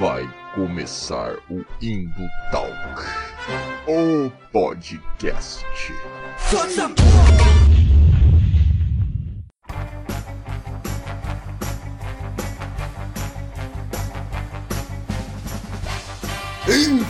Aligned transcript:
Vai 0.00 0.26
começar 0.54 1.36
o 1.50 1.62
Indo 1.82 2.26
Talk, 2.50 3.02
o 3.86 4.30
podcast. 4.50 5.62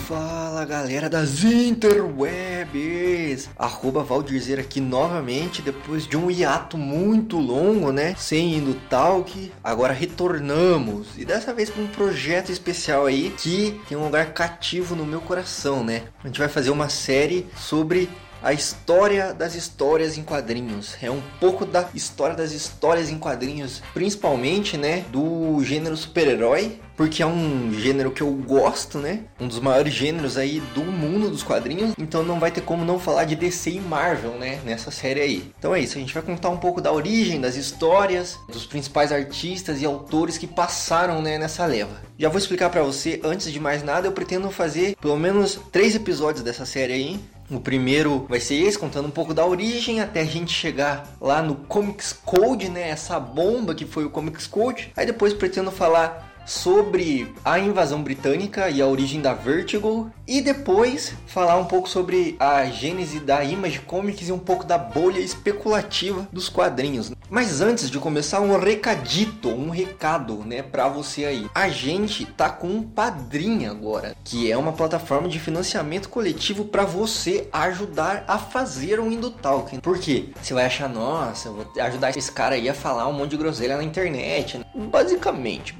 Fala 0.09 0.65
galera 0.65 1.11
das 1.11 1.45
interwebs! 1.45 3.51
Arroba 3.59 4.03
Valdirzer 4.03 4.59
aqui 4.59 4.81
novamente, 4.81 5.61
depois 5.61 6.07
de 6.07 6.17
um 6.17 6.31
hiato 6.31 6.79
muito 6.79 7.39
longo, 7.39 7.93
né? 7.93 8.15
Sem 8.17 8.55
indo 8.55 8.73
talk, 8.89 9.53
agora 9.63 9.93
retornamos. 9.93 11.09
E 11.19 11.27
dessa 11.27 11.53
vez 11.53 11.69
com 11.69 11.83
um 11.83 11.89
projeto 11.89 12.51
especial 12.51 13.05
aí 13.05 13.35
que 13.37 13.79
tem 13.87 13.99
um 13.99 14.05
lugar 14.05 14.33
cativo 14.33 14.97
no 14.97 15.05
meu 15.05 15.21
coração, 15.21 15.85
né? 15.85 16.05
A 16.25 16.27
gente 16.27 16.39
vai 16.39 16.49
fazer 16.49 16.71
uma 16.71 16.89
série 16.89 17.47
sobre 17.55 18.09
a 18.43 18.55
história 18.55 19.35
das 19.35 19.55
histórias 19.55 20.17
em 20.17 20.23
quadrinhos. 20.23 20.97
É 21.03 21.11
um 21.11 21.21
pouco 21.39 21.67
da 21.67 21.87
história 21.95 22.35
das 22.35 22.53
histórias 22.53 23.11
em 23.11 23.19
quadrinhos, 23.19 23.83
principalmente, 23.93 24.79
né, 24.79 25.05
do 25.13 25.63
gênero 25.63 25.97
super-herói, 25.97 26.81
porque 27.01 27.23
é 27.23 27.27
um 27.27 27.73
gênero 27.73 28.11
que 28.11 28.21
eu 28.21 28.31
gosto, 28.31 28.99
né? 28.99 29.21
Um 29.41 29.49
dos 29.49 29.59
maiores 29.59 29.95
gêneros 29.95 30.37
aí 30.37 30.61
do 30.75 30.83
mundo 30.83 31.31
dos 31.31 31.43
quadrinhos, 31.43 31.95
então 31.97 32.23
não 32.23 32.39
vai 32.39 32.51
ter 32.51 32.61
como 32.61 32.85
não 32.85 32.99
falar 32.99 33.25
de 33.25 33.35
DC 33.35 33.71
e 33.71 33.81
Marvel, 33.81 34.33
né, 34.33 34.61
nessa 34.67 34.91
série 34.91 35.19
aí. 35.19 35.51
Então 35.59 35.75
é 35.75 35.81
isso, 35.81 35.97
a 35.97 36.01
gente 36.03 36.13
vai 36.13 36.23
contar 36.23 36.51
um 36.51 36.59
pouco 36.59 36.79
da 36.79 36.93
origem 36.93 37.41
das 37.41 37.57
histórias, 37.57 38.39
dos 38.53 38.67
principais 38.67 39.13
artistas 39.13 39.81
e 39.81 39.87
autores 39.87 40.37
que 40.37 40.47
passaram, 40.47 41.23
né, 41.23 41.39
nessa 41.39 41.65
leva. 41.65 42.03
Já 42.19 42.29
vou 42.29 42.37
explicar 42.37 42.69
para 42.69 42.83
você, 42.83 43.19
antes 43.25 43.51
de 43.51 43.59
mais 43.59 43.83
nada, 43.83 44.07
eu 44.07 44.13
pretendo 44.13 44.51
fazer 44.51 44.95
pelo 45.01 45.17
menos 45.17 45.59
três 45.73 45.95
episódios 45.95 46.45
dessa 46.45 46.67
série 46.67 46.93
aí, 46.93 47.21
o 47.51 47.59
primeiro 47.59 48.27
vai 48.29 48.39
ser 48.39 48.57
esse, 48.57 48.79
contando 48.79 49.09
um 49.09 49.11
pouco 49.11 49.35
da 49.35 49.45
origem 49.45 50.01
até 50.01 50.21
a 50.21 50.25
gente 50.25 50.53
chegar 50.53 51.17
lá 51.21 51.43
no 51.43 51.57
Comics 51.57 52.13
Code, 52.13 52.69
né? 52.69 52.91
Essa 52.91 53.19
bomba 53.19 53.75
que 53.75 53.85
foi 53.85 54.05
o 54.05 54.11
Comics 54.11 54.47
Code. 54.47 54.93
Aí 54.97 55.05
depois 55.05 55.35
pretendo 55.35 55.73
falar 55.73 56.30
sobre 56.47 57.33
a 57.45 57.59
invasão 57.59 58.03
britânica 58.03 58.69
e 58.69 58.83
a 58.83 58.87
origem 58.87 59.21
da 59.21 59.35
Vertigo 59.35 60.11
e 60.27 60.41
depois 60.41 61.15
falar 61.27 61.57
um 61.57 61.65
pouco 61.65 61.89
sobre 61.89 62.37
a 62.39 62.67
gênese 62.67 63.21
da 63.21 63.43
Image 63.45 63.81
Comics 63.81 64.29
e 64.29 64.33
um 64.33 64.39
pouco 64.39 64.65
da 64.65 64.79
bolha 64.79 65.19
especulativa 65.19 66.29
dos 66.33 66.49
quadrinhos. 66.49 67.13
Mas 67.29 67.61
antes 67.61 67.89
de 67.89 67.99
começar 67.99 68.41
um 68.41 68.59
recadito, 68.59 69.49
um 69.49 69.71
recado, 69.71 70.39
né, 70.45 70.63
para 70.63 70.89
você 70.89 71.25
aí. 71.25 71.47
A 71.55 71.69
gente 71.69 72.27
tá 72.27 72.51
com 72.51 72.67
um 72.67 72.83
padrinho 72.83 73.71
agora, 73.71 74.17
que 74.25 74.51
é 74.51 74.57
uma 74.57 74.73
plataforma 74.73 75.29
de 75.29 75.39
financiamento 75.39 76.09
coletivo 76.09 76.65
para 76.65 76.85
você 76.85 77.49
ajudar 77.53 78.25
a 78.27 78.37
fazer 78.37 78.99
um 78.99 79.13
Indutalk. 79.13 79.81
Por 79.81 79.99
quê? 79.99 80.31
Você 80.43 80.55
vai 80.55 80.67
achar, 80.67 80.89
nossa, 80.89 81.49
eu 81.49 81.55
vou 81.55 81.67
ajudar 81.81 82.17
esse 82.17 82.33
cara 82.33 82.57
aí 82.57 82.69
a 82.69 82.75
falar 82.75 83.07
um 83.07 83.13
monte 83.13 83.31
de 83.31 83.37
groselha 83.37 83.77
na 83.77 83.85
internet. 83.85 84.59
Né? 84.59 84.65
Basicamente, 84.75 85.75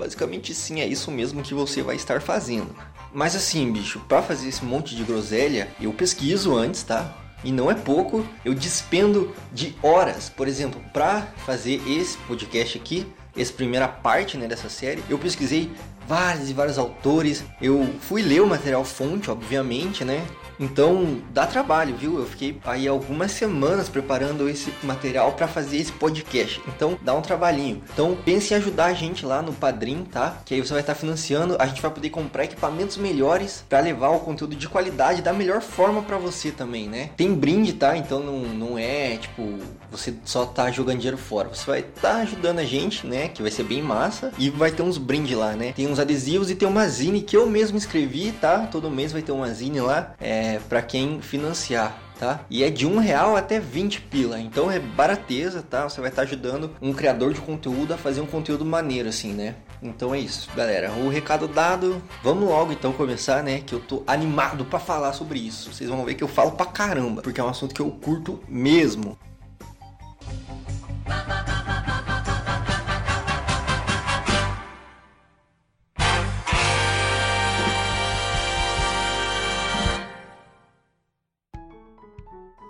sim, 0.55 0.81
é 0.81 0.87
isso 0.87 1.11
mesmo 1.11 1.43
que 1.43 1.55
você 1.55 1.83
vai 1.83 1.97
estar 1.97 2.21
fazendo. 2.21 2.75
Mas 3.13 3.35
assim, 3.35 3.71
bicho, 3.73 4.01
para 4.09 4.23
fazer 4.23 4.49
esse 4.49 4.65
monte 4.65 4.95
de 4.95 5.03
groselha, 5.03 5.69
eu 5.81 5.93
pesquiso 5.93 6.57
antes, 6.57 6.83
tá? 6.83 7.17
E 7.43 7.51
não 7.51 7.71
é 7.71 7.75
pouco, 7.75 8.25
eu 8.45 8.55
despendo 8.55 9.35
de 9.53 9.75
horas, 9.83 10.29
por 10.29 10.47
exemplo, 10.47 10.81
para 10.93 11.23
fazer 11.45 11.81
esse 11.89 12.17
podcast 12.19 12.77
aqui, 12.77 13.07
essa 13.37 13.53
primeira 13.53 13.89
parte 13.89 14.37
né, 14.37 14.47
dessa 14.47 14.69
série, 14.69 15.03
eu 15.09 15.19
pesquisei 15.19 15.71
vários 16.07 16.51
e 16.51 16.53
vários 16.53 16.79
autores, 16.79 17.45
eu 17.63 17.89
fui 18.01 18.21
ler 18.23 18.43
o 18.43 18.47
material 18.47 18.85
fonte, 18.85 19.31
obviamente, 19.31 20.05
né? 20.05 20.27
Então 20.61 21.23
dá 21.33 21.47
trabalho, 21.47 21.97
viu? 21.97 22.19
Eu 22.19 22.27
fiquei 22.27 22.61
aí 22.67 22.87
algumas 22.87 23.33
semanas 23.33 23.89
preparando 23.89 24.49
esse 24.49 24.73
material 24.83 25.33
para 25.33 25.49
fazer 25.49 25.79
esse 25.79 25.91
podcast. 25.93 26.61
Então 26.69 26.99
dá 27.01 27.15
um 27.15 27.23
trabalhinho. 27.23 27.83
Então 27.93 28.17
pense 28.25 28.53
em 28.53 28.57
ajudar 28.59 28.87
a 28.87 28.93
gente 28.93 29.25
lá 29.25 29.41
no 29.41 29.55
Padrim, 29.55 30.05
tá? 30.05 30.39
Que 30.45 30.55
aí 30.55 30.61
você 30.61 30.73
vai 30.73 30.83
estar 30.83 30.95
financiando, 30.95 31.57
a 31.59 31.67
gente 31.67 31.81
vai 31.81 31.91
poder 31.91 32.11
comprar 32.11 32.45
equipamentos 32.45 32.99
melhores 32.99 33.65
para 33.69 33.81
levar 33.81 34.11
o 34.11 34.21
conteúdo 34.21 34.55
de 34.55 34.69
qualidade 34.69 35.23
da 35.23 35.33
melhor 35.33 35.63
forma 35.63 36.03
para 36.03 36.19
você 36.19 36.51
também, 36.51 36.89
né? 36.89 37.11
Tem 37.17 37.35
brinde, 37.35 37.73
tá? 37.73 37.97
Então 37.97 38.21
não, 38.21 38.41
não 38.41 38.79
é 38.79 39.17
tipo 39.17 39.59
você 39.91 40.15
só 40.25 40.47
tá 40.47 40.71
jogando 40.71 40.99
dinheiro 40.99 41.19
fora. 41.19 41.49
Você 41.49 41.67
vai 41.67 41.81
estar 41.81 42.01
tá 42.01 42.17
ajudando 42.19 42.61
a 42.61 42.65
gente, 42.65 43.07
né? 43.07 43.29
Que 43.29 43.43
vai 43.43 43.51
ser 43.51 43.65
bem 43.65 43.83
massa 43.83 44.33
e 44.39 44.49
vai 44.49 44.71
ter 44.71 44.83
uns 44.83 44.99
brindes 44.99 45.37
lá, 45.37 45.55
né? 45.55 45.73
Tem 45.73 45.89
uns 45.89 45.99
adesivos 45.99 46.51
e 46.51 46.55
tem 46.55 46.69
uma 46.69 46.87
zine 46.87 47.23
que 47.23 47.37
eu 47.37 47.49
mesmo 47.49 47.77
escrevi, 47.77 48.33
tá? 48.33 48.67
Todo 48.67 48.91
mês 48.91 49.13
vai 49.13 49.23
ter 49.23 49.33
uma 49.33 49.49
zine 49.53 49.81
lá. 49.81 50.15
É, 50.21 50.50
para 50.59 50.83
quem 50.83 51.21
financiar. 51.21 51.97
Tá? 52.19 52.41
E 52.51 52.63
é 52.63 52.69
de 52.69 52.87
um 52.87 52.99
real 52.99 53.35
até 53.35 53.59
20 53.59 54.03
pila, 54.03 54.39
então 54.39 54.71
é 54.71 54.79
barateza, 54.79 55.63
tá? 55.63 55.89
Você 55.89 56.03
vai 56.03 56.11
estar 56.11 56.21
tá 56.21 56.29
ajudando 56.29 56.71
um 56.83 56.93
criador 56.93 57.33
de 57.33 57.41
conteúdo 57.41 57.95
a 57.95 57.97
fazer 57.97 58.21
um 58.21 58.27
conteúdo 58.27 58.63
maneiro, 58.63 59.09
assim, 59.09 59.33
né? 59.33 59.55
Então 59.83 60.15
é 60.15 60.19
isso, 60.19 60.51
galera. 60.55 60.93
O 60.93 61.09
recado 61.09 61.49
dado, 61.49 62.03
vamos 62.23 62.47
logo 62.47 62.73
então 62.73 62.93
começar, 62.93 63.43
né? 63.43 63.61
Que 63.61 63.75
eu 63.75 63.81
tô 63.81 64.03
animado 64.07 64.67
para 64.67 64.79
falar 64.79 65.15
sobre 65.15 65.39
isso. 65.39 65.73
Vocês 65.73 65.89
vão 65.89 66.05
ver 66.05 66.15
que 66.15 66.23
eu 66.23 66.29
falo 66.29 66.53
pra 66.53 66.67
caramba, 66.67 67.23
porque 67.23 67.41
é 67.41 67.45
um 67.45 67.49
assunto 67.49 67.75
que 67.75 67.81
eu 67.81 67.91
curto 67.91 68.39
mesmo. 68.47 69.17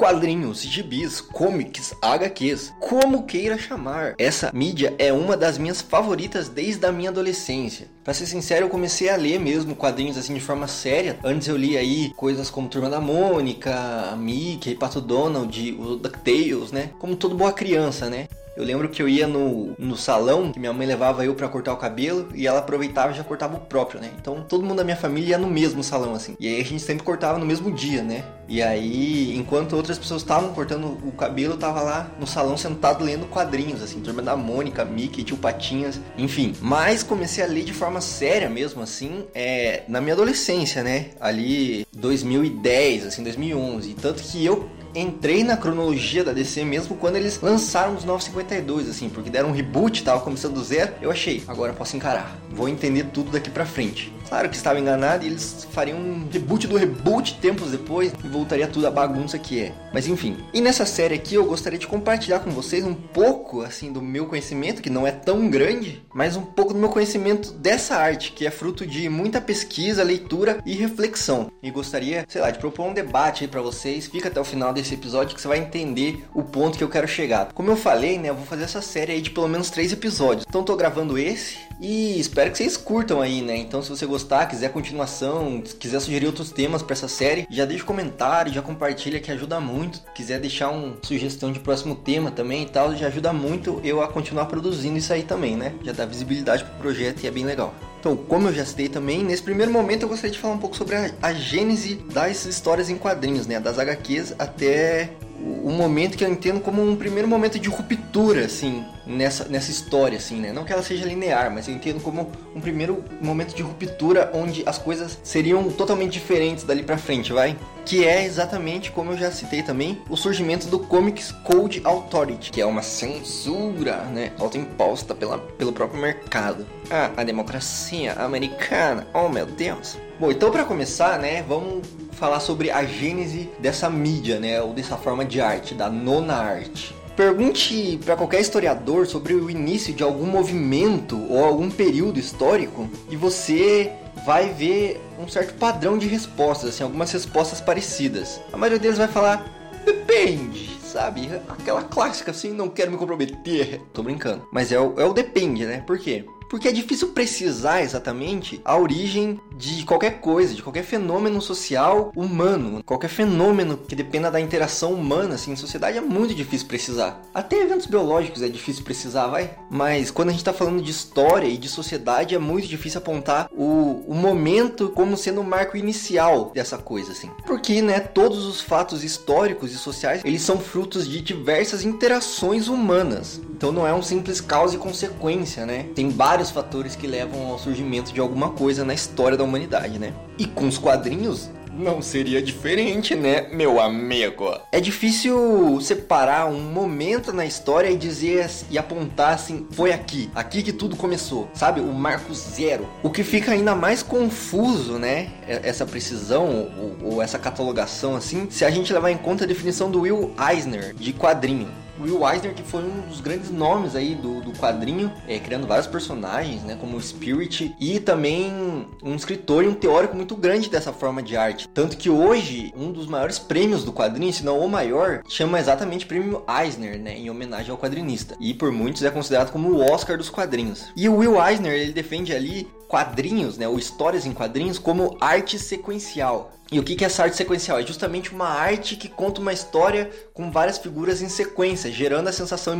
Quadrinhos, 0.01 0.63
gibis, 0.63 1.21
comics, 1.21 1.95
HQs, 2.01 2.73
como 2.81 3.25
queira 3.25 3.59
chamar. 3.59 4.15
Essa 4.17 4.51
mídia 4.51 4.95
é 4.99 5.13
uma 5.13 5.37
das 5.37 5.59
minhas 5.59 5.83
favoritas 5.83 6.49
desde 6.49 6.87
a 6.87 6.91
minha 6.91 7.11
adolescência. 7.11 7.87
Pra 8.03 8.15
ser 8.15 8.25
sincero, 8.25 8.65
eu 8.65 8.71
comecei 8.71 9.11
a 9.11 9.17
ler 9.17 9.39
mesmo 9.39 9.77
quadrinhos 9.77 10.17
assim 10.17 10.33
de 10.33 10.41
forma 10.41 10.67
séria. 10.67 11.19
Antes 11.23 11.49
eu 11.49 11.57
li 11.57 11.77
aí 11.77 12.15
coisas 12.17 12.49
como 12.49 12.67
Turma 12.67 12.89
da 12.89 12.99
Mônica, 12.99 14.17
Mickey, 14.17 14.75
Pato 14.75 15.03
Donald, 15.03 15.73
o 15.79 15.97
DuckTales, 15.97 16.73
né? 16.73 16.89
Como 16.99 17.15
toda 17.15 17.35
boa 17.35 17.53
criança, 17.53 18.09
né? 18.09 18.27
Eu 18.57 18.65
lembro 18.65 18.89
que 18.89 19.03
eu 19.03 19.09
ia 19.09 19.27
no, 19.27 19.75
no 19.79 19.97
salão, 19.97 20.53
que 20.53 20.59
minha 20.59 20.73
mãe 20.73 20.87
levava 20.87 21.25
eu 21.25 21.35
para 21.35 21.49
cortar 21.49 21.73
o 21.73 21.77
cabelo, 21.77 22.29
e 22.35 22.47
ela 22.47 22.59
aproveitava 22.59 23.13
e 23.13 23.17
já 23.17 23.25
cortava 23.25 23.57
o 23.57 23.61
próprio, 23.61 24.01
né? 24.01 24.11
Então 24.21 24.45
todo 24.49 24.65
mundo 24.65 24.79
da 24.79 24.85
minha 24.85 24.97
família 24.97 25.31
ia 25.31 25.39
no 25.39 25.49
mesmo 25.49 25.83
salão, 25.83 26.15
assim. 26.15 26.37
E 26.39 26.49
aí 26.49 26.61
a 26.61 26.65
gente 26.65 26.83
sempre 26.83 27.05
cortava 27.05 27.39
no 27.39 27.47
mesmo 27.47 27.71
dia, 27.73 28.03
né? 28.03 28.25
E 28.49 28.61
aí, 28.61 29.37
enquanto 29.37 29.77
outras 29.77 29.99
pessoas 29.99 30.23
estavam 30.23 30.53
cortando 30.53 30.99
o 31.05 31.13
cabelo, 31.13 31.55
eu 31.55 31.59
tava 31.59 31.81
lá 31.83 32.11
no 32.19 32.27
salão 32.27 32.57
sentado 32.57 33.05
lendo 33.05 33.27
quadrinhos, 33.27 33.81
assim, 33.81 34.01
Turma 34.01 34.21
da 34.21 34.37
Mônica, 34.37 34.85
Mickey, 34.85 35.23
Tio 35.23 35.37
Patinhas, 35.37 36.01
enfim. 36.19 36.53
Mas 36.61 37.05
comecei 37.05 37.45
a 37.45 37.47
ler 37.47 37.63
de 37.63 37.73
forma 37.73 38.01
séria 38.01 38.51
mesmo, 38.51 38.83
assim, 38.83 39.25
é, 39.33 39.85
na 39.87 40.01
minha 40.01 40.15
adolescência, 40.15 40.83
né? 40.83 41.11
Ali 41.21 41.87
2010, 41.93 43.07
assim, 43.07 43.23
2011. 43.23 43.95
Tanto 43.95 44.21
que 44.23 44.45
eu 44.45 44.69
entrei 44.95 45.45
na 45.45 45.57
cronologia 45.57 46.25
da 46.25 46.33
DC 46.33 46.65
mesmo 46.65 46.97
quando 46.97 47.17
eles 47.17 47.41
lançaram 47.41 47.95
os 47.95 48.05
952, 48.05 48.89
assim, 48.89 49.09
porque 49.09 49.31
deram 49.31 49.51
um 49.51 49.53
reboot, 49.53 50.03
tava 50.03 50.21
começando 50.21 50.55
do 50.55 50.65
zero. 50.65 50.95
Eu 51.01 51.11
achei, 51.11 51.43
agora 51.47 51.73
posso 51.73 51.97
encarar, 51.97 52.37
vou 52.51 52.69
entender 52.69 53.05
tudo 53.13 53.31
daqui 53.31 53.51
pra 53.51 53.65
frente. 53.65 54.13
Claro 54.31 54.49
que 54.49 54.55
estava 54.55 54.79
enganado 54.79 55.25
e 55.25 55.27
eles 55.27 55.67
fariam 55.73 55.99
um 55.99 56.29
reboot 56.31 56.69
do 56.69 56.77
reboot 56.77 57.35
tempos 57.41 57.73
depois 57.73 58.13
e 58.25 58.29
voltaria 58.29 58.69
tudo 58.69 58.87
a 58.87 58.91
bagunça 58.91 59.37
que 59.37 59.61
é. 59.61 59.73
Mas 59.93 60.07
enfim. 60.07 60.37
E 60.55 60.61
nessa 60.61 60.87
série 60.87 61.17
aqui 61.17 61.35
eu 61.35 61.45
gostaria 61.45 61.81
de 61.81 61.89
compartilhar 61.89 62.39
com 62.39 62.51
vocês 62.51 62.85
um 62.85 62.95
pouco 62.95 63.63
assim 63.63 63.93
do 63.93 64.01
meu 64.01 64.27
conhecimento, 64.27 64.81
que 64.81 64.89
não 64.89 65.05
é 65.05 65.11
tão 65.11 65.51
grande, 65.51 66.07
mas 66.15 66.37
um 66.37 66.43
pouco 66.43 66.73
do 66.73 66.79
meu 66.79 66.91
conhecimento 66.91 67.51
dessa 67.55 67.97
arte, 67.97 68.31
que 68.31 68.47
é 68.47 68.53
fruto 68.53 68.87
de 68.87 69.09
muita 69.09 69.41
pesquisa, 69.41 70.05
leitura 70.05 70.61
e 70.65 70.75
reflexão. 70.75 71.51
E 71.61 71.69
gostaria, 71.69 72.25
sei 72.29 72.41
lá, 72.41 72.53
de 72.53 72.61
propor 72.61 72.87
um 72.87 72.95
debate 72.95 73.43
aí 73.43 73.49
para 73.49 73.61
vocês. 73.61 74.07
Fica 74.07 74.29
até 74.29 74.41
o 74.41 74.45
final 74.45 74.73
desse 74.73 74.95
episódio 74.95 75.35
que 75.35 75.43
você 75.43 75.49
vai 75.49 75.59
entender 75.59 76.25
o 76.33 76.45
ponto 76.45 76.79
que 76.79 76.85
eu 76.85 76.89
quero 76.89 77.09
chegar. 77.09 77.53
Como 77.53 77.69
eu 77.69 77.77
falei, 77.77 78.17
né, 78.17 78.31
eu 78.31 78.37
vou 78.37 78.47
fazer 78.47 78.63
essa 78.63 78.81
série 78.81 79.11
aí 79.11 79.21
de 79.21 79.31
pelo 79.31 79.49
menos 79.49 79.71
três 79.71 79.93
episódios. 79.93 80.47
Então 80.49 80.63
tô 80.63 80.77
gravando 80.77 81.19
esse 81.19 81.59
e 81.81 82.21
espero 82.21 82.53
que 82.53 82.59
vocês 82.59 82.77
curtam 82.77 83.21
aí, 83.21 83.43
né? 83.43 83.57
Então 83.57 83.83
se 83.83 83.89
você 83.89 84.07
gostar, 84.07 84.20
quiser 84.49 84.73
continuação, 84.73 85.63
quiser 85.79 86.01
sugerir 86.01 86.27
outros 86.27 86.51
temas 86.51 86.83
para 86.83 86.93
essa 86.93 87.09
série, 87.09 87.47
já 87.51 87.65
deixa 87.65 87.85
um 87.85 87.87
comentário, 87.87 88.53
já 88.53 88.63
compartilha 88.63 89.21
que 89.21 89.31
ajuda 89.31 89.61
muito. 89.61 90.01
Quiser 90.15 90.41
deixar 90.41 90.71
uma 90.71 90.97
sugestão 91.03 91.53
de 91.53 91.61
próximo 91.61 91.95
tema 91.95 92.31
também 92.31 92.63
e 92.63 92.67
tal, 92.67 92.95
já 92.95 93.07
ajuda 93.07 93.33
muito 93.33 93.81
eu 93.85 94.03
a 94.03 94.09
continuar 94.09 94.47
produzindo 94.47 94.99
isso 94.99 95.13
aí 95.13 95.23
também, 95.23 95.57
né? 95.57 95.75
Já 95.83 95.93
dá 95.93 96.07
visibilidade 96.07 96.65
pro 96.65 96.75
projeto 96.75 97.23
e 97.23 97.27
é 97.27 97.31
bem 97.31 97.45
legal. 97.45 97.75
Então, 97.99 98.17
como 98.17 98.49
eu 98.49 98.55
já 98.55 98.65
citei 98.65 98.89
também, 98.89 99.23
nesse 99.23 99.43
primeiro 99.43 99.71
momento 99.71 100.03
eu 100.03 100.09
gostaria 100.09 100.33
de 100.33 100.39
falar 100.39 100.55
um 100.55 100.59
pouco 100.59 100.75
sobre 100.75 100.97
a, 100.97 101.11
a 101.21 101.33
gênese 101.35 101.97
das 102.13 102.47
histórias 102.47 102.89
em 102.89 102.97
quadrinhos, 102.97 103.47
né? 103.47 103.61
Das 103.61 103.79
HQs 103.79 104.35
até 104.39 105.11
o 105.43 105.71
momento 105.71 106.17
que 106.17 106.25
eu 106.25 106.29
entendo 106.29 106.61
como 106.61 106.83
um 106.83 106.97
primeiro 106.97 107.29
momento 107.29 107.59
de 107.59 107.69
ruptura, 107.69 108.45
assim, 108.45 108.85
nessa, 109.11 109.47
nessa 109.47 109.71
história, 109.71 110.17
assim, 110.17 110.37
né? 110.37 110.53
Não 110.53 110.65
que 110.65 110.73
ela 110.73 110.83
seja 110.83 111.05
linear, 111.05 111.51
mas 111.51 111.69
eu 111.69 111.75
entendo 111.75 112.01
como 112.01 112.31
um 112.55 112.61
primeiro 112.61 113.05
momento 113.21 113.55
de 113.55 113.63
ruptura 113.63 114.31
onde 114.33 114.63
as 114.67 114.79
coisas 114.79 115.19
seriam 115.23 115.71
totalmente 115.71 116.13
diferentes 116.13 116.65
dali 116.65 116.83
pra 116.83 116.97
frente, 116.97 117.33
vai? 117.33 117.57
Que 117.85 118.05
é 118.05 118.25
exatamente, 118.25 118.91
como 118.91 119.13
eu 119.13 119.19
já 119.19 119.31
citei 119.31 119.63
também, 119.63 120.01
o 120.09 120.17
surgimento 120.17 120.69
do 120.69 120.79
Comics 120.79 121.33
Code 121.33 121.81
Authority, 121.85 122.53
que 122.53 122.61
é 122.61 122.67
uma 122.67 122.83
censura, 122.83 124.05
né? 124.05 124.33
Autoimposta 124.39 125.15
pela, 125.15 125.39
pelo 125.39 125.73
próprio 125.73 126.01
mercado. 126.01 126.67
Ah, 126.91 127.11
a 127.17 127.25
democracia 127.25 128.15
americana, 128.15 129.07
oh 129.13 129.29
meu 129.29 129.47
Deus. 129.47 129.99
Bom, 130.19 130.31
então 130.31 130.51
para 130.51 130.65
começar, 130.65 131.19
né, 131.19 131.43
vamos 131.43 131.87
falar 132.13 132.41
sobre 132.41 132.71
a 132.71 132.85
gênese 132.85 133.49
dessa 133.59 133.89
mídia, 133.89 134.39
né, 134.39 134.61
ou 134.61 134.75
dessa 134.75 134.97
forma 134.97 135.25
de 135.25 135.41
arte, 135.41 135.75
da 135.75 135.89
nona 135.89 136.35
arte. 136.35 136.95
Pergunte 137.21 138.01
para 138.03 138.17
qualquer 138.17 138.41
historiador 138.41 139.07
sobre 139.07 139.35
o 139.35 139.51
início 139.51 139.93
de 139.93 140.03
algum 140.03 140.25
movimento 140.25 141.23
ou 141.29 141.45
algum 141.45 141.71
período 141.71 142.19
histórico 142.19 142.89
e 143.11 143.15
você 143.15 143.93
vai 144.25 144.49
ver 144.55 144.99
um 145.19 145.29
certo 145.29 145.53
padrão 145.59 145.99
de 145.99 146.07
respostas, 146.07 146.71
assim, 146.71 146.83
algumas 146.83 147.13
respostas 147.13 147.61
parecidas. 147.61 148.41
A 148.51 148.57
maioria 148.57 148.79
deles 148.79 148.97
vai 148.97 149.07
falar 149.07 149.45
depende, 149.85 150.71
sabe? 150.83 151.29
Aquela 151.47 151.83
clássica 151.83 152.31
assim, 152.31 152.55
não 152.55 152.71
quero 152.71 152.91
me 152.91 152.97
comprometer. 152.97 153.83
Tô 153.93 154.03
brincando. 154.03 154.49
Mas 154.51 154.73
é 154.73 154.81
o, 154.81 154.99
é 154.99 155.05
o 155.05 155.13
depende, 155.13 155.67
né? 155.67 155.85
Por 155.87 155.99
quê? 155.99 156.25
Porque 156.51 156.67
é 156.67 156.73
difícil 156.73 157.09
precisar 157.09 157.81
exatamente 157.81 158.61
a 158.65 158.77
origem 158.77 159.41
de 159.57 159.85
qualquer 159.85 160.21
coisa, 160.21 160.53
de 160.53 160.63
qualquer 160.63 160.83
fenômeno 160.83 161.41
social 161.41 162.11
humano, 162.17 162.83
qualquer 162.85 163.09
fenômeno 163.09 163.79
que 163.79 163.95
dependa 163.95 164.31
da 164.31 164.41
interação 164.41 164.93
humana 164.93 165.37
assim, 165.37 165.53
em 165.53 165.57
sociedade 165.57 165.97
é 165.97 166.01
muito 166.01 166.35
difícil 166.35 166.67
precisar. 166.67 167.23
Até 167.33 167.63
eventos 167.63 167.87
biológicos 167.87 168.43
é 168.43 168.49
difícil 168.49 168.83
precisar, 168.83 169.29
vai? 169.29 169.57
Mas 169.71 170.11
quando 170.11 170.31
a 170.31 170.33
gente 170.33 170.41
está 170.41 170.53
falando 170.53 170.83
de 170.83 170.91
história 170.91 171.47
e 171.47 171.57
de 171.57 171.69
sociedade 171.69 172.35
é 172.35 172.39
muito 172.39 172.67
difícil 172.67 172.99
apontar 172.99 173.49
o, 173.53 174.03
o 174.09 174.15
momento 174.15 174.89
como 174.89 175.17
sendo 175.17 175.43
o 175.43 175.45
marco 175.45 175.77
inicial 175.77 176.51
dessa 176.53 176.77
coisa, 176.79 177.13
assim. 177.13 177.31
Porque, 177.47 177.81
né, 177.81 178.01
todos 178.01 178.45
os 178.45 178.61
fatos 178.61 179.05
históricos 179.05 179.73
e 179.73 179.79
sociais, 179.79 180.23
eles 180.25 180.43
são 180.43 180.59
frutos 180.59 181.07
de 181.07 181.21
diversas 181.21 181.85
interações 181.85 182.67
humanas. 182.67 183.41
Então 183.61 183.71
não 183.71 183.87
é 183.87 183.93
um 183.93 184.03
simples 184.03 184.41
causa 184.41 184.75
e 184.75 184.79
consequência, 184.79 185.67
né? 185.67 185.87
Tem 185.95 186.09
vários 186.09 186.40
fatores 186.49 186.95
que 186.95 187.09
levam 187.09 187.49
ao 187.49 187.59
surgimento 187.59 188.13
de 188.13 188.21
alguma 188.21 188.51
coisa 188.51 188.85
na 188.85 188.95
história 188.95 189.37
da 189.37 189.43
humanidade, 189.43 189.99
né? 189.99 190.15
E 190.39 190.47
com 190.47 190.69
os 190.69 190.79
quadrinhos, 190.79 191.51
não 191.73 192.03
seria 192.03 192.43
diferente, 192.43 193.15
né, 193.15 193.47
meu 193.53 193.81
amigo? 193.81 194.59
É 194.71 194.81
difícil 194.81 195.81
separar 195.81 196.47
um 196.47 196.61
momento 196.61 197.33
na 197.33 197.47
história 197.47 197.91
e 197.91 197.97
dizer 197.97 198.49
e 198.71 198.79
apontar 198.79 199.35
assim, 199.35 199.67
foi 199.71 199.93
aqui, 199.93 200.31
aqui 200.35 200.63
que 200.63 200.73
tudo 200.73 200.97
começou, 200.97 201.49
sabe? 201.55 201.81
O 201.81 201.93
marco 201.93 202.35
zero. 202.35 202.89
O 203.03 203.11
que 203.11 203.23
fica 203.23 203.53
ainda 203.53 203.75
mais 203.75 204.03
confuso, 204.03 204.99
né? 204.99 205.31
Essa 205.47 205.87
precisão 205.87 206.71
ou, 207.03 207.13
ou 207.13 207.23
essa 207.23 207.39
catalogação 207.39 208.15
assim, 208.15 208.49
se 208.51 208.65
a 208.65 208.71
gente 208.71 208.93
levar 208.93 209.11
em 209.11 209.19
conta 209.19 209.45
a 209.45 209.47
definição 209.47 209.91
do 209.91 210.03
Will 210.03 210.33
Eisner 210.39 210.95
de 210.95 211.13
quadrinho. 211.13 211.69
Will 212.03 212.27
Eisner, 212.29 212.55
que 212.55 212.63
foi 212.63 212.83
um 212.83 213.09
dos 213.09 213.21
grandes 213.21 213.51
nomes 213.51 213.95
aí 213.95 214.15
do, 214.15 214.41
do 214.41 214.53
quadrinho, 214.53 215.13
é, 215.27 215.39
criando 215.39 215.67
vários 215.67 215.87
personagens, 215.87 216.63
né, 216.63 216.77
como 216.81 216.97
o 216.97 217.01
Spirit, 217.01 217.75
e 217.79 218.01
também 218.01 218.87
um 219.03 219.15
escritor 219.15 219.65
e 219.65 219.69
um 219.69 219.75
teórico 219.75 220.17
muito 220.17 220.37
grande 220.37 220.69
dessa 220.69 220.93
forma 220.93 221.23
de 221.23 221.37
arte. 221.37 221.69
Tanto 221.69 221.97
que 221.97 222.11
hoje, 222.11 222.73
um 222.77 222.93
dos 222.93 223.07
maiores 223.07 223.39
prêmios 223.39 223.85
do 223.85 223.93
quadrinho, 223.93 224.33
se 224.33 224.45
não 224.45 224.59
o 224.59 224.69
maior, 224.69 225.23
chama 225.29 225.59
exatamente 225.59 226.07
prêmio 226.07 226.43
Eisner, 226.49 226.99
né, 226.99 227.17
em 227.17 227.31
homenagem 227.31 227.71
ao 227.71 227.79
quadrinista. 227.79 228.37
E 228.41 228.55
por 228.55 228.73
muitos 228.73 229.03
é 229.03 229.11
considerado 229.11 229.51
como 229.51 229.71
o 229.71 229.81
Oscar 229.93 230.17
dos 230.17 230.31
quadrinhos. 230.31 230.87
E 230.97 231.09
o 231.09 231.17
Will 231.17 231.41
Eisner, 231.43 231.73
ele 231.73 231.93
defende 231.93 232.35
ali 232.35 232.69
quadrinhos, 232.91 233.57
né, 233.57 233.69
ou 233.69 233.79
histórias 233.79 234.27
em 234.27 234.33
quadrinhos 234.33 234.77
como 234.77 235.17
arte 235.21 235.57
sequencial. 235.61 236.53
E 236.73 236.79
o 236.79 236.85
que 236.85 237.03
é 237.03 237.07
essa 237.07 237.25
arte 237.25 237.37
sequencial? 237.37 237.81
É 237.81 237.83
justamente 237.83 238.33
uma 238.33 238.47
arte 238.47 238.95
que 238.95 239.09
conta 239.09 239.41
uma 239.41 239.53
história 239.53 240.09
com 240.33 240.53
várias 240.53 240.79
figuras 240.79 241.21
em 241.21 241.29
sequência, 241.29 241.91
gerando 241.91 242.29
a 242.29 242.33
sensação 242.33 242.75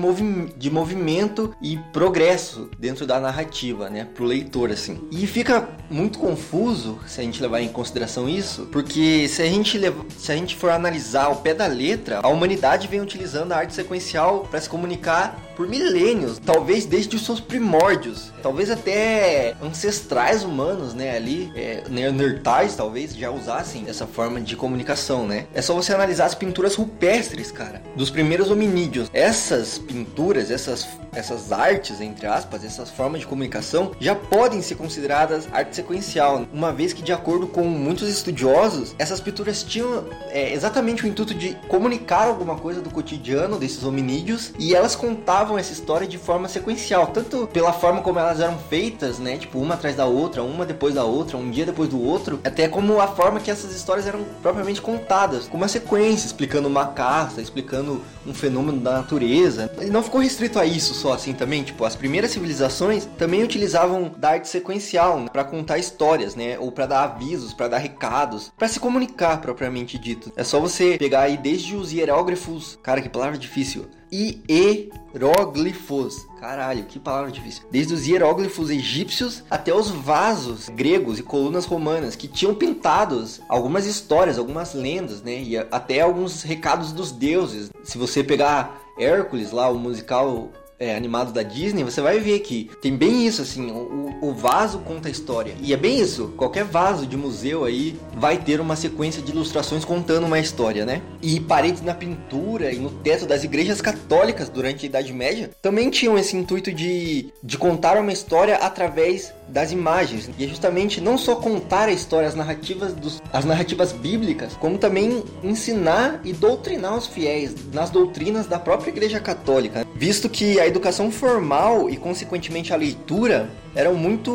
de 0.57 0.71
movimento 0.71 1.53
e 1.61 1.77
progresso 1.93 2.71
dentro 2.79 3.05
da 3.05 3.19
narrativa, 3.19 3.91
né, 3.91 4.07
pro 4.15 4.25
leitor 4.25 4.71
assim. 4.71 5.09
E 5.11 5.27
fica 5.27 5.69
muito 5.91 6.21
confuso 6.21 7.01
se 7.05 7.21
a 7.21 7.25
gente 7.25 7.43
levar 7.43 7.63
em 7.63 7.69
consideração 7.69 8.29
isso, 8.29 8.69
porque 8.71 9.27
se 9.27 9.43
a 9.43 9.47
gente 9.47 9.77
leva, 9.77 10.05
se 10.17 10.31
a 10.31 10.37
gente 10.37 10.55
for 10.55 10.71
analisar 10.71 11.25
ao 11.25 11.37
pé 11.37 11.53
da 11.53 11.67
letra, 11.67 12.21
a 12.23 12.29
humanidade 12.29 12.87
vem 12.87 13.01
utilizando 13.01 13.51
a 13.51 13.57
arte 13.57 13.75
sequencial 13.75 14.47
para 14.49 14.61
se 14.61 14.69
comunicar 14.69 15.51
por 15.57 15.69
milênios, 15.69 16.39
talvez 16.39 16.87
desde 16.87 17.17
os 17.17 17.25
seus 17.25 17.41
primórdios, 17.41 18.33
talvez 18.41 18.71
até 18.71 19.57
ancestrais 19.61 20.00
humanos, 20.45 20.95
né, 20.95 21.17
ali, 21.17 21.51
é, 21.55 21.85
neandertais 21.89 22.75
talvez 22.75 23.15
já 23.15 23.31
usassem 23.31 23.85
essa 23.89 24.07
forma 24.07 24.41
de 24.41 24.57
comunicação, 24.57 25.27
né? 25.27 25.47
É 25.55 25.63
só 25.63 25.75
você 25.75 25.93
analisar 25.93 26.27
as 26.27 26.35
pinturas 26.35 26.75
rupestres, 26.75 27.51
cara, 27.51 27.83
dos 27.97 28.11
primeiros 28.11 28.51
hominídeos. 28.51 29.11
Essas 29.13 29.79
pinturas, 29.79 30.51
essas, 30.51 30.89
essas 31.13 31.53
artes, 31.53 32.01
entre 32.01 32.27
aspas, 32.27 32.65
essas 32.65 32.91
formas 32.91 33.21
de 33.21 33.27
comunicação 33.27 33.93
já 33.99 34.15
podem 34.15 34.63
ser 34.63 34.77
consideradas 34.77 35.49
arte 35.53 35.77
sequencial, 35.77 36.47
uma 36.53 36.73
vez 36.73 36.93
que, 36.93 37.03
de 37.03 37.13
acordo 37.13 37.47
com 37.47 37.65
muitos 37.65 38.09
estudiosos, 38.09 38.95
essas 38.99 39.21
pinturas 39.21 39.63
tinham 39.63 40.05
é, 40.31 40.53
exatamente 40.53 41.05
o 41.05 41.09
intuito 41.09 41.35
de 41.35 41.55
comunicar 41.69 42.27
alguma 42.27 42.57
coisa 42.57 42.81
do 42.81 42.91
cotidiano 42.91 43.59
desses 43.59 43.85
hominídeos 43.85 44.53
e 44.59 44.75
elas 44.75 44.95
contavam 44.95 45.59
essa 45.59 45.73
história 45.73 46.07
de 46.07 46.19
forma 46.19 46.49
sequencial, 46.49 47.09
tanto 47.09 47.47
pela 47.47 47.73
forma 47.73 48.03
como 48.03 48.19
elas 48.19 48.41
eram 48.41 48.59
feitas, 48.59 49.19
né? 49.19 49.37
Tipo, 49.37 49.59
uma 49.59 49.75
atrás 49.75 49.90
da 49.97 50.07
outra, 50.07 50.43
uma 50.43 50.65
depois 50.65 50.95
da 50.95 51.05
outra, 51.05 51.37
um 51.37 51.51
dia 51.51 51.67
depois 51.67 51.89
do 51.89 52.03
outro, 52.03 52.41
até 52.45 52.69
como 52.69 53.01
a 53.01 53.09
forma 53.09 53.41
que 53.41 53.51
essas 53.51 53.75
histórias 53.75 54.07
eram 54.07 54.25
propriamente 54.43 54.81
contadas, 54.81 55.49
com 55.49 55.57
uma 55.57 55.69
sequência, 55.69 56.27
explicando 56.27 56.69
uma 56.69 56.87
caça, 56.87 57.41
explicando 57.41 58.03
um 58.27 58.35
fenômeno 58.35 58.81
da 58.81 58.93
natureza. 58.93 59.71
E 59.81 59.87
não 59.87 60.03
ficou 60.03 60.21
restrito 60.21 60.59
a 60.59 60.65
isso 60.65 60.95
só 60.95 61.13
assim 61.13 61.33
também, 61.33 61.63
tipo, 61.63 61.85
as 61.85 61.97
primeiras 61.97 62.31
civilizações 62.31 63.09
também 63.19 63.43
utilizavam 63.43 64.13
da 64.17 64.31
arte 64.31 64.49
sequencial 64.49 65.21
né, 65.21 65.29
para 65.33 65.45
contar 65.45 65.79
histórias, 65.79 66.35
né, 66.35 66.59
ou 66.59 66.71
para 66.71 66.87
dar 66.87 67.05
avisos, 67.05 67.55
para 67.55 67.69
dar 67.69 67.79
recados, 67.79 68.53
para 68.57 68.69
se 68.69 68.81
comunicar 68.81 69.41
propriamente 69.41 69.99
dito. 69.99 70.33
É 70.37 70.45
só 70.45 70.61
você 70.61 70.97
pegar 70.99 71.23
aí 71.23 71.37
desde 71.37 71.75
os 71.75 71.93
hierógrafos, 71.93 72.79
cara, 72.83 73.01
que 73.01 73.09
palavra 73.09 73.39
difícil 73.39 73.87
hieróglifos. 74.13 76.27
Caralho, 76.39 76.85
que 76.85 76.99
palavra 76.99 77.31
difícil. 77.31 77.63
Desde 77.71 77.95
os 77.95 78.07
hieróglifos 78.07 78.69
egípcios 78.71 79.43
até 79.51 79.75
os 79.75 79.91
vasos 79.91 80.69
gregos 80.71 81.19
e 81.19 81.23
colunas 81.23 81.67
romanas 81.67 82.17
que 82.17 82.27
tinham 82.27 82.55
pintados 82.55 83.43
algumas 83.49 83.85
histórias, 83.87 84.39
algumas 84.39 84.73
lendas, 84.75 85.23
né? 85.23 85.43
E 85.43 85.59
até 85.59 86.01
alguns 86.01 86.43
recados 86.43 86.93
dos 86.93 87.13
deuses. 87.13 87.71
Se 87.85 87.99
você 87.99 88.25
pegar 88.25 88.81
Hércules 88.99 89.51
lá, 89.51 89.69
o 89.69 89.79
musical 89.79 90.51
é, 90.81 90.97
animado 90.97 91.31
da 91.31 91.43
Disney, 91.43 91.85
você 91.85 92.01
vai 92.01 92.19
ver 92.19 92.41
que 92.41 92.71
tem 92.81 92.97
bem 92.97 93.27
isso, 93.27 93.43
assim, 93.43 93.71
o, 93.71 94.19
o, 94.23 94.33
vaso 94.33 94.79
conta 94.79 95.09
a 95.09 95.11
história. 95.11 95.55
E 95.61 95.75
é 95.75 95.77
bem 95.77 96.01
isso, 96.01 96.33
qualquer 96.39 96.65
vaso 96.65 97.07
de 97.07 97.19
museu 97.19 97.65
aí 97.67 97.95
vai 98.15 98.39
ter 98.39 98.61
uma 98.61 98.75
sequência 98.75 99.21
de 99.21 99.31
ilustrações 99.31 99.85
contando 99.85 100.25
uma 100.27 100.39
história, 100.39 100.87
né? 100.87 101.03
E 101.21 101.39
paredes 101.39 101.83
na 101.83 101.93
pintura 101.93 102.73
e 102.73 102.79
no 102.79 102.89
teto 102.89 103.27
das 103.27 103.45
igrejas 103.45 103.83
católicas 103.83 104.49
durante 104.49 104.87
a 104.87 104.89
Idade 104.89 105.13
Média 105.13 105.51
também 105.61 105.91
tinham 105.91 106.19
esse 106.19 106.35
intuito 106.35 106.73
de, 106.73 107.31
de 107.43 107.59
contar 107.59 107.99
uma 107.99 108.13
história 108.13 108.57
através 108.57 109.35
das 109.49 109.73
imagens. 109.73 110.31
E 110.39 110.45
é 110.45 110.49
justamente 110.49 111.01
não 111.01 111.19
só 111.19 111.37
contar 111.37 111.89
a 111.89 111.93
história, 111.93 112.29
as 112.29 112.35
narrativas, 112.35 112.95
dos, 112.95 113.21
as 113.33 113.45
narrativas 113.45 113.93
bíblicas, 113.93 114.55
como 114.55 114.79
também 114.79 115.23
ensinar 115.43 116.21
e 116.25 116.33
doutrinar 116.33 116.97
os 116.97 117.07
fiéis 117.07 117.55
nas 117.73 117.91
doutrinas 117.91 118.47
da 118.47 118.59
própria 118.59 118.91
Igreja 118.91 119.21
Católica. 119.21 119.87
Visto 119.95 120.29
que 120.29 120.59
a 120.59 120.70
educação 120.71 121.11
formal 121.11 121.91
e, 121.91 121.97
consequentemente, 121.97 122.73
a 122.73 122.77
leitura 122.77 123.51
eram 123.75 123.95
muito 123.95 124.31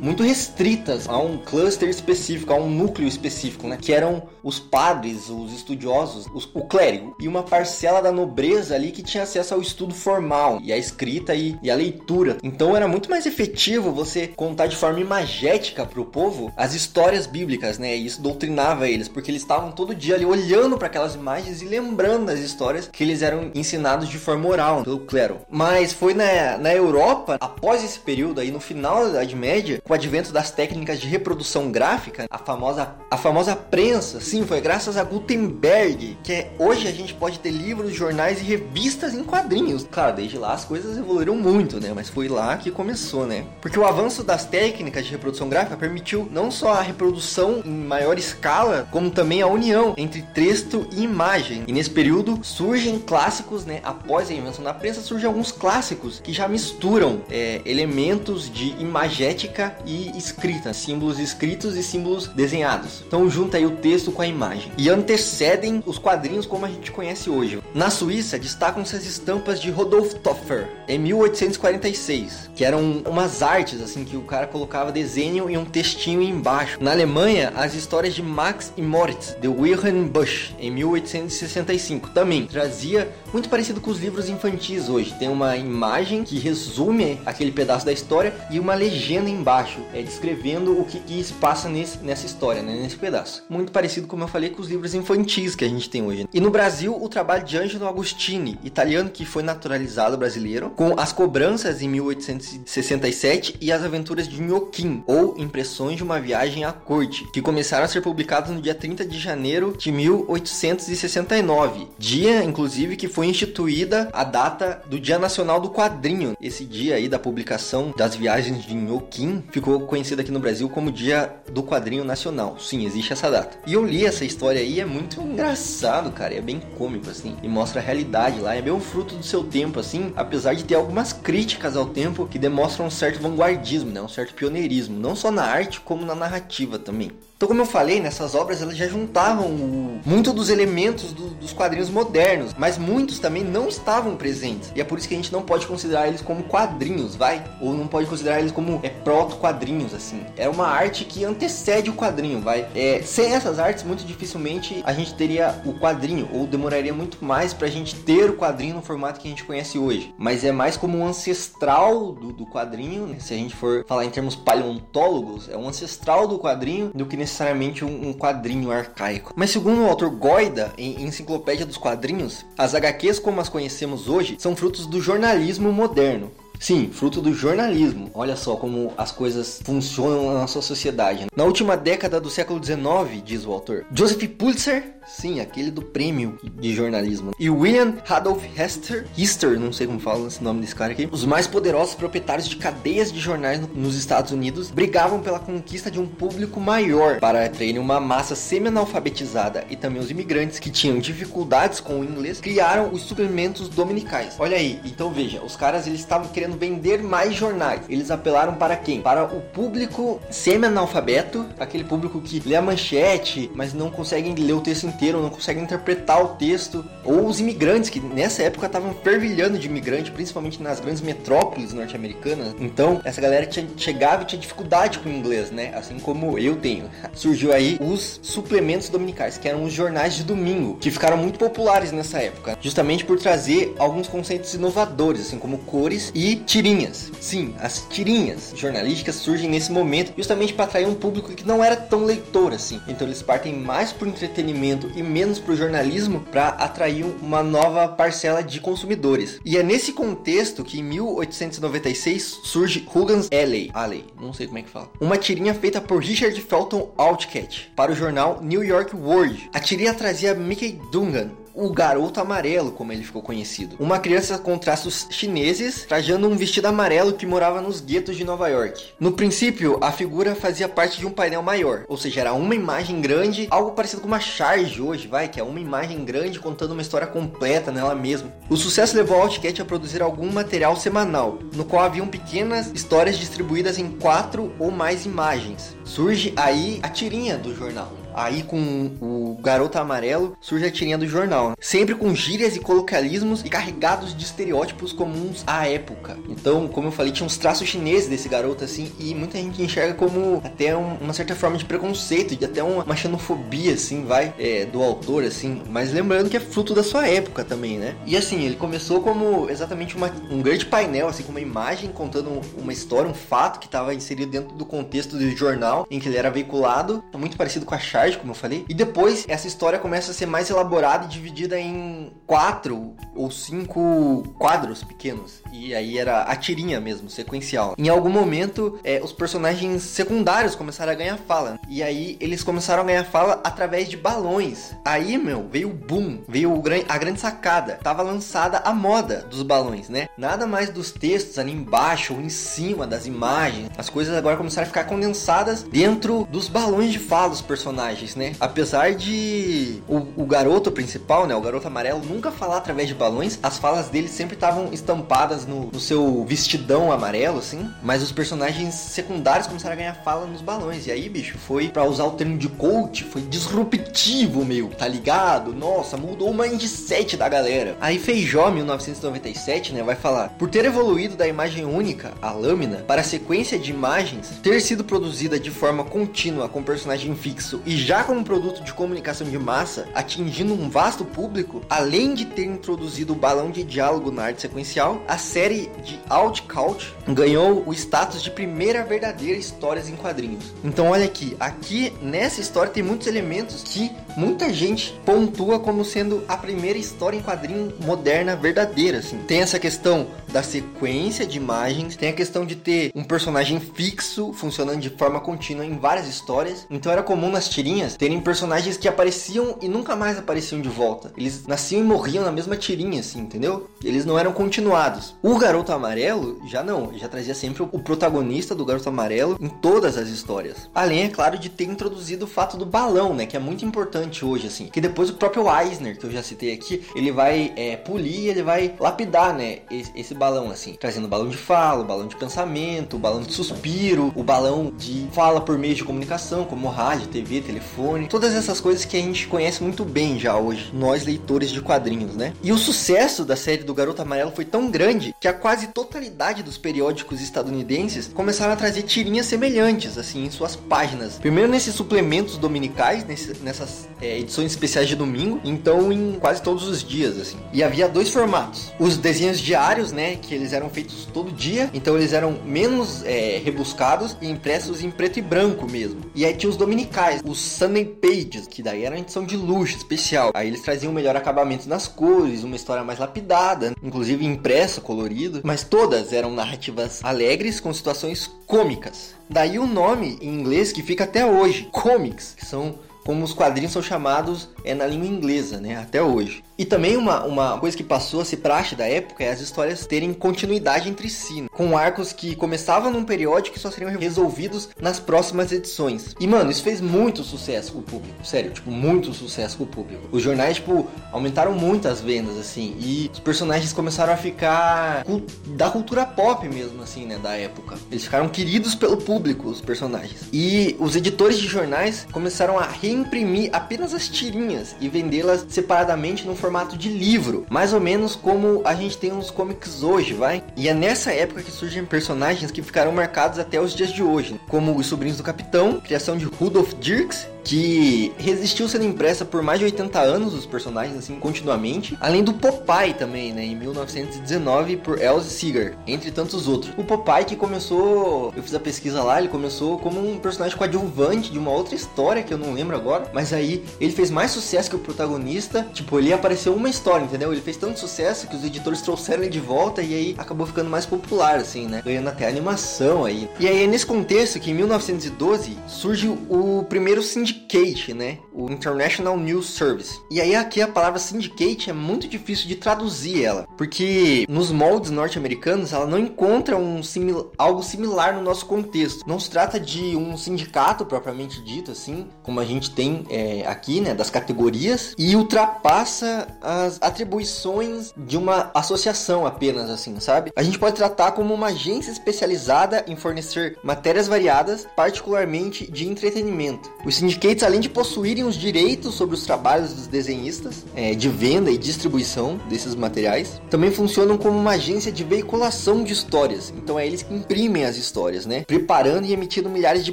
muito 0.00 0.22
restritas 0.22 1.08
a 1.08 1.18
um 1.18 1.38
cluster 1.38 1.88
específico, 1.88 2.52
a 2.52 2.56
um 2.56 2.68
núcleo 2.70 3.08
específico, 3.08 3.66
né? 3.66 3.78
Que 3.80 3.92
eram 3.92 4.22
os 4.42 4.60
padres, 4.60 5.28
os 5.28 5.52
estudiosos, 5.52 6.26
os, 6.32 6.48
o 6.54 6.62
clérigo 6.62 7.16
e 7.18 7.26
uma 7.26 7.42
parcela 7.42 8.00
da 8.00 8.12
nobreza 8.12 8.74
ali 8.74 8.92
que 8.92 9.02
tinha 9.02 9.24
acesso 9.24 9.54
ao 9.54 9.60
estudo 9.60 9.92
formal 9.94 10.60
e 10.62 10.72
a 10.72 10.78
escrita 10.78 11.34
e, 11.34 11.58
e 11.62 11.70
a 11.70 11.74
leitura. 11.74 12.36
Então 12.42 12.76
era 12.76 12.86
muito 12.86 13.10
mais 13.10 13.26
efetivo 13.26 13.90
você 13.90 14.28
contar 14.28 14.68
de 14.68 14.76
forma 14.76 15.00
imagética 15.00 15.84
para 15.84 16.00
o 16.00 16.04
povo 16.04 16.52
as 16.56 16.74
histórias 16.74 17.26
bíblicas, 17.26 17.78
né? 17.78 17.96
E 17.96 18.06
isso 18.06 18.22
doutrinava 18.22 18.88
eles, 18.88 19.08
porque 19.08 19.30
eles 19.30 19.42
estavam 19.42 19.72
todo 19.72 19.94
dia 19.94 20.14
ali 20.14 20.24
olhando 20.24 20.78
para 20.78 20.86
aquelas 20.86 21.14
imagens 21.14 21.60
e 21.62 21.64
lembrando 21.64 22.26
das 22.26 22.38
histórias 22.38 22.88
que 22.88 23.02
eles 23.02 23.22
eram 23.22 23.50
ensinados 23.54 24.08
de 24.08 24.18
forma 24.18 24.48
oral 24.48 24.84
pelo 24.84 25.00
clero. 25.00 25.38
Mas 25.50 25.92
foi 25.92 26.14
na, 26.14 26.58
na 26.58 26.72
Europa, 26.72 27.36
após 27.40 27.82
esse 27.82 27.98
período 27.98 28.35
período 28.36 28.40
aí 28.40 28.50
no 28.50 28.60
final 28.60 29.04
da 29.04 29.10
Idade 29.10 29.34
Média, 29.34 29.80
com 29.82 29.92
o 29.92 29.96
advento 29.96 30.32
das 30.32 30.50
técnicas 30.50 31.00
de 31.00 31.08
reprodução 31.08 31.70
gráfica, 31.70 32.26
a 32.30 32.38
famosa, 32.38 32.94
a 33.10 33.16
famosa 33.16 33.56
prensa, 33.56 34.20
sim, 34.20 34.44
foi 34.46 34.60
graças 34.60 34.96
a 34.96 35.04
Gutenberg 35.04 36.18
que 36.22 36.32
é, 36.32 36.52
hoje 36.58 36.86
a 36.86 36.92
gente 36.92 37.14
pode 37.14 37.38
ter 37.38 37.50
livros, 37.50 37.94
jornais 37.94 38.40
e 38.40 38.44
revistas 38.44 39.14
em 39.14 39.24
quadrinhos. 39.24 39.86
Claro, 39.90 40.16
desde 40.16 40.36
lá 40.38 40.52
as 40.52 40.64
coisas 40.64 40.98
evoluíram 40.98 41.36
muito, 41.36 41.80
né? 41.80 41.92
Mas 41.94 42.08
foi 42.08 42.28
lá 42.28 42.56
que 42.56 42.70
começou, 42.70 43.26
né? 43.26 43.44
Porque 43.60 43.78
o 43.78 43.86
avanço 43.86 44.22
das 44.22 44.44
técnicas 44.44 45.04
de 45.04 45.12
reprodução 45.12 45.48
gráfica 45.48 45.76
permitiu 45.76 46.28
não 46.30 46.50
só 46.50 46.74
a 46.74 46.82
reprodução 46.82 47.62
em 47.64 47.70
maior 47.70 48.18
escala, 48.18 48.88
como 48.90 49.10
também 49.10 49.40
a 49.40 49.46
união 49.46 49.94
entre 49.96 50.22
texto 50.22 50.86
e 50.92 51.02
imagem. 51.02 51.64
E 51.66 51.72
nesse 51.72 51.90
período 51.90 52.38
surgem 52.42 52.98
clássicos, 52.98 53.64
né? 53.64 53.80
Após 53.82 54.30
a 54.30 54.34
invenção 54.34 54.64
da 54.64 54.74
prensa, 54.74 55.00
surgem 55.00 55.26
alguns 55.26 55.52
clássicos 55.52 56.20
que 56.20 56.32
já 56.32 56.48
misturam 56.48 57.20
é, 57.30 57.60
elementos 57.64 58.25
de 58.34 58.74
imagética 58.80 59.76
e 59.86 60.10
escrita, 60.18 60.74
símbolos 60.74 61.20
escritos 61.20 61.76
e 61.76 61.82
símbolos 61.82 62.26
desenhados. 62.26 63.04
Então 63.06 63.30
junta 63.30 63.56
aí 63.56 63.64
o 63.64 63.76
texto 63.76 64.10
com 64.10 64.22
a 64.22 64.26
imagem 64.26 64.72
e 64.76 64.88
antecedem 64.88 65.82
os 65.86 65.98
quadrinhos 65.98 66.44
como 66.44 66.66
a 66.66 66.68
gente 66.68 66.90
conhece 66.90 67.30
hoje. 67.30 67.60
Na 67.72 67.88
Suíça 67.88 68.38
destacam-se 68.38 68.96
as 68.96 69.06
estampas 69.06 69.60
de 69.60 69.70
Rodolf 69.70 70.14
Toffer 70.14 70.68
em 70.88 70.98
1846, 70.98 72.50
que 72.54 72.64
eram 72.64 73.02
umas 73.06 73.42
artes 73.42 73.80
assim 73.80 74.04
que 74.04 74.16
o 74.16 74.22
cara 74.22 74.46
colocava 74.46 74.90
desenho 74.90 75.48
e 75.48 75.56
um 75.56 75.64
textinho 75.64 76.20
embaixo. 76.20 76.78
Na 76.80 76.90
Alemanha, 76.90 77.52
as 77.54 77.74
histórias 77.74 78.14
de 78.14 78.22
Max 78.22 78.72
e 78.76 78.82
Moritz 78.82 79.36
de 79.40 79.48
Wilhelm 79.48 80.08
Busch 80.08 80.54
em 80.58 80.70
1865 80.70 82.10
também 82.10 82.46
trazia 82.46 83.08
muito 83.32 83.48
parecido 83.48 83.80
com 83.80 83.90
os 83.90 84.00
livros 84.00 84.28
infantis 84.28 84.88
hoje. 84.88 85.14
Tem 85.18 85.28
uma 85.28 85.56
imagem 85.56 86.24
que 86.24 86.38
resume 86.38 87.20
aquele 87.24 87.52
pedaço 87.52 87.84
da 87.84 87.92
história 87.92 88.15
e 88.50 88.58
uma 88.58 88.74
legenda 88.74 89.28
embaixo, 89.28 89.80
é 89.92 90.02
descrevendo 90.02 90.78
o 90.78 90.84
que, 90.84 91.00
que 91.00 91.22
se 91.22 91.32
passa 91.34 91.68
nesse, 91.68 91.98
nessa 91.98 92.26
história, 92.26 92.62
né, 92.62 92.74
nesse 92.74 92.96
pedaço. 92.96 93.44
Muito 93.48 93.72
parecido, 93.72 94.06
como 94.06 94.24
eu 94.24 94.28
falei, 94.28 94.50
com 94.50 94.62
os 94.62 94.68
livros 94.68 94.94
infantis 94.94 95.54
que 95.54 95.64
a 95.64 95.68
gente 95.68 95.90
tem 95.90 96.02
hoje. 96.02 96.26
E 96.32 96.40
no 96.40 96.50
Brasil, 96.50 96.96
o 97.00 97.08
trabalho 97.08 97.44
de 97.44 97.56
Angelo 97.58 97.86
Agostini, 97.86 98.58
italiano 98.64 99.10
que 99.10 99.24
foi 99.24 99.42
naturalizado 99.42 100.16
brasileiro, 100.16 100.70
com 100.70 100.98
As 100.98 101.12
Cobranças 101.12 101.82
em 101.82 101.88
1867 101.88 103.56
e 103.60 103.70
As 103.70 103.82
Aventuras 103.82 104.28
de 104.28 104.40
Nhoquim, 104.40 105.02
ou 105.06 105.34
Impressões 105.38 105.96
de 105.96 106.02
uma 106.02 106.20
Viagem 106.20 106.64
à 106.64 106.72
Corte, 106.72 107.26
que 107.32 107.42
começaram 107.42 107.84
a 107.84 107.88
ser 107.88 108.00
publicados 108.00 108.50
no 108.50 108.62
dia 108.62 108.74
30 108.74 109.04
de 109.04 109.18
janeiro 109.18 109.74
de 109.76 109.92
1869, 109.92 111.88
dia 111.98 112.42
inclusive 112.42 112.96
que 112.96 113.08
foi 113.08 113.26
instituída 113.26 114.08
a 114.12 114.24
data 114.24 114.82
do 114.86 114.98
Dia 114.98 115.18
Nacional 115.18 115.60
do 115.60 115.70
Quadrinho. 115.70 116.36
Esse 116.40 116.64
dia 116.64 116.96
aí 116.96 117.08
da 117.08 117.18
publicação 117.18 117.92
das 118.06 118.14
viagens 118.14 118.64
de 118.64 118.72
Nhoquim 118.72 119.42
ficou 119.50 119.80
conhecido 119.80 120.20
aqui 120.20 120.30
no 120.30 120.38
Brasil 120.38 120.68
como 120.68 120.92
Dia 120.92 121.34
do 121.50 121.60
Quadrinho 121.60 122.04
Nacional. 122.04 122.56
Sim, 122.56 122.86
existe 122.86 123.12
essa 123.12 123.28
data. 123.28 123.58
E 123.66 123.72
eu 123.72 123.84
li 123.84 124.06
essa 124.06 124.24
história 124.24 124.60
aí, 124.60 124.78
é 124.78 124.84
muito 124.84 125.20
engraçado, 125.20 126.12
cara, 126.12 126.32
é 126.32 126.40
bem 126.40 126.60
cômico 126.78 127.10
assim, 127.10 127.36
e 127.42 127.48
mostra 127.48 127.80
a 127.80 127.84
realidade 127.84 128.38
lá, 128.38 128.54
é 128.54 128.62
bem 128.62 128.72
um 128.72 128.78
fruto 128.78 129.16
do 129.16 129.24
seu 129.24 129.42
tempo 129.42 129.80
assim, 129.80 130.12
apesar 130.14 130.54
de 130.54 130.62
ter 130.62 130.76
algumas 130.76 131.12
críticas 131.12 131.76
ao 131.76 131.86
tempo 131.86 132.28
que 132.28 132.38
demonstram 132.38 132.86
um 132.86 132.90
certo 132.90 133.20
vanguardismo, 133.20 133.90
né, 133.90 134.00
um 134.00 134.08
certo 134.08 134.34
pioneirismo, 134.34 134.96
não 134.96 135.16
só 135.16 135.32
na 135.32 135.42
arte 135.42 135.80
como 135.80 136.06
na 136.06 136.14
narrativa 136.14 136.78
também. 136.78 137.10
Então, 137.36 137.48
como 137.48 137.60
eu 137.60 137.66
falei, 137.66 138.00
nessas 138.00 138.34
obras 138.34 138.62
elas 138.62 138.74
já 138.74 138.88
juntavam 138.88 139.46
o, 139.48 140.00
muito 140.06 140.32
dos 140.32 140.48
elementos 140.48 141.12
do, 141.12 141.28
dos 141.28 141.52
quadrinhos 141.52 141.90
modernos, 141.90 142.54
mas 142.56 142.78
muitos 142.78 143.18
também 143.18 143.44
não 143.44 143.68
estavam 143.68 144.16
presentes. 144.16 144.72
E 144.74 144.80
é 144.80 144.84
por 144.84 144.96
isso 144.96 145.06
que 145.06 145.12
a 145.12 145.18
gente 145.18 145.30
não 145.30 145.42
pode 145.42 145.66
considerar 145.66 146.08
eles 146.08 146.22
como 146.22 146.44
quadrinhos, 146.44 147.14
vai? 147.14 147.44
Ou 147.60 147.74
não 147.74 147.86
pode 147.86 148.08
considerar 148.08 148.40
eles 148.40 148.52
como 148.52 148.80
é, 148.82 148.88
proto-quadrinhos, 148.88 149.92
assim. 149.92 150.24
É 150.34 150.48
uma 150.48 150.66
arte 150.66 151.04
que 151.04 151.26
antecede 151.26 151.90
o 151.90 151.92
quadrinho, 151.92 152.40
vai? 152.40 152.68
É, 152.74 153.02
sem 153.04 153.34
essas 153.34 153.58
artes, 153.58 153.84
muito 153.84 154.06
dificilmente 154.06 154.82
a 154.86 154.94
gente 154.94 155.12
teria 155.12 155.60
o 155.66 155.74
quadrinho, 155.74 156.30
ou 156.32 156.46
demoraria 156.46 156.94
muito 156.94 157.22
mais 157.22 157.52
pra 157.52 157.68
gente 157.68 157.96
ter 157.96 158.30
o 158.30 158.36
quadrinho 158.36 158.76
no 158.76 158.82
formato 158.82 159.20
que 159.20 159.28
a 159.28 159.30
gente 159.30 159.44
conhece 159.44 159.78
hoje. 159.78 160.14
Mas 160.16 160.42
é 160.42 160.52
mais 160.52 160.78
como 160.78 160.96
um 160.96 161.06
ancestral 161.06 162.12
do, 162.12 162.32
do 162.32 162.46
quadrinho, 162.46 163.06
né? 163.06 163.16
se 163.20 163.34
a 163.34 163.36
gente 163.36 163.54
for 163.54 163.84
falar 163.86 164.06
em 164.06 164.10
termos 164.10 164.34
paleontólogos, 164.34 165.50
é 165.50 165.56
um 165.58 165.68
ancestral 165.68 166.26
do 166.26 166.38
quadrinho 166.38 166.90
do 166.94 167.04
que 167.04 167.25
necessariamente 167.26 167.84
um, 167.84 168.08
um 168.08 168.12
quadrinho 168.12 168.70
arcaico. 168.70 169.32
Mas 169.36 169.50
segundo 169.50 169.82
o 169.82 169.88
autor 169.88 170.10
Goida, 170.10 170.72
em 170.78 171.02
Enciclopédia 171.02 171.66
dos 171.66 171.76
Quadrinhos, 171.76 172.46
as 172.56 172.74
HQs 172.74 173.18
como 173.18 173.40
as 173.40 173.48
conhecemos 173.48 174.08
hoje 174.08 174.36
são 174.38 174.54
frutos 174.54 174.86
do 174.86 175.00
jornalismo 175.00 175.72
moderno. 175.72 176.30
Sim, 176.58 176.88
fruto 176.90 177.20
do 177.20 177.34
jornalismo. 177.34 178.10
Olha 178.14 178.34
só 178.34 178.56
como 178.56 178.92
as 178.96 179.12
coisas 179.12 179.60
funcionam 179.62 180.32
na 180.32 180.40
nossa 180.40 180.62
sociedade. 180.62 181.26
Na 181.36 181.44
última 181.44 181.76
década 181.76 182.20
do 182.20 182.30
século 182.30 182.62
XIX, 182.64 183.22
diz 183.22 183.44
o 183.44 183.52
autor, 183.52 183.84
Joseph 183.92 184.26
Pulitzer, 184.38 184.95
sim, 185.06 185.40
aquele 185.40 185.70
do 185.70 185.82
prêmio 185.82 186.38
de 186.42 186.74
jornalismo, 186.74 187.32
e 187.38 187.48
William 187.48 187.94
Adolf 188.08 188.44
Hester, 188.56 189.06
Hester, 189.16 189.58
não 189.58 189.72
sei 189.72 189.86
como 189.86 190.00
fala 190.00 190.26
esse 190.26 190.42
nome 190.42 190.60
desse 190.60 190.74
cara 190.74 190.92
aqui, 190.92 191.08
os 191.10 191.24
mais 191.24 191.46
poderosos 191.46 191.94
proprietários 191.94 192.48
de 192.48 192.56
cadeias 192.56 193.12
de 193.12 193.20
jornais 193.20 193.60
no, 193.60 193.68
nos 193.68 193.96
Estados 193.96 194.32
Unidos, 194.32 194.70
brigavam 194.70 195.20
pela 195.20 195.38
conquista 195.38 195.90
de 195.90 196.00
um 196.00 196.06
público 196.06 196.60
maior 196.60 197.18
para 197.20 197.44
atrair 197.44 197.78
uma 197.78 198.00
massa 198.00 198.34
semi-analfabetizada 198.34 199.64
e 199.70 199.76
também 199.76 200.00
os 200.00 200.10
imigrantes 200.10 200.58
que 200.58 200.70
tinham 200.70 200.98
dificuldades 200.98 201.80
com 201.80 202.00
o 202.00 202.04
inglês, 202.04 202.40
criaram 202.40 202.90
os 202.92 203.02
suplementos 203.02 203.68
dominicais. 203.68 204.36
Olha 204.38 204.56
aí, 204.56 204.80
então 204.84 205.12
veja, 205.12 205.42
os 205.42 205.56
caras 205.56 205.86
eles 205.86 206.00
estavam 206.00 206.28
querendo 206.28 206.58
vender 206.58 207.02
mais 207.02 207.34
jornais. 207.34 207.82
Eles 207.88 208.10
apelaram 208.10 208.54
para 208.54 208.76
quem? 208.76 209.02
Para 209.02 209.24
o 209.24 209.40
público 209.40 210.20
semi-analfabeto, 210.30 211.46
aquele 211.58 211.84
público 211.84 212.20
que 212.20 212.40
lê 212.46 212.56
a 212.56 212.62
manchete, 212.62 213.50
mas 213.54 213.72
não 213.72 213.90
conseguem 213.90 214.34
ler 214.34 214.54
o 214.54 214.60
texto 214.60 214.86
inteiro, 214.86 214.95
não 215.22 215.30
conseguem 215.30 215.62
interpretar 215.62 216.22
o 216.22 216.28
texto, 216.28 216.84
ou 217.04 217.26
os 217.26 217.40
imigrantes 217.40 217.90
que 217.90 218.00
nessa 218.00 218.42
época 218.42 218.66
estavam 218.66 218.94
fervilhando 218.94 219.58
de 219.58 219.66
imigrante, 219.66 220.10
principalmente 220.10 220.62
nas 220.62 220.80
grandes 220.80 221.00
metrópoles 221.00 221.72
norte-americanas. 221.72 222.54
Então, 222.58 223.00
essa 223.04 223.20
galera 223.20 223.46
tinha, 223.46 223.66
chegava 223.76 224.22
e 224.22 224.26
tinha 224.26 224.40
dificuldade 224.40 224.98
com 224.98 225.08
o 225.08 225.12
inglês, 225.12 225.50
né? 225.50 225.72
Assim 225.74 225.98
como 225.98 226.38
eu 226.38 226.56
tenho. 226.56 226.90
Surgiu 227.14 227.52
aí 227.52 227.78
os 227.80 228.20
suplementos 228.22 228.88
dominicais, 228.88 229.38
que 229.38 229.48
eram 229.48 229.64
os 229.64 229.72
jornais 229.72 230.14
de 230.14 230.24
domingo, 230.24 230.76
que 230.80 230.90
ficaram 230.90 231.16
muito 231.16 231.38
populares 231.38 231.92
nessa 231.92 232.18
época, 232.18 232.56
justamente 232.60 233.04
por 233.04 233.18
trazer 233.18 233.74
alguns 233.78 234.08
conceitos 234.08 234.54
inovadores, 234.54 235.22
assim 235.22 235.38
como 235.38 235.58
cores 235.58 236.10
e 236.14 236.36
tirinhas. 236.36 237.10
Sim, 237.20 237.54
as 237.60 237.86
tirinhas 237.88 238.52
jornalísticas 238.56 239.16
surgem 239.16 239.48
nesse 239.48 239.70
momento 239.70 240.12
justamente 240.16 240.52
para 240.54 240.64
atrair 240.64 240.86
um 240.86 240.94
público 240.94 241.32
que 241.32 241.46
não 241.46 241.62
era 241.62 241.76
tão 241.76 242.04
leitor 242.04 242.52
assim. 242.52 242.80
Então 242.88 243.06
eles 243.06 243.22
partem 243.22 243.54
mais 243.54 243.92
pro 243.92 244.08
entretenimento 244.08 244.85
e 244.94 245.02
menos 245.02 245.38
pro 245.38 245.56
jornalismo 245.56 246.20
para 246.20 246.48
atrair 246.48 247.04
uma 247.22 247.42
nova 247.42 247.88
parcela 247.88 248.42
de 248.42 248.60
consumidores. 248.60 249.40
E 249.44 249.56
é 249.56 249.62
nesse 249.62 249.92
contexto 249.92 250.64
que 250.64 250.80
em 250.80 250.82
1896 250.82 252.40
surge 252.44 252.86
Huggins 252.94 253.28
Alley, 253.32 253.70
Alley, 253.74 254.04
não 254.20 254.32
sei 254.32 254.46
como 254.46 254.58
é 254.58 254.62
que 254.62 254.70
fala. 254.70 254.90
Uma 255.00 255.16
tirinha 255.16 255.54
feita 255.54 255.80
por 255.80 256.02
Richard 256.02 256.40
Felton 256.40 256.92
Outcat 256.96 257.72
para 257.74 257.92
o 257.92 257.94
jornal 257.94 258.40
New 258.42 258.62
York 258.62 258.94
World. 258.94 259.50
A 259.52 259.60
tirinha 259.60 259.94
trazia 259.94 260.34
Mickey 260.34 260.80
Dungan, 260.92 261.30
o 261.56 261.70
garoto 261.70 262.20
amarelo, 262.20 262.70
como 262.70 262.92
ele 262.92 263.02
ficou 263.02 263.22
conhecido. 263.22 263.76
Uma 263.80 263.98
criança 263.98 264.36
com 264.36 264.58
traços 264.58 265.06
chineses, 265.10 265.86
trajando 265.86 266.28
um 266.28 266.36
vestido 266.36 266.66
amarelo 266.66 267.14
que 267.14 267.24
morava 267.24 267.62
nos 267.62 267.80
guetos 267.80 268.14
de 268.14 268.24
Nova 268.24 268.48
York. 268.48 268.90
No 269.00 269.12
princípio, 269.12 269.78
a 269.80 269.90
figura 269.90 270.34
fazia 270.34 270.68
parte 270.68 270.98
de 270.98 271.06
um 271.06 271.10
painel 271.10 271.42
maior, 271.42 271.84
ou 271.88 271.96
seja, 271.96 272.20
era 272.20 272.34
uma 272.34 272.54
imagem 272.54 273.00
grande, 273.00 273.48
algo 273.50 273.70
parecido 273.70 274.02
com 274.02 274.08
uma 274.08 274.20
charge 274.20 274.82
hoje, 274.82 275.08
vai, 275.08 275.28
que 275.28 275.40
é 275.40 275.42
uma 275.42 275.58
imagem 275.58 276.04
grande 276.04 276.38
contando 276.38 276.72
uma 276.72 276.82
história 276.82 277.06
completa 277.06 277.72
nela 277.72 277.94
mesma. 277.94 278.32
O 278.50 278.56
sucesso 278.56 278.94
levou 278.94 279.16
a 279.16 279.22
Outcat 279.22 279.62
a 279.62 279.64
produzir 279.64 280.02
algum 280.02 280.30
material 280.30 280.76
semanal, 280.76 281.38
no 281.54 281.64
qual 281.64 281.84
haviam 281.84 282.06
pequenas 282.06 282.70
histórias 282.74 283.18
distribuídas 283.18 283.78
em 283.78 283.90
quatro 283.90 284.52
ou 284.58 284.70
mais 284.70 285.06
imagens. 285.06 285.74
Surge 285.84 286.34
aí 286.36 286.78
a 286.82 286.88
tirinha 286.88 287.38
do 287.38 287.54
jornal. 287.54 288.05
Aí 288.16 288.42
com 288.42 288.90
o 288.98 289.38
garoto 289.42 289.78
amarelo 289.78 290.34
surge 290.40 290.64
a 290.64 290.70
tirinha 290.70 290.96
do 290.96 291.06
jornal, 291.06 291.54
sempre 291.60 291.94
com 291.94 292.14
gírias 292.14 292.56
e 292.56 292.60
colocalismos 292.60 293.44
e 293.44 293.50
carregados 293.50 294.16
de 294.16 294.24
estereótipos 294.24 294.90
comuns 294.90 295.44
à 295.46 295.68
época. 295.68 296.16
Então, 296.26 296.66
como 296.66 296.88
eu 296.88 296.92
falei, 296.92 297.12
tinha 297.12 297.26
uns 297.26 297.36
traços 297.36 297.68
chineses 297.68 298.08
desse 298.08 298.26
garoto 298.26 298.64
assim 298.64 298.90
e 298.98 299.14
muita 299.14 299.36
gente 299.36 299.62
enxerga 299.62 299.92
como 299.92 300.40
até 300.42 300.74
um, 300.74 300.94
uma 300.94 301.12
certa 301.12 301.34
forma 301.34 301.58
de 301.58 301.66
preconceito, 301.66 302.34
de 302.34 302.44
até 302.46 302.62
uma, 302.62 302.84
uma 302.84 302.96
xenofobia 302.96 303.74
assim, 303.74 304.06
vai, 304.06 304.32
é, 304.38 304.64
do 304.64 304.82
autor 304.82 305.22
assim. 305.22 305.60
Mas 305.68 305.92
lembrando 305.92 306.30
que 306.30 306.38
é 306.38 306.40
fruto 306.40 306.72
da 306.72 306.82
sua 306.82 307.06
época 307.06 307.44
também, 307.44 307.76
né? 307.76 307.94
E 308.06 308.16
assim, 308.16 308.42
ele 308.44 308.56
começou 308.56 309.02
como 309.02 309.50
exatamente 309.50 309.94
uma, 309.94 310.10
um 310.30 310.40
grande 310.40 310.64
painel, 310.64 311.08
assim, 311.08 311.22
com 311.22 311.32
uma 311.32 311.40
imagem 311.40 311.90
contando 311.90 312.40
uma 312.56 312.72
história, 312.72 313.10
um 313.10 313.14
fato 313.14 313.60
que 313.60 313.66
estava 313.66 313.94
inserido 313.94 314.30
dentro 314.30 314.56
do 314.56 314.64
contexto 314.64 315.18
do 315.18 315.30
jornal 315.36 315.86
em 315.90 316.00
que 316.00 316.08
ele 316.08 316.16
era 316.16 316.30
veiculado, 316.30 317.04
muito 317.14 317.36
parecido 317.36 317.66
com 317.66 317.74
a 317.74 317.78
charge 317.78 318.05
tarde, 318.06 318.18
como 318.18 318.30
eu 318.30 318.34
falei. 318.34 318.64
E 318.68 318.74
depois 318.74 319.24
essa 319.28 319.46
história 319.46 319.78
começa 319.78 320.10
a 320.10 320.14
ser 320.14 320.26
mais 320.26 320.48
elaborada 320.48 321.06
e 321.06 321.08
dividida 321.08 321.58
em 321.58 322.12
quatro 322.26 322.94
ou 323.14 323.30
cinco 323.30 324.22
quadros 324.38 324.84
pequenos. 324.84 325.42
E 325.52 325.74
aí 325.74 325.98
era 325.98 326.22
a 326.22 326.36
tirinha 326.36 326.80
mesmo, 326.80 327.10
sequencial. 327.10 327.74
Em 327.76 327.88
algum 327.88 328.10
momento, 328.10 328.78
é, 328.84 329.00
os 329.02 329.12
personagens 329.12 329.82
secundários 329.82 330.54
começaram 330.54 330.92
a 330.92 330.94
ganhar 330.94 331.18
fala. 331.18 331.58
E 331.68 331.82
aí 331.82 332.16
eles 332.20 332.42
começaram 332.42 332.82
a 332.82 332.86
ganhar 332.86 333.04
fala 333.04 333.40
através 333.42 333.88
de 333.88 333.96
balões. 333.96 334.74
Aí, 334.84 335.18
meu, 335.18 335.48
veio 335.50 335.70
o 335.70 335.74
boom, 335.74 336.20
veio 336.28 336.52
o, 336.52 336.62
a 336.88 336.98
grande 336.98 337.20
sacada. 337.20 337.78
Tava 337.82 338.02
lançada 338.02 338.58
a 338.58 338.72
moda 338.72 339.26
dos 339.28 339.42
balões, 339.42 339.88
né? 339.88 340.08
Nada 340.16 340.46
mais 340.46 340.70
dos 340.70 340.90
textos 340.90 341.38
ali 341.38 341.52
embaixo 341.52 342.14
ou 342.14 342.20
em 342.20 342.28
cima 342.28 342.86
das 342.86 343.06
imagens. 343.06 343.70
As 343.76 343.88
coisas 343.88 344.16
agora 344.16 344.36
começaram 344.36 344.64
a 344.64 344.68
ficar 344.68 344.84
condensadas 344.84 345.62
dentro 345.62 346.26
dos 346.30 346.48
balões 346.48 346.92
de 346.92 346.98
fala 346.98 347.30
dos 347.30 347.40
personagens, 347.40 347.95
né? 348.16 348.34
Apesar 348.38 348.94
de 348.94 349.82
o, 349.88 350.22
o 350.22 350.26
garoto 350.26 350.70
principal, 350.70 351.26
né? 351.26 351.34
O 351.34 351.40
garoto 351.40 351.66
amarelo 351.66 352.02
nunca 352.04 352.30
falar 352.30 352.58
através 352.58 352.88
de 352.88 352.94
balões, 352.94 353.38
as 353.42 353.58
falas 353.58 353.88
dele 353.88 354.08
sempre 354.08 354.34
estavam 354.34 354.72
estampadas 354.72 355.46
no, 355.46 355.70
no 355.72 355.80
seu 355.80 356.24
vestidão 356.24 356.92
amarelo, 356.92 357.38
assim. 357.38 357.70
Mas 357.82 358.02
os 358.02 358.12
personagens 358.12 358.74
secundários 358.74 359.46
começaram 359.46 359.74
a 359.74 359.76
ganhar 359.76 359.94
fala 359.94 360.26
nos 360.26 360.40
balões. 360.40 360.86
E 360.86 360.90
aí, 360.90 361.08
bicho, 361.08 361.38
foi 361.38 361.68
para 361.68 361.84
usar 361.84 362.04
o 362.04 362.12
termo 362.12 362.36
de 362.36 362.48
coach, 362.48 363.04
foi 363.04 363.22
disruptivo, 363.22 364.44
meu, 364.44 364.68
tá 364.68 364.86
ligado? 364.86 365.52
Nossa, 365.52 365.96
mudou 365.96 366.30
o 366.30 366.36
mindset 366.36 367.16
da 367.16 367.28
galera. 367.28 367.76
Aí 367.80 367.98
Feijó, 367.98 368.50
1997, 368.50 369.72
né, 369.72 369.82
vai 369.82 369.96
falar: 369.96 370.30
por 370.30 370.50
ter 370.50 370.64
evoluído 370.64 371.16
da 371.16 371.26
imagem 371.26 371.64
única, 371.64 372.14
a 372.20 372.32
lâmina, 372.32 372.78
para 372.78 373.00
a 373.00 373.04
sequência 373.04 373.58
de 373.58 373.70
imagens, 373.70 374.30
ter 374.42 374.60
sido 374.60 374.84
produzida 374.84 375.38
de 375.38 375.50
forma 375.50 375.84
contínua 375.84 376.48
com 376.48 376.62
personagem 376.62 377.14
fixo 377.14 377.60
e 377.64 377.75
já 377.76 378.02
como 378.02 378.24
produto 378.24 378.62
de 378.62 378.72
comunicação 378.72 379.28
de 379.28 379.38
massa, 379.38 379.86
atingindo 379.94 380.54
um 380.54 380.68
vasto 380.68 381.04
público, 381.04 381.62
além 381.68 382.14
de 382.14 382.24
ter 382.24 382.44
introduzido 382.44 383.12
o 383.12 383.16
balão 383.16 383.50
de 383.50 383.62
diálogo 383.62 384.10
na 384.10 384.24
arte 384.24 384.42
sequencial, 384.42 385.02
a 385.06 385.18
série 385.18 385.70
de 385.84 386.00
Outcount 386.08 386.94
ganhou 387.08 387.62
o 387.66 387.72
status 387.72 388.22
de 388.22 388.30
primeira 388.30 388.84
verdadeira 388.84 389.38
história 389.38 389.82
em 389.86 389.96
quadrinhos. 389.96 390.52
Então 390.64 390.88
olha 390.90 391.04
aqui, 391.04 391.36
aqui 391.38 391.92
nessa 392.00 392.40
história 392.40 392.72
tem 392.72 392.82
muitos 392.82 393.06
elementos 393.06 393.62
que 393.62 393.90
muita 394.16 394.52
gente 394.52 394.98
pontua 395.04 395.58
como 395.58 395.84
sendo 395.84 396.24
a 396.26 396.36
primeira 396.36 396.78
história 396.78 397.16
em 397.16 397.22
quadrinho 397.22 397.72
moderna 397.84 398.34
verdadeira, 398.34 398.98
assim. 398.98 399.18
Tem 399.18 399.40
essa 399.40 399.58
questão 399.58 400.06
da 400.32 400.42
sequência 400.42 401.26
de 401.26 401.36
imagens, 401.36 401.96
tem 401.96 402.08
a 402.08 402.14
questão 402.14 402.44
de 402.44 402.56
ter 402.56 402.90
um 402.94 403.04
personagem 403.04 403.60
fixo 403.60 404.32
funcionando 404.32 404.80
de 404.80 404.90
forma 404.90 405.20
contínua 405.20 405.64
em 405.64 405.78
várias 405.78 406.08
histórias. 406.08 406.66
Então 406.70 406.90
era 406.90 407.02
comum 407.02 407.30
nas 407.30 407.48
tirinhas 407.48 407.96
terem 407.96 408.20
personagens 408.20 408.76
que 408.76 408.88
apareciam 408.88 409.58
e 409.60 409.68
nunca 409.68 409.94
mais 409.94 410.18
apareciam 410.18 410.60
de 410.60 410.68
volta. 410.68 411.12
Eles 411.16 411.46
nasciam 411.46 411.80
e 411.80 411.84
morriam 411.84 412.24
na 412.24 412.32
mesma 412.32 412.56
tirinha, 412.56 413.00
assim, 413.00 413.20
entendeu? 413.20 413.68
Eles 413.84 414.04
não 414.04 414.18
eram 414.18 414.32
continuados. 414.32 415.14
O 415.22 415.38
Garoto 415.38 415.72
Amarelo 415.72 416.40
já 416.46 416.62
não, 416.62 416.96
já 416.96 417.08
trazia 417.08 417.34
sempre 417.34 417.62
o 417.62 417.78
protagonista 417.78 418.54
do 418.54 418.64
Garoto 418.64 418.88
Amarelo 418.88 419.36
em 419.40 419.48
todas 419.48 419.98
as 419.98 420.08
histórias. 420.08 420.70
Além, 420.74 421.04
é 421.04 421.08
claro, 421.08 421.38
de 421.38 421.48
ter 421.48 421.64
introduzido 421.64 422.24
o 422.24 422.28
fato 422.28 422.56
do 422.56 422.64
balão, 422.64 423.14
né, 423.14 423.26
que 423.26 423.36
é 423.36 423.40
muito 423.40 423.64
importante 423.64 424.05
hoje, 424.24 424.46
assim. 424.46 424.66
Que 424.66 424.80
depois 424.80 425.10
o 425.10 425.14
próprio 425.14 425.44
Eisner, 425.48 425.98
que 425.98 426.04
eu 426.04 426.10
já 426.10 426.22
citei 426.22 426.52
aqui, 426.52 426.82
ele 426.94 427.10
vai 427.10 427.52
é, 427.56 427.76
polir, 427.76 428.30
ele 428.30 428.42
vai 428.42 428.74
lapidar, 428.78 429.34
né, 429.34 429.58
esse, 429.70 429.92
esse 429.94 430.14
balão, 430.14 430.50
assim, 430.50 430.74
trazendo 430.74 431.04
o 431.06 431.08
balão 431.08 431.28
de 431.28 431.36
fala, 431.36 431.82
o 431.82 431.86
balão 431.86 432.06
de 432.06 432.16
pensamento, 432.16 432.96
o 432.96 432.98
balão 432.98 433.22
de 433.22 433.32
suspiro, 433.32 434.12
o 434.14 434.22
balão 434.22 434.72
de 434.76 435.06
fala 435.12 435.40
por 435.40 435.58
meio 435.58 435.74
de 435.74 435.84
comunicação, 435.84 436.44
como 436.44 436.68
rádio, 436.68 437.08
TV, 437.08 437.40
telefone, 437.40 438.08
todas 438.08 438.34
essas 438.34 438.60
coisas 438.60 438.84
que 438.84 438.96
a 438.96 439.00
gente 439.00 439.26
conhece 439.26 439.62
muito 439.62 439.84
bem 439.84 440.18
já 440.18 440.36
hoje, 440.36 440.70
nós 440.72 441.04
leitores 441.04 441.50
de 441.50 441.60
quadrinhos, 441.60 442.14
né? 442.16 442.32
E 442.42 442.52
o 442.52 442.58
sucesso 442.58 443.24
da 443.24 443.36
série 443.36 443.64
do 443.64 443.74
Garoto 443.74 444.02
Amarelo 444.02 444.32
foi 444.32 444.44
tão 444.44 444.70
grande 444.70 445.14
que 445.20 445.28
a 445.28 445.32
quase 445.32 445.68
totalidade 445.68 446.42
dos 446.42 446.58
periódicos 446.58 447.20
estadunidenses 447.20 448.08
começaram 448.08 448.52
a 448.52 448.56
trazer 448.56 448.82
tirinhas 448.82 449.26
semelhantes, 449.26 449.98
assim, 449.98 450.24
em 450.24 450.30
suas 450.30 450.56
páginas. 450.56 451.18
Primeiro 451.18 451.50
nesses 451.50 451.74
suplementos 451.74 452.38
dominicais, 452.38 453.04
nesse, 453.04 453.34
nessas 453.42 453.88
é, 454.00 454.18
edições 454.18 454.52
especiais 454.52 454.88
de 454.88 454.96
domingo, 454.96 455.40
então 455.44 455.92
em 455.92 456.18
quase 456.20 456.42
todos 456.42 456.68
os 456.68 456.82
dias, 456.82 457.18
assim. 457.18 457.38
E 457.52 457.62
havia 457.62 457.88
dois 457.88 458.10
formatos: 458.10 458.72
os 458.78 458.96
desenhos 458.96 459.40
diários, 459.40 459.92
né, 459.92 460.16
que 460.16 460.34
eles 460.34 460.52
eram 460.52 460.68
feitos 460.68 461.08
todo 461.12 461.32
dia, 461.32 461.70
então 461.72 461.96
eles 461.96 462.12
eram 462.12 462.38
menos 462.44 463.04
é, 463.04 463.40
rebuscados 463.44 464.16
e 464.20 464.28
impressos 464.28 464.82
em 464.82 464.90
preto 464.90 465.18
e 465.18 465.22
branco 465.22 465.70
mesmo. 465.70 466.00
E 466.14 466.24
aí 466.24 466.34
tinha 466.34 466.50
os 466.50 466.56
dominicais, 466.56 467.20
os 467.24 467.38
Sunday 467.38 467.84
Pages, 467.84 468.46
que 468.46 468.62
daí 468.62 468.84
era 468.84 468.94
uma 468.94 469.00
edição 469.00 469.24
de 469.24 469.36
luxo, 469.36 469.76
especial. 469.76 470.30
Aí 470.34 470.48
eles 470.48 470.62
traziam 470.62 470.90
um 470.90 470.94
melhor 470.94 471.16
acabamento 471.16 471.68
nas 471.68 471.86
cores, 471.86 472.42
uma 472.42 472.56
história 472.56 472.84
mais 472.84 472.98
lapidada, 472.98 473.74
inclusive 473.82 474.24
impresso, 474.24 474.80
colorido, 474.80 475.40
mas 475.42 475.62
todas 475.62 476.12
eram 476.12 476.32
narrativas 476.32 477.00
alegres 477.02 477.60
com 477.60 477.72
situações 477.72 478.30
cômicas. 478.46 479.14
Daí 479.28 479.58
o 479.58 479.66
nome 479.66 480.18
em 480.20 480.28
inglês 480.28 480.70
que 480.70 480.82
fica 480.82 481.04
até 481.04 481.26
hoje, 481.26 481.68
comics, 481.72 482.34
que 482.36 482.46
são 482.46 482.78
como 483.06 483.24
os 483.24 483.32
quadrinhos 483.32 483.70
são 483.70 483.80
chamados 483.80 484.48
é 484.64 484.74
na 484.74 484.84
língua 484.84 485.06
inglesa, 485.06 485.60
né, 485.60 485.76
até 485.76 486.02
hoje. 486.02 486.42
E 486.58 486.64
também 486.64 486.96
uma, 486.96 487.22
uma 487.24 487.58
coisa 487.58 487.76
que 487.76 487.84
passou 487.84 488.20
a 488.20 488.24
se 488.24 488.36
praxe 488.36 488.74
da 488.74 488.86
época 488.86 489.22
é 489.22 489.30
as 489.30 489.40
histórias 489.40 489.86
terem 489.86 490.12
continuidade 490.14 490.88
entre 490.88 491.08
si, 491.10 491.42
né? 491.42 491.48
com 491.52 491.76
arcos 491.76 492.12
que 492.12 492.34
começavam 492.34 492.90
num 492.90 493.04
periódico 493.04 493.56
e 493.56 493.60
só 493.60 493.70
seriam 493.70 493.90
resolvidos 493.98 494.70
nas 494.80 494.98
próximas 494.98 495.52
edições. 495.52 496.14
E 496.18 496.26
mano, 496.26 496.50
isso 496.50 496.62
fez 496.62 496.80
muito 496.80 497.22
sucesso 497.22 497.72
com 497.72 497.78
o 497.80 497.82
público, 497.82 498.24
sério, 498.24 498.50
tipo, 498.50 498.70
muito 498.70 499.12
sucesso 499.12 499.58
com 499.58 499.64
o 499.64 499.66
público. 499.66 500.08
Os 500.10 500.22
jornais, 500.22 500.56
tipo, 500.56 500.88
aumentaram 501.12 501.52
muito 501.52 501.88
as 501.88 502.00
vendas, 502.00 502.38
assim, 502.38 502.76
e 502.80 503.10
os 503.12 503.20
personagens 503.20 503.72
começaram 503.72 504.12
a 504.12 504.16
ficar 504.16 505.04
da 505.46 505.68
cultura 505.70 506.06
pop 506.06 506.48
mesmo, 506.48 506.82
assim, 506.82 507.06
né, 507.06 507.18
da 507.18 507.36
época. 507.36 507.76
Eles 507.90 508.04
ficaram 508.04 508.28
queridos 508.28 508.74
pelo 508.74 508.96
público, 508.96 509.48
os 509.48 509.60
personagens. 509.60 510.22
E 510.32 510.74
os 510.78 510.96
editores 510.96 511.38
de 511.38 511.46
jornais 511.46 512.06
começaram 512.12 512.58
a 512.58 512.66
reimprimir 512.66 513.50
apenas 513.52 513.92
as 513.92 514.08
tirinhas 514.08 514.74
e 514.80 514.88
vendê-las 514.88 515.44
separadamente 515.48 516.26
num 516.26 516.34
formato 516.34 516.45
de 516.76 516.88
livro, 516.88 517.46
mais 517.50 517.72
ou 517.72 517.80
menos 517.80 518.14
como 518.14 518.62
a 518.64 518.74
gente 518.74 518.96
tem 518.98 519.12
uns 519.12 519.30
comics 519.30 519.82
hoje, 519.82 520.14
vai? 520.14 520.42
E 520.56 520.68
é 520.68 520.74
nessa 520.74 521.12
época 521.12 521.42
que 521.42 521.50
surgem 521.50 521.84
personagens 521.84 522.50
que 522.50 522.62
ficaram 522.62 522.92
marcados 522.92 523.38
até 523.38 523.60
os 523.60 523.74
dias 523.74 523.92
de 523.92 524.02
hoje, 524.02 524.40
como 524.48 524.76
os 524.76 524.86
Sobrinhos 524.86 525.16
do 525.16 525.22
Capitão, 525.22 525.80
criação 525.80 526.16
de 526.16 526.24
Rudolf 526.24 526.72
Dirks 526.80 527.28
que 527.46 528.12
resistiu 528.18 528.68
sendo 528.68 528.84
impressa 528.84 529.24
por 529.24 529.40
mais 529.40 529.60
de 529.60 529.64
80 529.66 530.00
anos, 530.00 530.34
os 530.34 530.44
personagens, 530.44 530.98
assim, 530.98 531.14
continuamente. 531.14 531.96
Além 532.00 532.24
do 532.24 532.34
Popeye 532.34 532.92
também, 532.92 533.32
né, 533.32 533.44
em 533.44 533.54
1919, 533.54 534.76
por 534.78 535.00
Elsie 535.00 535.30
Seeger, 535.30 535.76
entre 535.86 536.10
tantos 536.10 536.48
outros. 536.48 536.74
O 536.76 536.82
Popeye 536.82 537.24
que 537.24 537.36
começou, 537.36 538.34
eu 538.36 538.42
fiz 538.42 538.52
a 538.52 538.58
pesquisa 538.58 539.00
lá, 539.02 539.20
ele 539.20 539.28
começou 539.28 539.78
como 539.78 540.00
um 540.00 540.18
personagem 540.18 540.58
coadjuvante 540.58 541.30
de 541.30 541.38
uma 541.38 541.52
outra 541.52 541.76
história 541.76 542.22
que 542.24 542.34
eu 542.34 542.38
não 542.38 542.52
lembro 542.52 542.74
agora, 542.74 543.08
mas 543.14 543.32
aí 543.32 543.64
ele 543.80 543.92
fez 543.92 544.10
mais 544.10 544.32
sucesso 544.32 544.68
que 544.68 544.76
o 544.76 544.80
protagonista, 544.80 545.64
tipo, 545.72 546.00
ele 546.00 546.12
apareceu 546.12 546.52
uma 546.52 546.68
história, 546.68 547.04
entendeu? 547.04 547.32
Ele 547.32 547.40
fez 547.40 547.56
tanto 547.56 547.78
sucesso 547.78 548.26
que 548.26 548.34
os 548.34 548.42
editores 548.42 548.82
trouxeram 548.82 549.22
ele 549.22 549.30
de 549.30 549.40
volta 549.40 549.82
e 549.82 549.94
aí 549.94 550.14
acabou 550.18 550.48
ficando 550.48 550.68
mais 550.68 550.84
popular, 550.84 551.36
assim, 551.36 551.68
né? 551.68 551.80
Ganhando 551.84 552.08
até 552.08 552.26
animação 552.26 553.04
aí. 553.04 553.30
E 553.38 553.46
aí 553.46 553.62
é 553.62 553.66
nesse 553.68 553.86
contexto 553.86 554.40
que 554.40 554.50
em 554.50 554.54
1912 554.54 555.56
surge 555.68 556.08
o 556.08 556.64
primeiro 556.68 557.02
sindicato 557.04 557.35
Thank 557.36 557.45
you. 557.45 557.45
Syndicate, 557.46 557.94
né? 557.94 558.18
O 558.32 558.50
International 558.50 559.16
News 559.16 559.50
Service. 559.50 560.00
E 560.10 560.20
aí 560.20 560.34
aqui 560.34 560.60
a 560.60 560.68
palavra 560.68 560.98
syndicate 560.98 561.70
é 561.70 561.72
muito 561.72 562.08
difícil 562.08 562.48
de 562.48 562.56
traduzir 562.56 563.24
ela, 563.24 563.46
porque 563.56 564.26
nos 564.28 564.50
moldes 564.50 564.90
norte-americanos 564.90 565.72
ela 565.72 565.86
não 565.86 565.98
encontra 565.98 566.56
um 566.56 566.82
simil 566.82 567.30
algo 567.38 567.62
similar 567.62 568.14
no 568.14 568.22
nosso 568.22 568.46
contexto. 568.46 569.04
Não 569.06 569.20
se 569.20 569.30
trata 569.30 569.58
de 569.58 569.96
um 569.96 570.16
sindicato 570.16 570.84
propriamente 570.84 571.40
dito, 571.42 571.70
assim, 571.70 572.08
como 572.22 572.40
a 572.40 572.44
gente 572.44 572.70
tem 572.70 573.04
é, 573.08 573.46
aqui, 573.46 573.80
né? 573.80 573.94
Das 573.94 574.10
categorias 574.10 574.94
e 574.98 575.14
ultrapassa 575.14 576.26
as 576.40 576.78
atribuições 576.80 577.92
de 577.96 578.16
uma 578.16 578.50
associação 578.54 579.26
apenas, 579.26 579.70
assim, 579.70 579.98
sabe? 580.00 580.32
A 580.34 580.42
gente 580.42 580.58
pode 580.58 580.76
tratar 580.76 581.12
como 581.12 581.32
uma 581.32 581.48
agência 581.48 581.90
especializada 581.90 582.84
em 582.88 582.96
fornecer 582.96 583.58
matérias 583.62 584.08
variadas, 584.08 584.66
particularmente 584.74 585.70
de 585.70 585.88
entretenimento. 585.88 586.70
O 586.84 586.90
syndicate 586.90 587.35
Além 587.44 587.60
de 587.60 587.68
possuírem 587.68 588.24
os 588.24 588.36
direitos 588.36 588.94
sobre 588.94 589.14
os 589.14 589.24
trabalhos 589.24 589.72
dos 589.72 589.86
desenhistas, 589.86 590.64
é, 590.74 590.94
de 590.94 591.08
venda 591.08 591.50
e 591.50 591.58
distribuição 591.58 592.40
desses 592.48 592.74
materiais, 592.74 593.40
também 593.50 593.70
funcionam 593.70 594.16
como 594.16 594.38
uma 594.38 594.52
agência 594.52 594.90
de 594.90 595.04
veiculação 595.04 595.84
de 595.84 595.92
histórias. 595.92 596.52
Então 596.56 596.78
é 596.78 596.86
eles 596.86 597.02
que 597.02 597.14
imprimem 597.14 597.64
as 597.64 597.76
histórias, 597.76 598.26
né? 598.26 598.44
Preparando 598.46 599.06
e 599.06 599.12
emitindo 599.12 599.48
milhares 599.48 599.84
de 599.84 599.92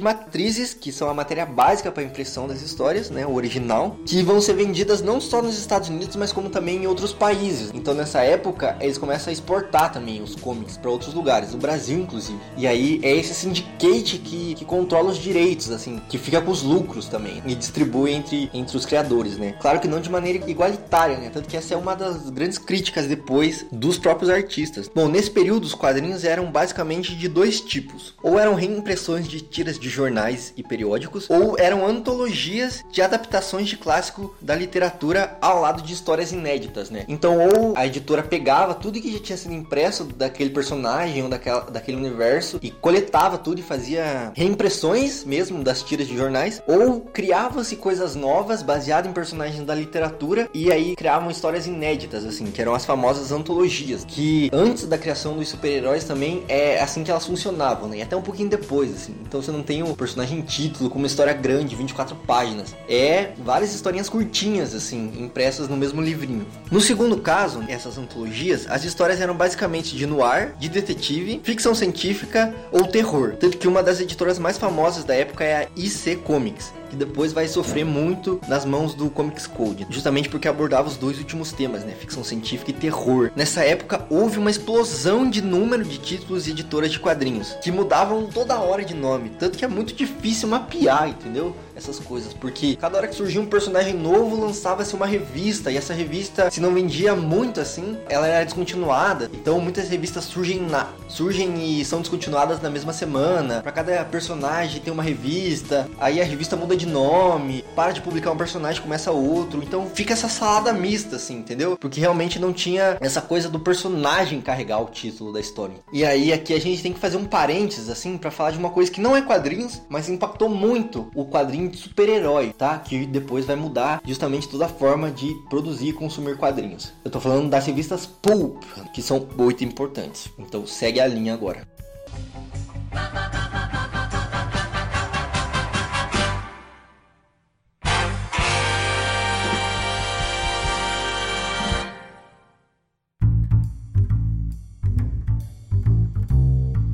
matrizes, 0.00 0.74
que 0.74 0.92
são 0.92 1.08
a 1.08 1.14
matéria 1.14 1.46
básica 1.46 1.90
para 1.90 2.02
a 2.02 2.06
impressão 2.06 2.46
das 2.46 2.62
histórias, 2.62 3.10
né? 3.10 3.26
O 3.26 3.34
original, 3.34 3.96
que 4.06 4.22
vão 4.22 4.40
ser 4.40 4.54
vendidas 4.54 5.02
não 5.02 5.20
só 5.20 5.40
nos 5.42 5.58
Estados 5.58 5.88
Unidos, 5.88 6.16
mas 6.16 6.32
como 6.32 6.50
também 6.50 6.82
em 6.82 6.86
outros 6.86 7.12
países. 7.12 7.70
Então 7.74 7.94
nessa 7.94 8.20
época 8.20 8.76
eles 8.80 8.98
começam 8.98 9.30
a 9.30 9.32
exportar 9.32 9.92
também 9.92 10.22
os 10.22 10.34
comics 10.34 10.76
para 10.76 10.90
outros 10.90 11.14
lugares, 11.14 11.54
o 11.54 11.58
Brasil 11.58 11.98
inclusive. 11.98 12.38
E 12.56 12.66
aí 12.66 13.00
é 13.02 13.14
esse 13.14 13.34
syndicate 13.34 14.18
que, 14.18 14.54
que 14.54 14.64
controla 14.64 15.10
os 15.10 15.18
direitos, 15.18 15.70
assim, 15.70 16.00
que 16.08 16.18
fica 16.18 16.40
com 16.40 16.50
os 16.50 16.62
lucros 16.62 17.06
também. 17.06 17.33
Também 17.34 17.52
e 17.52 17.54
distribui 17.54 18.12
entre, 18.12 18.50
entre 18.52 18.76
os 18.76 18.86
criadores, 18.86 19.36
né? 19.36 19.54
Claro 19.60 19.80
que 19.80 19.88
não 19.88 20.00
de 20.00 20.10
maneira 20.10 20.48
igualitária, 20.48 21.16
né? 21.18 21.30
Tanto 21.32 21.48
que 21.48 21.56
essa 21.56 21.74
é 21.74 21.76
uma 21.76 21.94
das 21.94 22.30
grandes 22.30 22.58
críticas 22.58 23.06
depois 23.06 23.66
dos 23.72 23.98
próprios 23.98 24.30
artistas. 24.30 24.90
Bom, 24.94 25.08
nesse 25.08 25.30
período 25.30 25.64
os 25.64 25.74
quadrinhos 25.74 26.24
eram 26.24 26.50
basicamente 26.50 27.14
de 27.14 27.28
dois 27.28 27.60
tipos: 27.60 28.14
ou 28.22 28.38
eram 28.38 28.54
reimpressões 28.54 29.26
de 29.26 29.40
tiras 29.40 29.78
de 29.78 29.88
jornais 29.88 30.52
e 30.56 30.62
periódicos, 30.62 31.28
ou 31.28 31.56
eram 31.58 31.86
antologias 31.86 32.84
de 32.90 33.02
adaptações 33.02 33.68
de 33.68 33.76
clássico 33.76 34.34
da 34.40 34.54
literatura 34.54 35.36
ao 35.40 35.60
lado 35.60 35.82
de 35.82 35.92
histórias 35.92 36.32
inéditas, 36.32 36.90
né? 36.90 37.04
Então, 37.08 37.38
ou 37.38 37.74
a 37.76 37.86
editora 37.86 38.22
pegava 38.22 38.74
tudo 38.74 39.00
que 39.00 39.12
já 39.12 39.18
tinha 39.18 39.38
sido 39.38 39.54
impresso 39.54 40.04
daquele 40.04 40.50
personagem 40.50 41.22
ou 41.22 41.28
daquela, 41.28 41.60
daquele 41.62 41.96
universo 41.96 42.58
e 42.62 42.70
coletava 42.70 43.38
tudo 43.38 43.60
e 43.60 43.62
fazia 43.62 44.32
reimpressões 44.34 45.24
mesmo 45.24 45.62
das 45.62 45.82
tiras 45.82 46.06
de 46.06 46.16
jornais, 46.16 46.62
ou 46.66 47.00
criava-se 47.24 47.76
coisas 47.76 48.14
novas 48.14 48.62
baseadas 48.62 49.10
em 49.10 49.14
personagens 49.14 49.64
da 49.64 49.74
literatura 49.74 50.46
e 50.52 50.70
aí 50.70 50.94
criavam 50.94 51.30
histórias 51.30 51.66
inéditas, 51.66 52.22
assim, 52.22 52.44
que 52.50 52.60
eram 52.60 52.74
as 52.74 52.84
famosas 52.84 53.32
antologias, 53.32 54.04
que 54.04 54.50
antes 54.52 54.84
da 54.84 54.98
criação 54.98 55.34
dos 55.38 55.48
super-heróis 55.48 56.04
também 56.04 56.44
é 56.48 56.82
assim 56.82 57.02
que 57.02 57.10
elas 57.10 57.24
funcionavam, 57.24 57.88
né? 57.88 57.96
E 57.96 58.02
até 58.02 58.14
um 58.14 58.20
pouquinho 58.20 58.50
depois, 58.50 58.94
assim. 58.94 59.14
Então 59.26 59.40
você 59.40 59.50
não 59.50 59.62
tem 59.62 59.82
um 59.82 59.94
personagem 59.94 60.42
título 60.42 60.90
com 60.90 60.98
uma 60.98 61.06
história 61.06 61.32
grande, 61.32 61.74
24 61.74 62.14
páginas. 62.14 62.76
É 62.86 63.32
várias 63.38 63.74
historinhas 63.74 64.10
curtinhas, 64.10 64.74
assim, 64.74 65.10
impressas 65.18 65.66
no 65.66 65.78
mesmo 65.78 66.02
livrinho. 66.02 66.46
No 66.70 66.80
segundo 66.80 67.16
caso, 67.16 67.64
essas 67.68 67.96
antologias, 67.96 68.66
as 68.68 68.84
histórias 68.84 69.18
eram 69.18 69.34
basicamente 69.34 69.96
de 69.96 70.06
noir, 70.06 70.54
de 70.58 70.68
detetive, 70.68 71.40
ficção 71.42 71.74
científica 71.74 72.54
ou 72.70 72.86
terror. 72.86 73.36
Tanto 73.40 73.56
que 73.56 73.66
uma 73.66 73.82
das 73.82 73.98
editoras 73.98 74.38
mais 74.38 74.58
famosas 74.58 75.04
da 75.04 75.14
época 75.14 75.42
é 75.42 75.64
a 75.64 75.68
IC 75.74 76.16
Comics 76.16 76.83
que 76.94 76.98
depois 76.98 77.32
vai 77.32 77.48
sofrer 77.48 77.84
muito 77.84 78.40
nas 78.46 78.64
mãos 78.64 78.94
do 78.94 79.10
Comics 79.10 79.48
Code, 79.48 79.84
justamente 79.90 80.28
porque 80.28 80.46
abordava 80.46 80.86
os 80.86 80.96
dois 80.96 81.18
últimos 81.18 81.52
temas, 81.52 81.84
né, 81.84 81.92
ficção 81.92 82.22
científica 82.22 82.70
e 82.70 82.74
terror. 82.74 83.32
Nessa 83.34 83.64
época 83.64 84.06
houve 84.08 84.38
uma 84.38 84.50
explosão 84.50 85.28
de 85.28 85.42
número 85.42 85.82
de 85.84 85.98
títulos 85.98 86.46
e 86.46 86.52
editoras 86.52 86.92
de 86.92 87.00
quadrinhos 87.00 87.56
que 87.60 87.72
mudavam 87.72 88.26
toda 88.26 88.60
hora 88.60 88.84
de 88.84 88.94
nome, 88.94 89.30
tanto 89.38 89.58
que 89.58 89.64
é 89.64 89.68
muito 89.68 89.92
difícil 89.92 90.48
mapear, 90.48 91.08
entendeu? 91.08 91.56
Essas 91.74 91.98
coisas, 91.98 92.32
porque 92.32 92.76
cada 92.76 92.96
hora 92.98 93.08
que 93.08 93.14
surgia 93.14 93.40
um 93.40 93.46
personagem 93.46 93.94
novo, 93.94 94.40
lançava-se 94.40 94.94
uma 94.94 95.06
revista, 95.06 95.70
e 95.70 95.76
essa 95.76 95.94
revista, 95.94 96.50
se 96.50 96.60
não 96.60 96.72
vendia 96.72 97.14
muito 97.14 97.60
assim, 97.60 97.96
ela 98.08 98.26
era 98.26 98.44
descontinuada. 98.44 99.30
Então 99.32 99.60
muitas 99.60 99.88
revistas 99.88 100.24
surgem 100.24 100.60
na 100.60 100.88
surgem 101.08 101.80
e 101.80 101.84
são 101.84 102.00
descontinuadas 102.00 102.60
na 102.60 102.70
mesma 102.70 102.92
semana. 102.92 103.62
Para 103.62 103.72
cada 103.72 104.04
personagem 104.04 104.80
tem 104.80 104.92
uma 104.92 105.02
revista, 105.02 105.88
aí 105.98 106.20
a 106.20 106.24
revista 106.24 106.56
muda 106.56 106.76
de 106.76 106.86
nome, 106.86 107.64
para 107.74 107.92
de 107.92 108.00
publicar 108.00 108.32
um 108.32 108.36
personagem, 108.36 108.82
começa 108.82 109.12
outro. 109.12 109.62
Então 109.62 109.88
fica 109.94 110.12
essa 110.12 110.28
salada 110.28 110.72
mista 110.72 111.16
assim, 111.16 111.38
entendeu? 111.38 111.76
Porque 111.76 112.00
realmente 112.00 112.38
não 112.38 112.52
tinha 112.52 112.96
essa 113.00 113.20
coisa 113.20 113.48
do 113.48 113.60
personagem 113.60 114.40
carregar 114.40 114.80
o 114.80 114.86
título 114.86 115.32
da 115.32 115.40
história. 115.40 115.76
E 115.92 116.04
aí 116.04 116.32
aqui 116.32 116.52
a 116.52 116.60
gente 116.60 116.82
tem 116.82 116.92
que 116.92 116.98
fazer 116.98 117.16
um 117.16 117.24
parênteses 117.24 117.88
assim 117.88 118.18
para 118.18 118.30
falar 118.30 118.50
de 118.50 118.58
uma 118.58 118.70
coisa 118.70 118.90
que 118.90 119.00
não 119.00 119.16
é 119.16 119.22
quadrinhos, 119.22 119.80
mas 119.88 120.08
impactou 120.08 120.48
muito 120.48 121.10
o 121.14 121.24
quadrinho 121.24 121.63
quadrinho 121.64 121.70
de 121.70 121.76
super-herói, 121.76 122.52
tá? 122.56 122.78
Que 122.78 123.06
depois 123.06 123.46
vai 123.46 123.56
mudar 123.56 124.00
justamente 124.04 124.48
toda 124.48 124.66
a 124.66 124.68
forma 124.68 125.10
de 125.10 125.34
produzir 125.48 125.88
e 125.88 125.92
consumir 125.92 126.36
quadrinhos. 126.36 126.92
Eu 127.04 127.10
tô 127.10 127.20
falando 127.20 127.48
das 127.48 127.66
revistas 127.66 128.06
Pulp, 128.06 128.62
que 128.92 129.02
são 129.02 129.26
muito 129.36 129.64
importantes. 129.64 130.28
Então 130.38 130.66
segue 130.66 131.00
a 131.00 131.06
linha 131.06 131.34
agora. 131.34 131.66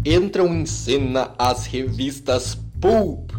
Entram 0.05 0.53
em 0.55 0.67
cena 0.67 1.35
as 1.39 1.67
revistas 1.67 2.57
Pulp 2.81 3.30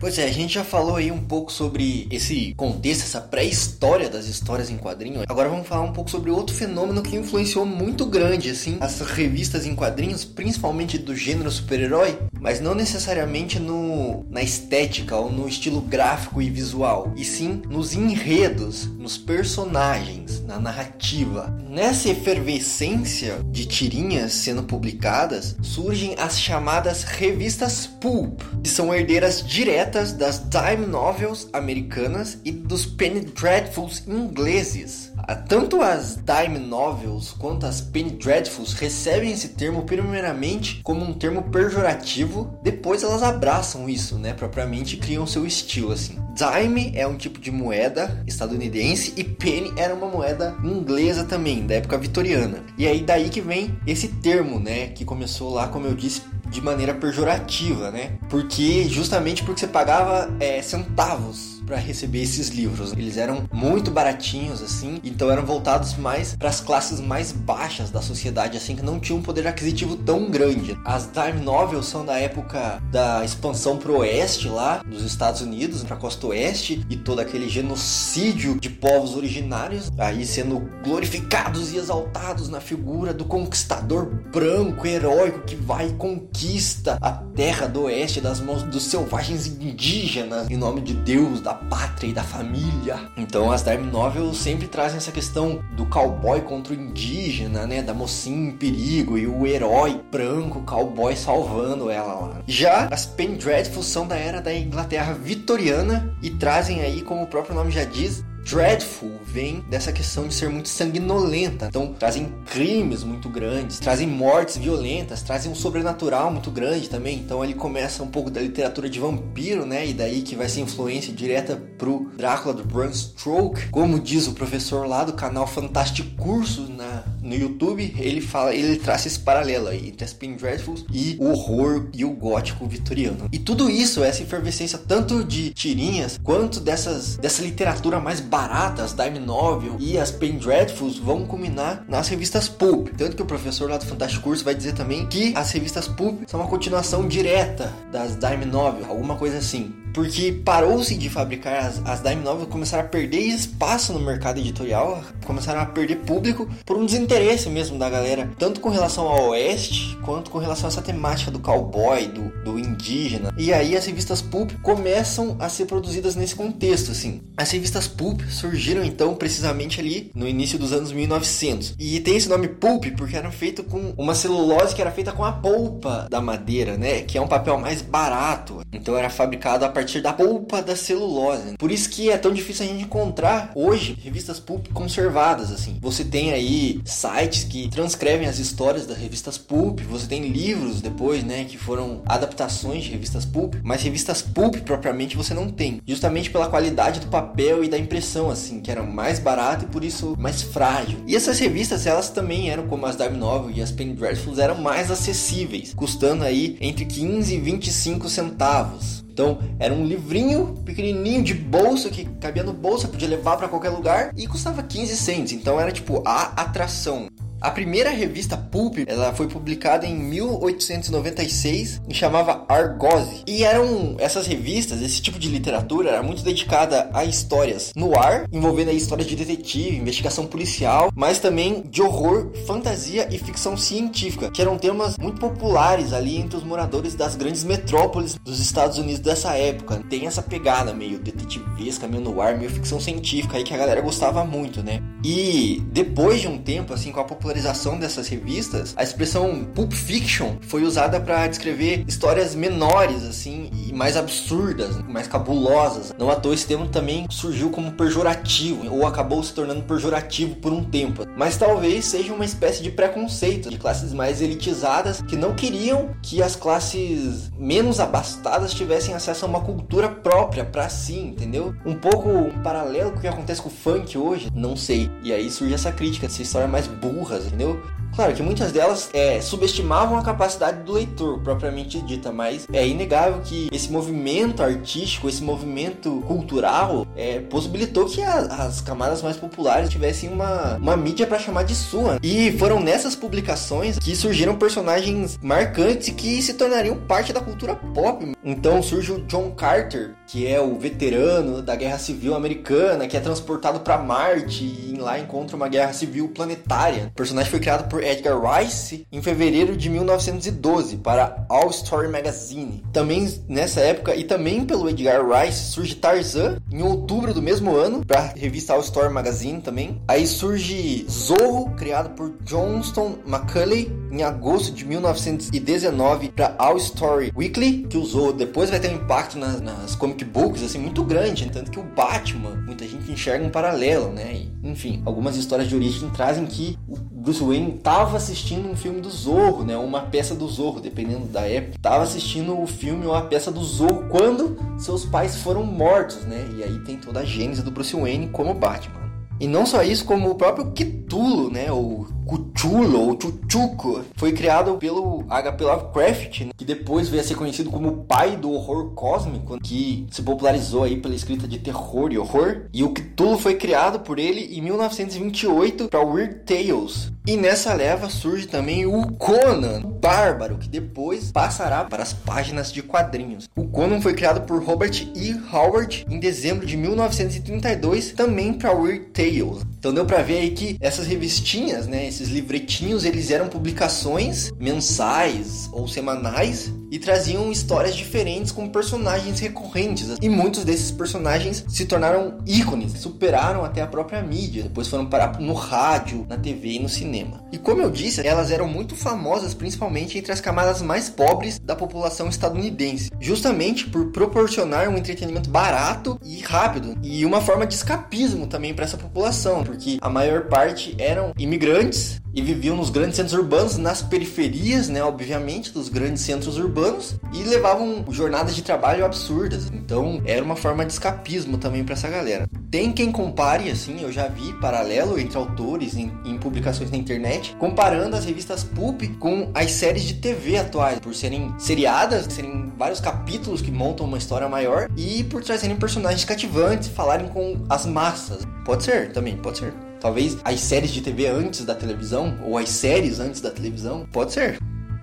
Pois 0.00 0.16
é, 0.16 0.26
a 0.26 0.32
gente 0.32 0.54
já 0.54 0.62
falou 0.62 0.94
aí 0.94 1.10
um 1.10 1.18
pouco 1.18 1.50
sobre 1.50 2.06
esse 2.08 2.54
contexto, 2.54 3.02
essa 3.02 3.20
pré-história 3.20 4.08
das 4.08 4.26
histórias 4.26 4.70
em 4.70 4.76
quadrinhos. 4.76 5.24
Agora 5.28 5.48
vamos 5.48 5.66
falar 5.66 5.82
um 5.82 5.92
pouco 5.92 6.08
sobre 6.08 6.30
outro 6.30 6.54
fenômeno 6.54 7.02
que 7.02 7.16
influenciou 7.16 7.66
muito 7.66 8.06
grande, 8.06 8.48
assim, 8.48 8.76
as 8.80 9.00
revistas 9.00 9.66
em 9.66 9.74
quadrinhos, 9.74 10.24
principalmente 10.24 10.96
do 10.98 11.16
gênero 11.16 11.50
super-herói, 11.50 12.16
mas 12.40 12.60
não 12.60 12.74
necessariamente 12.74 13.58
no, 13.58 14.24
na 14.30 14.42
estética 14.42 15.16
ou 15.16 15.30
no 15.30 15.48
estilo 15.48 15.80
gráfico 15.80 16.40
e 16.40 16.50
visual, 16.50 17.12
e 17.16 17.24
sim 17.24 17.62
nos 17.68 17.94
enredos, 17.94 18.86
nos 18.86 19.18
personagens, 19.18 20.42
na 20.44 20.58
narrativa. 20.58 21.54
Nessa 21.68 22.08
efervescência 22.08 23.40
de 23.50 23.66
tirinhas 23.66 24.32
sendo 24.32 24.62
publicadas, 24.62 25.56
surgem 25.62 26.14
as 26.18 26.38
chamadas 26.40 27.04
revistas 27.04 27.86
pulp, 27.86 28.40
que 28.62 28.68
são 28.68 28.94
herdeiras 28.94 29.44
diretas 29.46 30.12
das 30.12 30.38
dime 30.38 30.86
novels 30.86 31.48
americanas 31.52 32.38
e 32.44 32.50
dos 32.50 32.86
penny 32.86 33.20
dreadfuls 33.20 34.04
ingleses. 34.06 35.07
Tanto 35.34 35.80
as 35.80 36.16
dime 36.16 36.58
novels 36.58 37.32
quanto 37.32 37.64
as 37.64 37.80
penny 37.80 38.10
dreadfuls 38.10 38.74
recebem 38.74 39.32
esse 39.32 39.48
termo 39.48 39.82
primeiramente 39.84 40.80
como 40.82 41.02
um 41.02 41.14
termo 41.14 41.44
pejorativo, 41.44 42.58
depois 42.62 43.02
elas 43.02 43.22
abraçam 43.22 43.88
isso, 43.88 44.18
né, 44.18 44.34
propriamente 44.34 44.98
criam 44.98 45.26
seu 45.26 45.46
estilo 45.46 45.92
assim. 45.92 46.18
Dime 46.34 46.92
é 46.94 47.06
um 47.06 47.16
tipo 47.16 47.40
de 47.40 47.50
moeda 47.50 48.22
estadunidense 48.26 49.14
e 49.16 49.24
penny 49.24 49.72
era 49.76 49.94
uma 49.94 50.06
moeda 50.06 50.54
inglesa 50.62 51.24
também, 51.24 51.66
da 51.66 51.76
época 51.76 51.96
vitoriana. 51.96 52.62
E 52.76 52.86
aí 52.86 53.00
daí 53.00 53.30
que 53.30 53.40
vem 53.40 53.78
esse 53.86 54.08
termo, 54.08 54.60
né, 54.60 54.88
que 54.88 55.04
começou 55.04 55.52
lá, 55.52 55.68
como 55.68 55.86
eu 55.86 55.94
disse, 55.94 56.22
de 56.50 56.60
maneira 56.60 56.94
pejorativa, 56.94 57.90
né? 57.90 58.18
Porque 58.28 58.84
justamente 58.88 59.42
porque 59.42 59.60
você 59.60 59.66
pagava 59.66 60.30
é, 60.40 60.62
centavos 60.62 61.57
para 61.68 61.76
receber 61.76 62.22
esses 62.22 62.48
livros. 62.48 62.92
Eles 62.92 63.18
eram 63.18 63.46
muito 63.52 63.90
baratinhos 63.90 64.62
assim, 64.62 64.98
então 65.04 65.30
eram 65.30 65.44
voltados 65.44 65.94
mais 65.96 66.34
para 66.34 66.48
as 66.48 66.60
classes 66.60 66.98
mais 66.98 67.30
baixas 67.30 67.90
da 67.90 68.00
sociedade, 68.00 68.56
assim 68.56 68.74
que 68.74 68.82
não 68.82 68.98
tinham 68.98 69.18
um 69.18 69.22
poder 69.22 69.46
aquisitivo 69.46 69.94
tão 69.94 70.30
grande. 70.30 70.78
As 70.84 71.06
dime 71.06 71.40
novels 71.40 71.86
são 71.86 72.04
da 72.06 72.18
época 72.18 72.82
da 72.90 73.22
expansão 73.22 73.76
pro 73.76 73.98
oeste 73.98 74.48
lá 74.48 74.82
dos 74.86 75.02
Estados 75.02 75.42
Unidos, 75.42 75.84
para 75.84 75.96
costa 75.96 76.28
oeste 76.28 76.84
e 76.88 76.96
todo 76.96 77.20
aquele 77.20 77.48
genocídio 77.48 78.58
de 78.58 78.70
povos 78.70 79.14
originários, 79.14 79.92
aí 79.98 80.24
sendo 80.24 80.60
glorificados 80.82 81.72
e 81.72 81.76
exaltados 81.76 82.48
na 82.48 82.60
figura 82.60 83.12
do 83.12 83.26
conquistador 83.26 84.06
branco 84.32 84.86
heróico 84.86 85.40
que 85.40 85.54
vai 85.54 85.88
e 85.88 85.92
conquista 85.92 86.96
a 87.02 87.12
terra 87.12 87.66
do 87.66 87.82
oeste 87.82 88.20
das 88.20 88.40
mãos 88.40 88.62
dos 88.62 88.84
selvagens 88.84 89.46
indígenas 89.46 90.50
em 90.50 90.56
nome 90.56 90.80
de 90.80 90.94
Deus, 90.94 91.40
da 91.40 91.57
pátria 91.58 92.10
e 92.10 92.12
da 92.12 92.22
família. 92.22 92.98
Então 93.16 93.50
as 93.50 93.62
dime 93.62 93.90
novels 93.90 94.38
sempre 94.38 94.66
trazem 94.66 94.96
essa 94.96 95.12
questão 95.12 95.62
do 95.72 95.86
cowboy 95.86 96.40
contra 96.42 96.72
o 96.72 96.76
indígena, 96.76 97.66
né, 97.66 97.82
da 97.82 97.92
mocinha 97.92 98.50
em 98.50 98.52
perigo 98.52 99.18
e 99.18 99.26
o 99.26 99.46
herói 99.46 100.00
branco 100.10 100.62
cowboy 100.62 101.16
salvando 101.16 101.90
ela 101.90 102.14
lá. 102.14 102.42
Já 102.46 102.88
as 102.90 103.06
Penny 103.06 103.36
Dreadful 103.36 103.82
são 103.82 104.06
da 104.06 104.16
era 104.16 104.40
da 104.40 104.54
Inglaterra 104.54 105.12
vitoriana 105.12 106.14
e 106.22 106.30
trazem 106.30 106.80
aí, 106.80 107.02
como 107.02 107.22
o 107.22 107.26
próprio 107.26 107.54
nome 107.54 107.70
já 107.70 107.84
diz, 107.84 108.24
Dreadful 108.48 109.20
vem 109.22 109.60
dessa 109.68 109.92
questão 109.92 110.26
de 110.26 110.32
ser 110.32 110.48
muito 110.48 110.70
sanguinolenta. 110.70 111.66
Então, 111.66 111.92
trazem 111.92 112.32
crimes 112.46 113.04
muito 113.04 113.28
grandes, 113.28 113.78
trazem 113.78 114.06
mortes 114.06 114.56
violentas, 114.56 115.20
trazem 115.20 115.52
um 115.52 115.54
sobrenatural 115.54 116.30
muito 116.30 116.50
grande 116.50 116.88
também. 116.88 117.18
Então, 117.18 117.44
ele 117.44 117.52
começa 117.52 118.02
um 118.02 118.06
pouco 118.06 118.30
da 118.30 118.40
literatura 118.40 118.88
de 118.88 118.98
vampiro, 118.98 119.66
né? 119.66 119.86
E 119.86 119.92
daí 119.92 120.22
que 120.22 120.34
vai 120.34 120.48
ser 120.48 120.62
influência 120.62 121.12
direta 121.12 121.62
pro 121.76 122.10
Drácula 122.16 122.54
do 122.54 122.64
Bram 122.64 122.90
Stoker. 122.90 123.70
Como 123.70 124.00
diz 124.00 124.26
o 124.26 124.32
professor 124.32 124.86
lá 124.86 125.04
do 125.04 125.12
canal 125.12 125.46
Fantástico 125.46 126.08
Curso 126.16 126.62
na, 126.62 127.04
no 127.22 127.34
YouTube, 127.34 127.94
ele 127.98 128.22
fala, 128.22 128.54
ele 128.54 128.76
traça 128.76 129.08
esse 129.08 129.20
paralelo 129.20 129.68
aí 129.68 129.88
entre 129.88 130.04
as 130.04 130.14
Pin 130.14 130.36
Dreadfuls 130.36 130.86
e 130.90 131.16
o 131.20 131.26
horror 131.26 131.88
e 131.92 132.02
o 132.02 132.10
gótico 132.10 132.66
vitoriano. 132.66 133.28
E 133.30 133.38
tudo 133.38 133.68
isso, 133.68 134.02
essa 134.02 134.22
efervescência 134.22 134.78
tanto 134.78 135.22
de 135.22 135.50
tirinhas 135.50 136.18
quanto 136.22 136.60
dessas 136.60 137.16
dessa 137.16 137.42
literatura 137.42 138.00
mais 138.00 138.20
as 138.46 138.92
Dime 138.92 139.18
Novel 139.18 139.76
e 139.80 139.98
as 139.98 140.10
Pen 140.10 140.38
Dreadfuls 140.38 140.98
vão 140.98 141.26
culminar 141.26 141.84
nas 141.88 142.08
revistas 142.08 142.48
Pulp. 142.48 142.88
Tanto 142.96 143.16
que 143.16 143.22
o 143.22 143.26
professor 143.26 143.68
lá 143.68 143.76
do 143.76 143.86
Fantástico 143.86 144.22
Curso 144.22 144.44
vai 144.44 144.54
dizer 144.54 144.74
também 144.74 145.06
que 145.06 145.34
as 145.36 145.50
revistas 145.50 145.88
Pulp 145.88 146.22
são 146.26 146.40
uma 146.40 146.48
continuação 146.48 147.08
direta 147.08 147.72
das 147.90 148.16
Dime 148.16 148.44
Novel, 148.44 148.86
alguma 148.88 149.16
coisa 149.16 149.38
assim. 149.38 149.74
Porque 149.92 150.32
parou-se 150.32 150.94
de 150.96 151.08
fabricar 151.08 151.66
as, 151.66 151.82
as 151.84 152.00
dime 152.00 152.22
novels, 152.22 152.48
começaram 152.48 152.84
a 152.84 152.88
perder 152.88 153.20
espaço 153.20 153.92
no 153.92 154.00
mercado 154.00 154.38
editorial, 154.38 155.02
começaram 155.24 155.60
a 155.60 155.66
perder 155.66 155.96
público 155.96 156.48
por 156.64 156.76
um 156.76 156.86
desinteresse 156.86 157.48
mesmo 157.48 157.78
da 157.78 157.88
galera, 157.88 158.30
tanto 158.38 158.60
com 158.60 158.68
relação 158.68 159.06
ao 159.06 159.30
oeste, 159.30 159.96
quanto 160.02 160.30
com 160.30 160.38
relação 160.38 160.66
a 160.66 160.72
essa 160.72 160.82
temática 160.82 161.30
do 161.30 161.38
cowboy, 161.38 162.06
do, 162.06 162.28
do 162.44 162.58
indígena. 162.58 163.32
E 163.36 163.52
aí 163.52 163.76
as 163.76 163.86
revistas 163.86 164.22
pulp 164.22 164.52
começam 164.62 165.36
a 165.38 165.48
ser 165.48 165.66
produzidas 165.66 166.16
nesse 166.16 166.34
contexto, 166.34 166.92
assim. 166.92 167.22
As 167.36 167.50
revistas 167.50 167.86
pulp 167.86 168.22
surgiram 168.28 168.84
então 168.84 169.14
precisamente 169.14 169.80
ali 169.80 170.10
no 170.14 170.26
início 170.26 170.58
dos 170.58 170.72
anos 170.72 170.92
1900. 170.92 171.74
E 171.78 172.00
tem 172.00 172.16
esse 172.16 172.28
nome 172.28 172.48
pulp 172.48 172.86
porque 172.96 173.16
eram 173.16 173.30
feitos 173.30 173.64
com 173.66 173.94
uma 173.96 174.14
celulose 174.14 174.74
que 174.74 174.80
era 174.80 174.90
feita 174.90 175.12
com 175.12 175.24
a 175.24 175.32
polpa 175.32 176.06
da 176.10 176.20
madeira, 176.20 176.76
né? 176.76 177.02
Que 177.02 177.18
é 177.18 177.20
um 177.20 177.28
papel 177.28 177.58
mais 177.58 177.82
barato. 177.82 178.62
Então 178.72 178.96
era 178.96 179.10
fabricado 179.10 179.64
a 179.64 179.68
partir 179.78 180.00
da 180.00 180.12
polpa 180.12 180.60
da 180.60 180.74
celulose. 180.74 181.56
Por 181.56 181.70
isso 181.70 181.88
que 181.88 182.10
é 182.10 182.18
tão 182.18 182.32
difícil 182.32 182.64
a 182.64 182.68
gente 182.68 182.82
encontrar 182.82 183.52
hoje 183.54 183.96
revistas 184.02 184.40
pulp 184.40 184.66
conservadas 184.72 185.52
assim. 185.52 185.78
Você 185.80 186.02
tem 186.02 186.32
aí 186.32 186.80
sites 186.84 187.44
que 187.44 187.68
transcrevem 187.68 188.26
as 188.26 188.40
histórias 188.40 188.86
das 188.86 188.98
revistas 188.98 189.38
pulp, 189.38 189.78
você 189.82 190.08
tem 190.08 190.28
livros 190.28 190.80
depois, 190.80 191.22
né, 191.22 191.44
que 191.44 191.56
foram 191.56 192.02
adaptações 192.06 192.82
de 192.82 192.90
revistas 192.90 193.24
pulp, 193.24 193.54
mas 193.62 193.80
revistas 193.80 194.20
pulp 194.20 194.56
propriamente 194.56 195.16
você 195.16 195.32
não 195.32 195.48
tem, 195.48 195.80
justamente 195.86 196.28
pela 196.28 196.48
qualidade 196.48 196.98
do 196.98 197.06
papel 197.06 197.62
e 197.62 197.68
da 197.68 197.78
impressão 197.78 198.30
assim, 198.30 198.60
que 198.60 198.72
era 198.72 198.82
mais 198.82 199.20
barato 199.20 199.64
e 199.64 199.68
por 199.68 199.84
isso 199.84 200.16
mais 200.18 200.42
frágil. 200.42 200.98
E 201.06 201.14
essas 201.14 201.38
revistas, 201.38 201.86
elas 201.86 202.10
também 202.10 202.50
eram 202.50 202.66
como 202.66 202.84
as 202.84 202.96
Dime 202.96 203.16
Novel 203.16 203.52
e 203.52 203.62
as 203.62 203.70
Penny 203.70 203.94
Dreadfuls 203.94 204.40
eram 204.40 204.56
mais 204.56 204.90
acessíveis, 204.90 205.72
custando 205.72 206.24
aí 206.24 206.56
entre 206.60 206.84
15 206.84 207.32
e 207.32 207.38
25 207.38 208.08
centavos. 208.08 208.97
Então, 209.18 209.36
era 209.58 209.74
um 209.74 209.84
livrinho 209.84 210.54
pequenininho 210.64 211.24
de 211.24 211.34
bolso 211.34 211.90
que 211.90 212.04
cabia 212.20 212.44
no 212.44 212.52
bolso, 212.52 212.86
podia 212.86 213.08
levar 213.08 213.36
para 213.36 213.48
qualquer 213.48 213.70
lugar 213.70 214.12
e 214.16 214.28
custava 214.28 214.62
15 214.62 214.96
cents. 214.96 215.32
Então, 215.32 215.58
era 215.58 215.72
tipo 215.72 216.00
a 216.06 216.22
atração. 216.36 217.08
A 217.40 217.52
primeira 217.52 217.90
revista 217.90 218.36
Pulp, 218.36 218.78
ela 218.84 219.14
foi 219.14 219.28
publicada 219.28 219.86
em 219.86 219.94
1896 219.94 221.80
e 221.88 221.94
chamava 221.94 222.44
Argose. 222.48 223.22
E 223.28 223.44
eram 223.44 223.94
essas 223.98 224.26
revistas, 224.26 224.82
esse 224.82 225.00
tipo 225.00 225.20
de 225.20 225.28
literatura 225.28 225.90
era 225.90 226.02
muito 226.02 226.24
dedicada 226.24 226.90
a 226.92 227.04
histórias 227.04 227.72
no 227.76 227.96
ar, 227.96 228.26
envolvendo 228.32 228.72
histórias 228.72 229.06
de 229.06 229.14
detetive, 229.14 229.76
investigação 229.76 230.26
policial, 230.26 230.90
mas 230.96 231.20
também 231.20 231.62
de 231.62 231.80
horror, 231.80 232.32
fantasia 232.44 233.06
e 233.08 233.18
ficção 233.18 233.56
científica, 233.56 234.32
que 234.32 234.42
eram 234.42 234.58
temas 234.58 234.96
muito 234.98 235.20
populares 235.20 235.92
ali 235.92 236.16
entre 236.16 236.36
os 236.36 236.42
moradores 236.42 236.96
das 236.96 237.14
grandes 237.14 237.44
metrópoles 237.44 238.16
dos 238.16 238.40
Estados 238.40 238.78
Unidos 238.78 238.98
dessa 238.98 239.36
época. 239.36 239.80
Tem 239.88 240.08
essa 240.08 240.22
pegada 240.22 240.74
meio 240.74 240.98
detetivesca, 240.98 241.86
meio 241.86 242.02
no 242.02 242.20
ar, 242.20 242.36
meio 242.36 242.50
ficção 242.50 242.80
científica 242.80 243.36
aí 243.36 243.44
que 243.44 243.54
a 243.54 243.58
galera 243.58 243.80
gostava 243.80 244.24
muito, 244.24 244.60
né? 244.60 244.82
E 245.04 245.62
depois 245.70 246.20
de 246.20 246.26
um 246.26 246.36
tempo 246.36 246.74
assim 246.74 246.90
com 246.90 246.98
a 246.98 247.04
população 247.04 247.27
popularização 247.28 247.78
dessas 247.78 248.08
revistas, 248.08 248.74
a 248.76 248.82
expressão 248.82 249.44
pulp 249.54 249.72
fiction 249.72 250.36
foi 250.40 250.62
usada 250.62 250.98
para 250.98 251.26
descrever 251.26 251.84
histórias 251.86 252.34
menores, 252.34 253.04
assim, 253.04 253.50
e 253.52 253.72
mais 253.72 253.98
absurdas, 253.98 254.82
mais 254.88 255.06
cabulosas. 255.06 255.94
Não 255.98 256.10
à 256.10 256.16
toa 256.16 256.32
esse 256.32 256.46
termo 256.46 256.68
também 256.68 257.06
surgiu 257.10 257.50
como 257.50 257.72
pejorativo, 257.72 258.72
ou 258.74 258.86
acabou 258.86 259.22
se 259.22 259.34
tornando 259.34 259.62
pejorativo 259.62 260.36
por 260.36 260.52
um 260.52 260.64
tempo. 260.64 261.04
Mas 261.16 261.36
talvez 261.36 261.84
seja 261.84 262.14
uma 262.14 262.24
espécie 262.24 262.62
de 262.62 262.70
preconceito 262.70 263.50
de 263.50 263.58
classes 263.58 263.92
mais 263.92 264.22
elitizadas 264.22 265.02
que 265.02 265.16
não 265.16 265.34
queriam 265.34 265.90
que 266.02 266.22
as 266.22 266.34
classes 266.34 267.30
menos 267.38 267.78
abastadas 267.78 268.54
tivessem 268.54 268.94
acesso 268.94 269.26
a 269.26 269.28
uma 269.28 269.40
cultura 269.40 269.88
própria 269.88 270.46
para 270.46 270.68
si, 270.70 270.98
entendeu? 270.98 271.54
Um 271.66 271.74
pouco 271.74 272.08
paralelo 272.42 272.92
com 272.92 272.98
o 272.98 273.00
que 273.00 273.08
acontece 273.08 273.42
com 273.42 273.48
o 273.48 273.52
funk 273.52 273.98
hoje, 273.98 274.30
não 274.34 274.56
sei. 274.56 274.90
E 275.02 275.12
aí 275.12 275.30
surge 275.30 275.52
essa 275.52 275.70
crítica, 275.70 276.06
essa 276.06 276.22
história 276.22 276.48
mais 276.48 276.66
burra 276.66 277.17
entendeu? 277.26 277.60
Claro 277.98 278.14
que 278.14 278.22
muitas 278.22 278.52
delas 278.52 278.90
é, 278.92 279.20
subestimavam 279.20 279.98
a 279.98 280.04
capacidade 280.04 280.62
do 280.62 280.74
leitor, 280.74 281.18
propriamente 281.18 281.80
dita, 281.80 282.12
mas 282.12 282.46
é 282.52 282.64
inegável 282.64 283.20
que 283.24 283.48
esse 283.50 283.72
movimento 283.72 284.40
artístico, 284.40 285.08
esse 285.08 285.20
movimento 285.20 286.00
cultural, 286.06 286.86
é, 286.94 287.18
possibilitou 287.18 287.86
que 287.86 288.00
a, 288.00 288.18
as 288.18 288.60
camadas 288.60 289.02
mais 289.02 289.16
populares 289.16 289.68
tivessem 289.68 290.08
uma, 290.12 290.58
uma 290.58 290.76
mídia 290.76 291.08
para 291.08 291.18
chamar 291.18 291.42
de 291.42 291.56
sua. 291.56 291.98
E 292.00 292.30
foram 292.38 292.60
nessas 292.60 292.94
publicações 292.94 293.80
que 293.80 293.96
surgiram 293.96 294.36
personagens 294.36 295.18
marcantes 295.20 295.88
que 295.88 296.22
se 296.22 296.34
tornariam 296.34 296.76
parte 296.76 297.12
da 297.12 297.20
cultura 297.20 297.56
pop. 297.56 298.12
Então 298.22 298.62
surge 298.62 298.92
o 298.92 299.00
John 299.06 299.32
Carter, 299.32 299.96
que 300.06 300.24
é 300.24 300.40
o 300.40 300.56
veterano 300.56 301.42
da 301.42 301.56
Guerra 301.56 301.78
Civil 301.78 302.14
Americana, 302.14 302.86
que 302.86 302.96
é 302.96 303.00
transportado 303.00 303.58
para 303.58 303.76
Marte 303.76 304.44
e 304.44 304.76
lá 304.78 305.00
encontra 305.00 305.34
uma 305.34 305.48
guerra 305.48 305.72
civil 305.72 306.08
planetária. 306.10 306.86
O 306.92 306.94
personagem 306.94 307.28
foi 307.28 307.40
criado 307.40 307.68
por 307.68 307.87
Edgar 307.88 308.20
Rice 308.20 308.86
em 308.92 309.00
fevereiro 309.02 309.56
de 309.56 309.68
1912 309.70 310.76
para 310.78 311.24
All 311.28 311.50
Story 311.50 311.88
Magazine. 311.88 312.62
Também 312.72 313.08
nessa 313.28 313.60
época 313.60 313.94
e 313.94 314.04
também 314.04 314.44
pelo 314.44 314.68
Edgar 314.68 315.02
Rice 315.06 315.52
surge 315.52 315.74
Tarzan 315.74 316.38
em 316.52 316.62
outubro 316.62 317.14
do 317.14 317.22
mesmo 317.22 317.56
ano 317.56 317.84
para 317.84 318.00
a 318.00 318.12
revista 318.14 318.52
All 318.52 318.60
Story 318.60 318.92
Magazine 318.92 319.40
também. 319.40 319.80
Aí 319.88 320.06
surge 320.06 320.86
Zorro 320.88 321.50
criado 321.56 321.90
por 321.90 322.14
Johnston 322.24 322.98
McCulley 323.06 323.72
em 323.90 324.02
agosto 324.02 324.52
de 324.52 324.64
1919 324.64 326.10
para 326.10 326.34
All 326.38 326.56
Story 326.58 327.12
Weekly, 327.16 327.66
que 327.68 327.78
Zorro 327.84 328.12
depois 328.12 328.50
vai 328.50 328.60
ter 328.60 328.68
um 328.68 328.76
impacto 328.76 329.18
nas, 329.18 329.40
nas 329.40 329.74
comic 329.74 330.04
books 330.04 330.42
assim 330.42 330.58
muito 330.58 330.84
grande, 330.84 331.24
né? 331.24 331.30
tanto 331.32 331.50
que 331.50 331.58
o 331.58 331.62
Batman 331.62 332.42
muita 332.44 332.66
gente 332.66 332.90
enxerga 332.90 333.24
um 333.24 333.30
paralelo, 333.30 333.92
né? 333.92 334.14
E, 334.14 334.32
enfim, 334.42 334.82
algumas 334.84 335.16
histórias 335.16 335.48
de 335.48 335.54
origem 335.54 335.88
trazem 335.90 336.26
que 336.26 336.58
o 336.68 336.76
Bruce 336.76 337.22
Wayne 337.22 337.52
estava 337.78 337.96
assistindo 337.96 338.48
um 338.48 338.56
filme 338.56 338.80
do 338.80 338.90
Zorro, 338.90 339.44
né? 339.44 339.56
Uma 339.56 339.82
peça 339.82 340.12
do 340.12 340.26
Zorro, 340.26 340.60
dependendo 340.60 341.06
da 341.06 341.20
época. 341.20 341.54
Estava 341.56 341.84
assistindo 341.84 342.36
o 342.36 342.44
filme 342.44 342.84
ou 342.84 342.92
a 342.92 343.02
peça 343.02 343.30
do 343.30 343.42
Zorro 343.44 343.88
quando 343.88 344.36
seus 344.58 344.84
pais 344.84 345.18
foram 345.18 345.44
mortos, 345.44 345.98
né? 346.04 346.28
E 346.36 346.42
aí 346.42 346.58
tem 346.64 346.76
toda 346.76 347.00
a 347.00 347.04
gênese 347.04 347.40
do 347.40 347.52
Bruce 347.52 347.76
Wayne 347.76 348.08
como 348.08 348.34
Batman. 348.34 348.90
E 349.20 349.28
não 349.28 349.46
só 349.46 349.62
isso, 349.62 349.84
como 349.84 350.10
o 350.10 350.16
próprio 350.16 350.46
Cthulhu, 350.46 351.30
né? 351.30 351.52
O 351.52 351.86
Cthulhu 352.08 352.88
ou 352.88 352.98
Chuchuco 352.98 353.84
foi 353.94 354.12
criado 354.12 354.56
pelo 354.56 355.04
H.P. 355.10 355.44
Lovecraft, 355.44 356.20
né? 356.20 356.30
que 356.34 356.44
depois 356.44 356.88
veio 356.88 357.02
a 357.02 357.04
ser 357.04 357.14
conhecido 357.14 357.50
como 357.50 357.68
o 357.68 357.84
pai 357.84 358.16
do 358.16 358.32
horror 358.32 358.70
cósmico, 358.70 359.38
que 359.40 359.86
se 359.90 360.00
popularizou 360.02 360.64
aí 360.64 360.80
pela 360.80 360.94
escrita 360.94 361.28
de 361.28 361.38
terror 361.38 361.92
e 361.92 361.98
horror. 361.98 362.46
E 362.52 362.64
o 362.64 362.72
Cthulhu 362.72 363.18
foi 363.18 363.34
criado 363.34 363.80
por 363.80 363.98
ele 363.98 364.38
em 364.38 364.40
1928 364.40 365.68
para 365.68 365.80
Weird 365.80 366.20
Tales. 366.24 366.90
E 367.08 367.16
nessa 367.16 367.54
leva 367.54 367.88
surge 367.88 368.26
também 368.26 368.66
o 368.66 368.92
Conan, 368.92 369.62
o 369.64 369.70
bárbaro, 369.70 370.36
que 370.36 370.46
depois 370.46 371.10
passará 371.10 371.64
para 371.64 371.82
as 371.82 371.94
páginas 371.94 372.52
de 372.52 372.62
quadrinhos. 372.62 373.30
O 373.34 373.48
Conan 373.48 373.80
foi 373.80 373.94
criado 373.94 374.26
por 374.26 374.44
Robert 374.44 374.86
E. 374.94 375.18
Howard 375.32 375.86
em 375.88 375.98
dezembro 375.98 376.44
de 376.44 376.54
1932, 376.54 377.92
também 377.92 378.34
para 378.34 378.52
Weird 378.52 378.90
Tales. 378.92 379.42
Então 379.58 379.72
deu 379.72 379.86
para 379.86 380.02
ver 380.02 380.18
aí 380.18 380.30
que 380.32 380.58
essas 380.60 380.86
revistinhas, 380.86 381.66
né, 381.66 381.86
esses 381.98 382.08
livretinhos, 382.10 382.84
eles 382.84 383.10
eram 383.10 383.28
publicações 383.28 384.30
mensais 384.38 385.48
ou 385.52 385.66
semanais 385.66 386.52
e 386.70 386.78
traziam 386.78 387.32
histórias 387.32 387.74
diferentes 387.74 388.30
com 388.30 388.48
personagens 388.48 389.18
recorrentes. 389.18 389.96
E 390.00 390.08
muitos 390.08 390.44
desses 390.44 390.70
personagens 390.70 391.44
se 391.48 391.64
tornaram 391.64 392.18
ícones, 392.26 392.72
superaram 392.72 393.44
até 393.44 393.62
a 393.62 393.66
própria 393.66 394.02
mídia, 394.02 394.44
depois 394.44 394.68
foram 394.68 394.86
parar 394.86 395.18
no 395.18 395.32
rádio, 395.32 396.06
na 396.08 396.16
TV 396.16 396.50
e 396.50 396.58
no 396.58 396.68
cinema. 396.68 397.22
E 397.32 397.38
como 397.38 397.62
eu 397.62 397.70
disse, 397.70 398.06
elas 398.06 398.30
eram 398.30 398.46
muito 398.46 398.76
famosas 398.76 399.34
principalmente 399.34 399.98
entre 399.98 400.12
as 400.12 400.20
camadas 400.20 400.62
mais 400.62 400.88
pobres 400.88 401.38
da 401.38 401.56
população 401.56 402.08
estadunidense, 402.08 402.90
justamente 403.00 403.66
por 403.66 403.86
proporcionar 403.86 404.68
um 404.68 404.76
entretenimento 404.76 405.30
barato 405.30 405.98
e 406.04 406.20
rápido 406.20 406.76
e 406.82 407.04
uma 407.04 407.20
forma 407.20 407.46
de 407.46 407.54
escapismo 407.54 408.26
também 408.26 408.54
para 408.54 408.64
essa 408.64 408.76
população, 408.76 409.42
porque 409.42 409.78
a 409.80 409.88
maior 409.88 410.28
parte 410.28 410.74
eram 410.78 411.12
imigrantes 411.18 411.87
e 412.14 412.22
viviam 412.22 412.56
nos 412.56 412.70
grandes 412.70 412.96
centros 412.96 413.14
urbanos, 413.14 413.56
nas 413.56 413.82
periferias, 413.82 414.68
né, 414.68 414.82
obviamente, 414.82 415.52
dos 415.52 415.68
grandes 415.68 416.02
centros 416.02 416.38
urbanos 416.38 416.96
e 417.12 417.22
levavam 417.22 417.84
jornadas 417.90 418.34
de 418.34 418.42
trabalho 418.42 418.84
absurdas. 418.84 419.50
Então, 419.52 420.02
era 420.04 420.24
uma 420.24 420.36
forma 420.36 420.64
de 420.64 420.72
escapismo 420.72 421.38
também 421.38 421.64
para 421.64 421.74
essa 421.74 421.88
galera. 421.88 422.28
Tem 422.50 422.72
quem 422.72 422.90
compare, 422.90 423.50
assim, 423.50 423.82
eu 423.82 423.92
já 423.92 424.08
vi 424.08 424.32
paralelo 424.40 424.98
entre 424.98 425.16
autores 425.16 425.76
em, 425.76 425.92
em, 426.04 426.18
publicações 426.18 426.70
na 426.70 426.76
internet, 426.76 427.36
comparando 427.38 427.94
as 427.94 428.04
revistas 428.04 428.42
pulp 428.42 428.82
com 428.98 429.30
as 429.34 429.50
séries 429.50 429.82
de 429.82 429.94
TV 429.94 430.38
atuais, 430.38 430.78
por 430.78 430.94
serem 430.94 431.34
seriadas, 431.38 432.06
serem 432.12 432.52
vários 432.56 432.80
capítulos 432.80 433.42
que 433.42 433.50
montam 433.50 433.86
uma 433.86 433.98
história 433.98 434.28
maior 434.28 434.68
e 434.76 435.04
por 435.04 435.22
trazerem 435.22 435.56
personagens 435.56 436.04
cativantes, 436.04 436.68
falarem 436.68 437.08
com 437.08 437.44
as 437.48 437.66
massas. 437.66 438.26
Pode 438.44 438.64
ser 438.64 438.92
também, 438.92 439.16
pode 439.16 439.38
ser. 439.38 439.67
Talvez 439.80 440.16
as 440.24 440.40
séries 440.40 440.70
de 440.70 440.80
TV 440.80 441.06
antes 441.06 441.44
da 441.44 441.54
televisão, 441.54 442.18
ou 442.24 442.36
as 442.36 442.48
séries 442.48 443.00
antes 443.00 443.20
da 443.20 443.30
televisão, 443.30 443.86
pode 443.92 444.12
ser. 444.12 444.38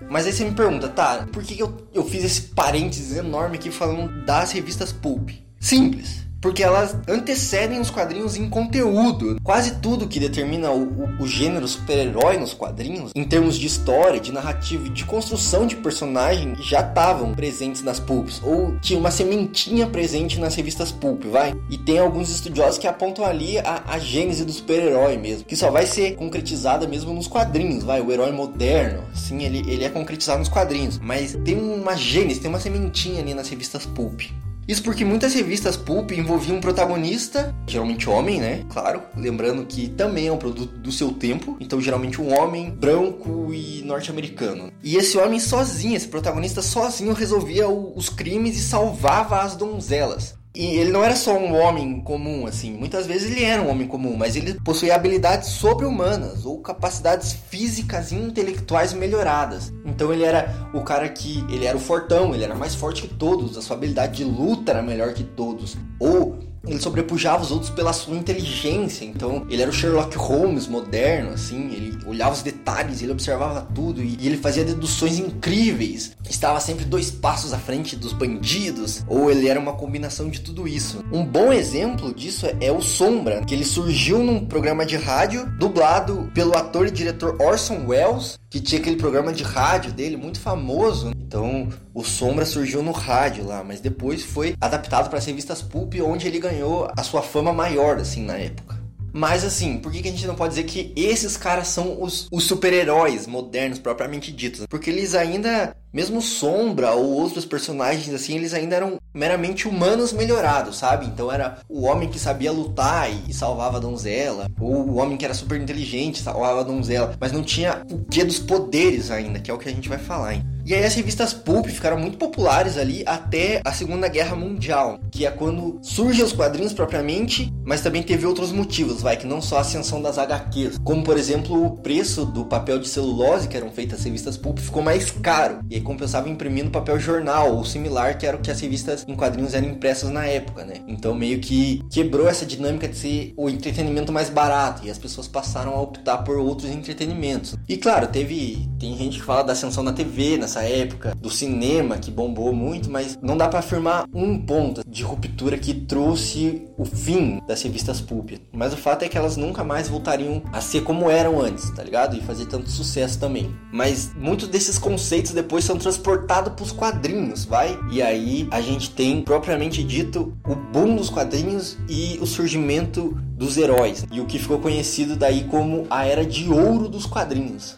Mas 0.08 0.26
aí 0.26 0.32
você 0.32 0.44
me 0.44 0.52
pergunta, 0.52 0.88
tá, 0.88 1.26
por 1.32 1.42
que 1.42 1.58
eu, 1.58 1.74
eu 1.92 2.04
fiz 2.04 2.24
esse 2.24 2.42
parênteses 2.42 3.16
enorme 3.16 3.56
aqui 3.56 3.70
falando 3.70 4.24
das 4.24 4.52
revistas 4.52 4.92
pulp? 4.92 5.30
Simples 5.58 6.25
porque 6.40 6.62
elas 6.62 6.96
antecedem 7.08 7.80
os 7.80 7.90
quadrinhos 7.90 8.36
em 8.36 8.48
conteúdo. 8.48 9.40
Quase 9.42 9.76
tudo 9.76 10.08
que 10.08 10.20
determina 10.20 10.70
o, 10.70 10.82
o, 10.82 11.22
o 11.22 11.26
gênero 11.26 11.66
super-herói 11.66 12.36
nos 12.36 12.52
quadrinhos, 12.52 13.12
em 13.14 13.24
termos 13.24 13.56
de 13.56 13.66
história, 13.66 14.20
de 14.20 14.32
narrativa 14.32 14.86
e 14.86 14.90
de 14.90 15.04
construção 15.04 15.66
de 15.66 15.76
personagem, 15.76 16.54
já 16.60 16.80
estavam 16.80 17.34
presentes 17.34 17.82
nas 17.82 18.00
pulps, 18.00 18.40
ou 18.42 18.78
tinha 18.80 18.98
uma 18.98 19.10
sementinha 19.10 19.86
presente 19.86 20.38
nas 20.38 20.54
revistas 20.54 20.92
pulp, 20.92 21.24
vai? 21.24 21.54
E 21.70 21.78
tem 21.78 21.98
alguns 21.98 22.30
estudiosos 22.30 22.78
que 22.78 22.86
apontam 22.86 23.24
ali 23.24 23.58
a, 23.58 23.82
a 23.86 23.98
gênese 23.98 24.44
do 24.44 24.52
super-herói 24.52 25.16
mesmo, 25.16 25.44
que 25.44 25.56
só 25.56 25.70
vai 25.70 25.86
ser 25.86 26.16
concretizada 26.16 26.86
mesmo 26.86 27.12
nos 27.12 27.26
quadrinhos, 27.26 27.84
vai? 27.84 28.00
O 28.00 28.12
herói 28.12 28.32
moderno, 28.32 29.02
sim, 29.14 29.42
ele, 29.42 29.58
ele 29.70 29.84
é 29.84 29.88
concretizado 29.88 30.38
nos 30.38 30.48
quadrinhos, 30.48 30.98
mas 30.98 31.36
tem 31.44 31.58
uma 31.58 31.96
gênese, 31.96 32.40
tem 32.40 32.48
uma 32.48 32.60
sementinha 32.60 33.20
ali 33.20 33.34
nas 33.34 33.48
revistas 33.48 33.86
pulp. 33.86 34.22
Isso 34.68 34.82
porque 34.82 35.04
muitas 35.04 35.32
revistas 35.32 35.76
pulp 35.76 36.10
envolviam 36.10 36.56
um 36.56 36.60
protagonista, 36.60 37.54
geralmente 37.68 38.10
homem, 38.10 38.40
né? 38.40 38.64
Claro, 38.68 39.00
lembrando 39.16 39.64
que 39.64 39.88
também 39.88 40.26
é 40.26 40.32
um 40.32 40.38
produto 40.38 40.76
do 40.76 40.90
seu 40.90 41.12
tempo, 41.12 41.56
então 41.60 41.80
geralmente 41.80 42.20
um 42.20 42.36
homem 42.36 42.70
branco 42.70 43.54
e 43.54 43.82
norte-americano. 43.84 44.72
E 44.82 44.96
esse 44.96 45.16
homem 45.18 45.38
sozinho, 45.38 45.96
esse 45.96 46.08
protagonista 46.08 46.62
sozinho 46.62 47.12
resolvia 47.12 47.68
os 47.68 48.08
crimes 48.08 48.58
e 48.58 48.62
salvava 48.62 49.40
as 49.42 49.54
donzelas. 49.54 50.34
E 50.56 50.78
ele 50.78 50.90
não 50.90 51.04
era 51.04 51.14
só 51.14 51.36
um 51.36 51.54
homem 51.54 52.00
comum, 52.00 52.46
assim. 52.46 52.72
Muitas 52.72 53.06
vezes 53.06 53.30
ele 53.30 53.44
era 53.44 53.60
um 53.60 53.68
homem 53.68 53.86
comum, 53.86 54.16
mas 54.16 54.36
ele 54.36 54.54
possuía 54.54 54.94
habilidades 54.94 55.50
sobre-humanas 55.50 56.46
ou 56.46 56.60
capacidades 56.60 57.34
físicas 57.50 58.10
e 58.10 58.14
intelectuais 58.14 58.94
melhoradas. 58.94 59.70
Então 59.84 60.10
ele 60.10 60.24
era 60.24 60.70
o 60.72 60.80
cara 60.80 61.10
que. 61.10 61.44
Ele 61.50 61.66
era 61.66 61.76
o 61.76 61.80
fortão, 61.80 62.34
ele 62.34 62.42
era 62.42 62.54
mais 62.54 62.74
forte 62.74 63.02
que 63.02 63.14
todos, 63.14 63.58
a 63.58 63.60
sua 63.60 63.76
habilidade 63.76 64.16
de 64.16 64.24
luta 64.24 64.72
era 64.72 64.82
melhor 64.82 65.12
que 65.12 65.24
todos. 65.24 65.76
Ou 66.00 66.38
ele 66.66 66.80
sobrepujava 66.80 67.42
os 67.42 67.50
outros 67.50 67.70
pela 67.70 67.92
sua 67.92 68.16
inteligência. 68.16 69.04
Então, 69.04 69.46
ele 69.48 69.62
era 69.62 69.70
o 69.70 69.74
Sherlock 69.74 70.16
Holmes 70.16 70.66
moderno, 70.66 71.30
assim. 71.30 71.72
Ele 71.72 71.98
olhava 72.06 72.32
os 72.32 72.42
detalhes, 72.42 73.02
ele 73.02 73.12
observava 73.12 73.62
tudo 73.74 74.02
e, 74.02 74.16
ele 74.26 74.36
fazia 74.36 74.64
deduções 74.64 75.18
incríveis. 75.18 76.16
Estava 76.28 76.60
sempre 76.60 76.84
dois 76.84 77.10
passos 77.10 77.52
à 77.52 77.58
frente 77.58 77.96
dos 77.96 78.12
bandidos, 78.12 79.04
ou 79.08 79.30
ele 79.30 79.48
era 79.48 79.60
uma 79.60 79.74
combinação 79.74 80.28
de 80.28 80.40
tudo 80.40 80.66
isso. 80.66 81.04
Um 81.12 81.24
bom 81.24 81.52
exemplo 81.52 82.12
disso 82.12 82.46
é, 82.60 82.72
o 82.72 82.80
Sombra, 82.80 83.42
que 83.44 83.54
ele 83.54 83.64
surgiu 83.64 84.18
num 84.22 84.44
programa 84.44 84.84
de 84.84 84.96
rádio 84.96 85.46
dublado 85.58 86.30
pelo 86.34 86.56
ator 86.56 86.86
e 86.86 86.90
diretor 86.90 87.36
Orson 87.40 87.86
Welles, 87.86 88.38
que 88.56 88.60
tinha 88.62 88.80
aquele 88.80 88.96
programa 88.96 89.34
de 89.34 89.42
rádio 89.42 89.92
dele 89.92 90.16
muito 90.16 90.40
famoso. 90.40 91.12
Então, 91.14 91.68
o 91.92 92.02
Sombra 92.02 92.46
surgiu 92.46 92.82
no 92.82 92.90
rádio 92.90 93.44
lá, 93.44 93.62
mas 93.62 93.80
depois 93.80 94.22
foi 94.22 94.54
adaptado 94.58 95.10
para 95.10 95.18
as 95.18 95.26
revistas 95.26 95.60
pulp, 95.60 95.94
onde 96.02 96.26
ele 96.26 96.38
ganhou 96.38 96.90
a 96.96 97.02
sua 97.02 97.20
fama 97.20 97.52
maior, 97.52 97.98
assim, 97.98 98.24
na 98.24 98.38
época. 98.38 98.80
Mas 99.12 99.44
assim, 99.44 99.78
por 99.78 99.90
que, 99.90 100.02
que 100.02 100.08
a 100.08 100.10
gente 100.10 100.26
não 100.26 100.34
pode 100.34 100.54
dizer 100.54 100.64
que 100.64 100.92
esses 100.94 101.38
caras 101.38 101.68
são 101.68 102.02
os, 102.02 102.28
os 102.30 102.44
super-heróis 102.44 103.26
modernos, 103.26 103.78
propriamente 103.78 104.30
ditos? 104.30 104.66
Porque 104.68 104.90
eles 104.90 105.14
ainda 105.14 105.74
mesmo 105.96 106.20
Sombra 106.20 106.92
ou 106.92 107.10
outros 107.10 107.46
personagens 107.46 108.14
assim, 108.14 108.36
eles 108.36 108.52
ainda 108.52 108.76
eram 108.76 108.98
meramente 109.14 109.66
humanos 109.66 110.12
melhorados, 110.12 110.76
sabe? 110.76 111.06
Então 111.06 111.32
era 111.32 111.56
o 111.70 111.86
homem 111.86 112.10
que 112.10 112.18
sabia 112.18 112.52
lutar 112.52 113.08
e 113.26 113.32
salvava 113.32 113.78
a 113.78 113.80
donzela, 113.80 114.46
ou 114.60 114.74
o 114.74 114.96
homem 114.96 115.16
que 115.16 115.24
era 115.24 115.32
super 115.32 115.58
inteligente 115.58 116.20
salvava 116.20 116.60
a 116.60 116.64
donzela, 116.64 117.14
mas 117.18 117.32
não 117.32 117.42
tinha 117.42 117.82
o 117.90 118.04
que 118.04 118.22
dos 118.22 118.38
poderes 118.38 119.10
ainda, 119.10 119.40
que 119.40 119.50
é 119.50 119.54
o 119.54 119.58
que 119.58 119.70
a 119.70 119.72
gente 119.72 119.88
vai 119.88 119.96
falar, 119.96 120.34
hein? 120.34 120.44
E 120.66 120.74
aí 120.74 120.84
as 120.84 120.96
revistas 120.96 121.32
pulp 121.32 121.66
ficaram 121.68 121.96
muito 121.96 122.18
populares 122.18 122.76
ali 122.76 123.04
até 123.06 123.62
a 123.64 123.72
Segunda 123.72 124.08
Guerra 124.08 124.34
Mundial, 124.34 124.98
que 125.12 125.24
é 125.24 125.30
quando 125.30 125.78
surgem 125.80 126.24
os 126.24 126.32
quadrinhos 126.32 126.72
propriamente, 126.72 127.54
mas 127.64 127.82
também 127.82 128.02
teve 128.02 128.26
outros 128.26 128.50
motivos, 128.50 129.00
vai, 129.00 129.16
que 129.16 129.28
não 129.28 129.40
só 129.40 129.58
a 129.58 129.60
ascensão 129.60 130.02
das 130.02 130.18
HQs, 130.18 130.78
como 130.82 131.04
por 131.04 131.16
exemplo 131.16 131.64
o 131.64 131.76
preço 131.76 132.26
do 132.26 132.44
papel 132.44 132.80
de 132.80 132.88
celulose 132.88 133.46
que 133.46 133.56
eram 133.56 133.70
feitas 133.70 134.00
as 134.00 134.04
revistas 134.04 134.36
pulp 134.36 134.58
ficou 134.58 134.82
mais 134.82 135.08
caro. 135.08 135.60
E 135.70 135.80
compensava 135.86 136.28
imprimindo 136.28 136.70
papel 136.70 136.98
jornal 136.98 137.54
ou 137.54 137.64
similar, 137.64 138.18
que 138.18 138.26
era 138.26 138.36
o 138.36 138.40
que 138.40 138.50
as 138.50 138.60
revistas 138.60 139.04
em 139.06 139.14
quadrinhos 139.14 139.54
eram 139.54 139.68
impressas 139.68 140.10
na 140.10 140.26
época, 140.26 140.64
né? 140.64 140.82
Então 140.88 141.14
meio 141.14 141.40
que 141.40 141.82
quebrou 141.90 142.28
essa 142.28 142.44
dinâmica 142.44 142.88
de 142.88 142.96
ser 142.96 143.34
o 143.36 143.48
entretenimento 143.48 144.12
mais 144.12 144.28
barato 144.28 144.84
e 144.84 144.90
as 144.90 144.98
pessoas 144.98 145.28
passaram 145.28 145.72
a 145.72 145.80
optar 145.80 146.18
por 146.18 146.36
outros 146.36 146.70
entretenimentos. 146.70 147.54
E 147.68 147.76
claro, 147.76 148.08
teve 148.08 148.68
tem 148.78 148.96
gente 148.96 149.18
que 149.18 149.24
fala 149.24 149.42
da 149.42 149.52
ascensão 149.52 149.84
da 149.84 149.92
TV 149.92 150.36
nessa 150.36 150.62
época, 150.62 151.14
do 151.16 151.30
cinema 151.30 151.98
que 151.98 152.10
bombou 152.10 152.52
muito, 152.52 152.90
mas 152.90 153.18
não 153.22 153.36
dá 153.36 153.48
para 153.48 153.60
afirmar 153.60 154.06
um 154.12 154.38
ponto 154.38 154.82
de 154.86 155.02
ruptura 155.02 155.56
que 155.56 155.72
trouxe 155.72 156.66
o 156.76 156.84
fim 156.84 157.40
das 157.46 157.62
revistas 157.62 158.00
pulp. 158.00 158.32
Mas 158.52 158.72
o 158.72 158.76
fato 158.76 159.04
é 159.04 159.08
que 159.08 159.16
elas 159.16 159.36
nunca 159.36 159.64
mais 159.64 159.88
voltariam 159.88 160.42
a 160.52 160.60
ser 160.60 160.82
como 160.82 161.10
eram 161.10 161.40
antes, 161.40 161.70
tá 161.70 161.82
ligado? 161.82 162.16
E 162.16 162.20
fazer 162.20 162.46
tanto 162.46 162.70
sucesso 162.70 163.18
também. 163.18 163.54
Mas 163.72 164.12
muitos 164.14 164.48
desses 164.48 164.78
conceitos 164.78 165.32
depois 165.32 165.64
são 165.64 165.75
transportados 165.78 166.52
para 166.52 166.62
os 166.62 166.72
quadrinhos, 166.72 167.44
vai? 167.44 167.78
E 167.90 168.02
aí 168.02 168.48
a 168.50 168.60
gente 168.60 168.90
tem 168.90 169.22
propriamente 169.22 169.82
dito 169.82 170.36
o 170.46 170.54
boom 170.54 170.96
dos 170.96 171.10
quadrinhos 171.10 171.76
e 171.88 172.18
o 172.20 172.26
surgimento 172.26 173.16
dos 173.36 173.56
heróis. 173.56 174.06
E 174.10 174.20
o 174.20 174.26
que 174.26 174.38
ficou 174.38 174.58
conhecido 174.58 175.16
daí 175.16 175.44
como 175.44 175.86
a 175.90 176.04
era 176.04 176.24
de 176.24 176.48
ouro 176.48 176.88
dos 176.88 177.06
quadrinhos. 177.06 177.76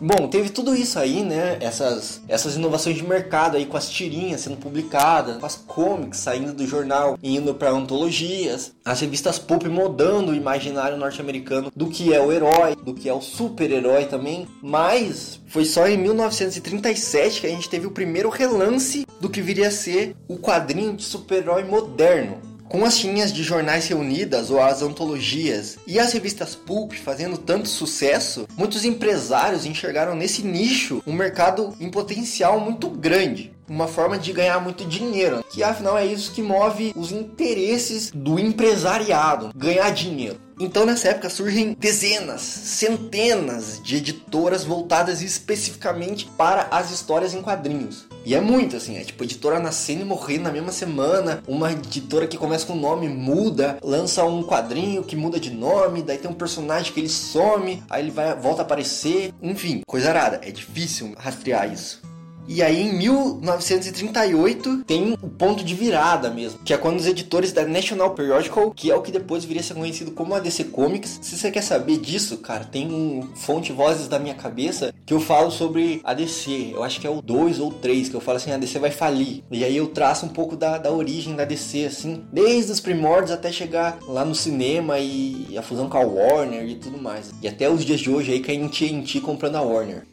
Bom, 0.00 0.28
teve 0.28 0.48
tudo 0.48 0.74
isso 0.74 0.98
aí, 0.98 1.22
né? 1.22 1.58
Essas, 1.60 2.22
essas 2.26 2.56
inovações 2.56 2.96
de 2.96 3.02
mercado 3.02 3.58
aí 3.58 3.66
com 3.66 3.76
as 3.76 3.90
tirinhas 3.90 4.40
sendo 4.40 4.56
publicadas, 4.56 5.36
com 5.36 5.44
as 5.44 5.56
comics 5.56 6.20
saindo 6.20 6.54
do 6.54 6.66
jornal 6.66 7.18
e 7.22 7.36
indo 7.36 7.54
para 7.54 7.70
antologias, 7.70 8.72
as 8.82 8.98
revistas 9.00 9.38
pulp 9.38 9.64
mudando 9.64 10.30
o 10.30 10.34
imaginário 10.34 10.96
norte-americano 10.96 11.70
do 11.76 11.88
que 11.88 12.14
é 12.14 12.20
o 12.20 12.32
herói, 12.32 12.74
do 12.76 12.94
que 12.94 13.10
é 13.10 13.12
o 13.12 13.20
super-herói 13.20 14.06
também. 14.06 14.48
Mas 14.62 15.38
foi 15.48 15.66
só 15.66 15.86
em 15.86 15.98
1937 15.98 17.42
que 17.42 17.46
a 17.46 17.50
gente 17.50 17.68
teve 17.68 17.86
o 17.86 17.90
primeiro 17.90 18.30
relance 18.30 19.06
do 19.20 19.28
que 19.28 19.42
viria 19.42 19.68
a 19.68 19.72
ser 19.72 20.16
o 20.26 20.38
quadrinho 20.38 20.96
de 20.96 21.02
super-herói 21.02 21.62
moderno. 21.64 22.49
Com 22.70 22.84
as 22.84 22.96
tirinhas 22.96 23.32
de 23.32 23.42
jornais 23.42 23.88
reunidas 23.88 24.48
ou 24.48 24.62
as 24.62 24.80
antologias 24.80 25.76
e 25.88 25.98
as 25.98 26.12
revistas 26.12 26.54
pulp 26.54 26.92
fazendo 26.92 27.36
tanto 27.36 27.68
sucesso, 27.68 28.46
muitos 28.56 28.84
empresários 28.84 29.66
enxergaram 29.66 30.14
nesse 30.14 30.44
nicho 30.44 31.02
um 31.04 31.12
mercado 31.12 31.74
em 31.80 31.90
potencial 31.90 32.60
muito 32.60 32.88
grande 32.88 33.52
uma 33.70 33.86
forma 33.86 34.18
de 34.18 34.32
ganhar 34.32 34.58
muito 34.58 34.84
dinheiro, 34.84 35.44
que 35.48 35.62
afinal 35.62 35.96
é 35.96 36.04
isso 36.04 36.32
que 36.32 36.42
move 36.42 36.92
os 36.96 37.12
interesses 37.12 38.10
do 38.12 38.36
empresariado, 38.36 39.52
ganhar 39.54 39.88
dinheiro. 39.90 40.40
Então 40.58 40.84
nessa 40.84 41.08
época 41.08 41.30
surgem 41.30 41.74
dezenas, 41.78 42.42
centenas 42.42 43.80
de 43.82 43.96
editoras 43.96 44.64
voltadas 44.64 45.22
especificamente 45.22 46.28
para 46.36 46.66
as 46.70 46.90
histórias 46.90 47.32
em 47.32 47.40
quadrinhos. 47.40 48.06
E 48.26 48.34
é 48.34 48.40
muito 48.40 48.76
assim, 48.76 48.98
é 48.98 49.04
tipo 49.04 49.24
editora 49.24 49.58
nascendo 49.60 50.02
e 50.02 50.04
morrendo 50.04 50.42
na 50.42 50.52
mesma 50.52 50.72
semana, 50.72 51.42
uma 51.46 51.72
editora 51.72 52.26
que 52.26 52.36
começa 52.36 52.66
com 52.66 52.74
um 52.74 52.80
nome 52.80 53.08
muda, 53.08 53.78
lança 53.82 54.24
um 54.24 54.42
quadrinho 54.42 55.04
que 55.04 55.16
muda 55.16 55.40
de 55.40 55.50
nome, 55.50 56.02
daí 56.02 56.18
tem 56.18 56.30
um 56.30 56.34
personagem 56.34 56.92
que 56.92 57.00
ele 57.00 57.08
some, 57.08 57.82
aí 57.88 58.02
ele 58.02 58.10
vai 58.10 58.34
volta 58.34 58.62
a 58.62 58.64
aparecer, 58.64 59.32
enfim, 59.40 59.80
coisa 59.86 60.10
arada, 60.10 60.40
é 60.42 60.50
difícil 60.50 61.14
rastrear 61.16 61.72
isso. 61.72 62.09
E 62.52 62.64
aí, 62.64 62.82
em 62.82 62.92
1938, 62.94 64.82
tem 64.84 65.12
o 65.12 65.28
ponto 65.28 65.62
de 65.62 65.72
virada 65.72 66.28
mesmo, 66.28 66.58
que 66.64 66.74
é 66.74 66.76
quando 66.76 66.98
os 66.98 67.06
editores 67.06 67.52
da 67.52 67.64
National 67.64 68.10
Periodical, 68.10 68.72
que 68.72 68.90
é 68.90 68.94
o 68.96 69.02
que 69.02 69.12
depois 69.12 69.44
viria 69.44 69.60
a 69.60 69.64
ser 69.64 69.74
conhecido 69.74 70.10
como 70.10 70.34
a 70.34 70.40
DC 70.40 70.64
Comics, 70.64 71.20
se 71.22 71.38
você 71.38 71.48
quer 71.48 71.62
saber 71.62 71.98
disso, 71.98 72.38
cara, 72.38 72.64
tem 72.64 72.92
um 72.92 73.28
fonte 73.36 73.70
Vozes 73.70 74.08
da 74.08 74.18
Minha 74.18 74.34
Cabeça 74.34 74.92
que 75.06 75.14
eu 75.14 75.20
falo 75.20 75.52
sobre 75.52 76.00
a 76.02 76.12
DC. 76.12 76.72
Eu 76.74 76.82
acho 76.82 77.00
que 77.00 77.06
é 77.06 77.10
o 77.10 77.22
2 77.22 77.60
ou 77.60 77.72
3, 77.72 78.08
que 78.08 78.16
eu 78.16 78.20
falo 78.20 78.38
assim: 78.38 78.50
a 78.50 78.58
DC 78.58 78.80
vai 78.80 78.90
falir. 78.90 79.44
E 79.48 79.64
aí 79.64 79.76
eu 79.76 79.86
traço 79.86 80.26
um 80.26 80.30
pouco 80.30 80.56
da, 80.56 80.76
da 80.76 80.90
origem 80.90 81.36
da 81.36 81.44
DC, 81.44 81.84
assim, 81.84 82.24
desde 82.32 82.72
os 82.72 82.80
primórdios 82.80 83.30
até 83.30 83.52
chegar 83.52 84.00
lá 84.08 84.24
no 84.24 84.34
cinema 84.34 84.98
e 84.98 85.56
a 85.56 85.62
fusão 85.62 85.88
com 85.88 85.98
a 85.98 86.00
Warner 86.00 86.68
e 86.68 86.74
tudo 86.74 87.00
mais. 87.00 87.30
E 87.40 87.46
até 87.46 87.70
os 87.70 87.84
dias 87.84 88.00
de 88.00 88.10
hoje 88.10 88.32
aí 88.32 88.40
que 88.40 88.50
a 88.50 88.54
gente 88.54 89.20
comprando 89.20 89.54
a 89.54 89.62
Warner. 89.62 90.09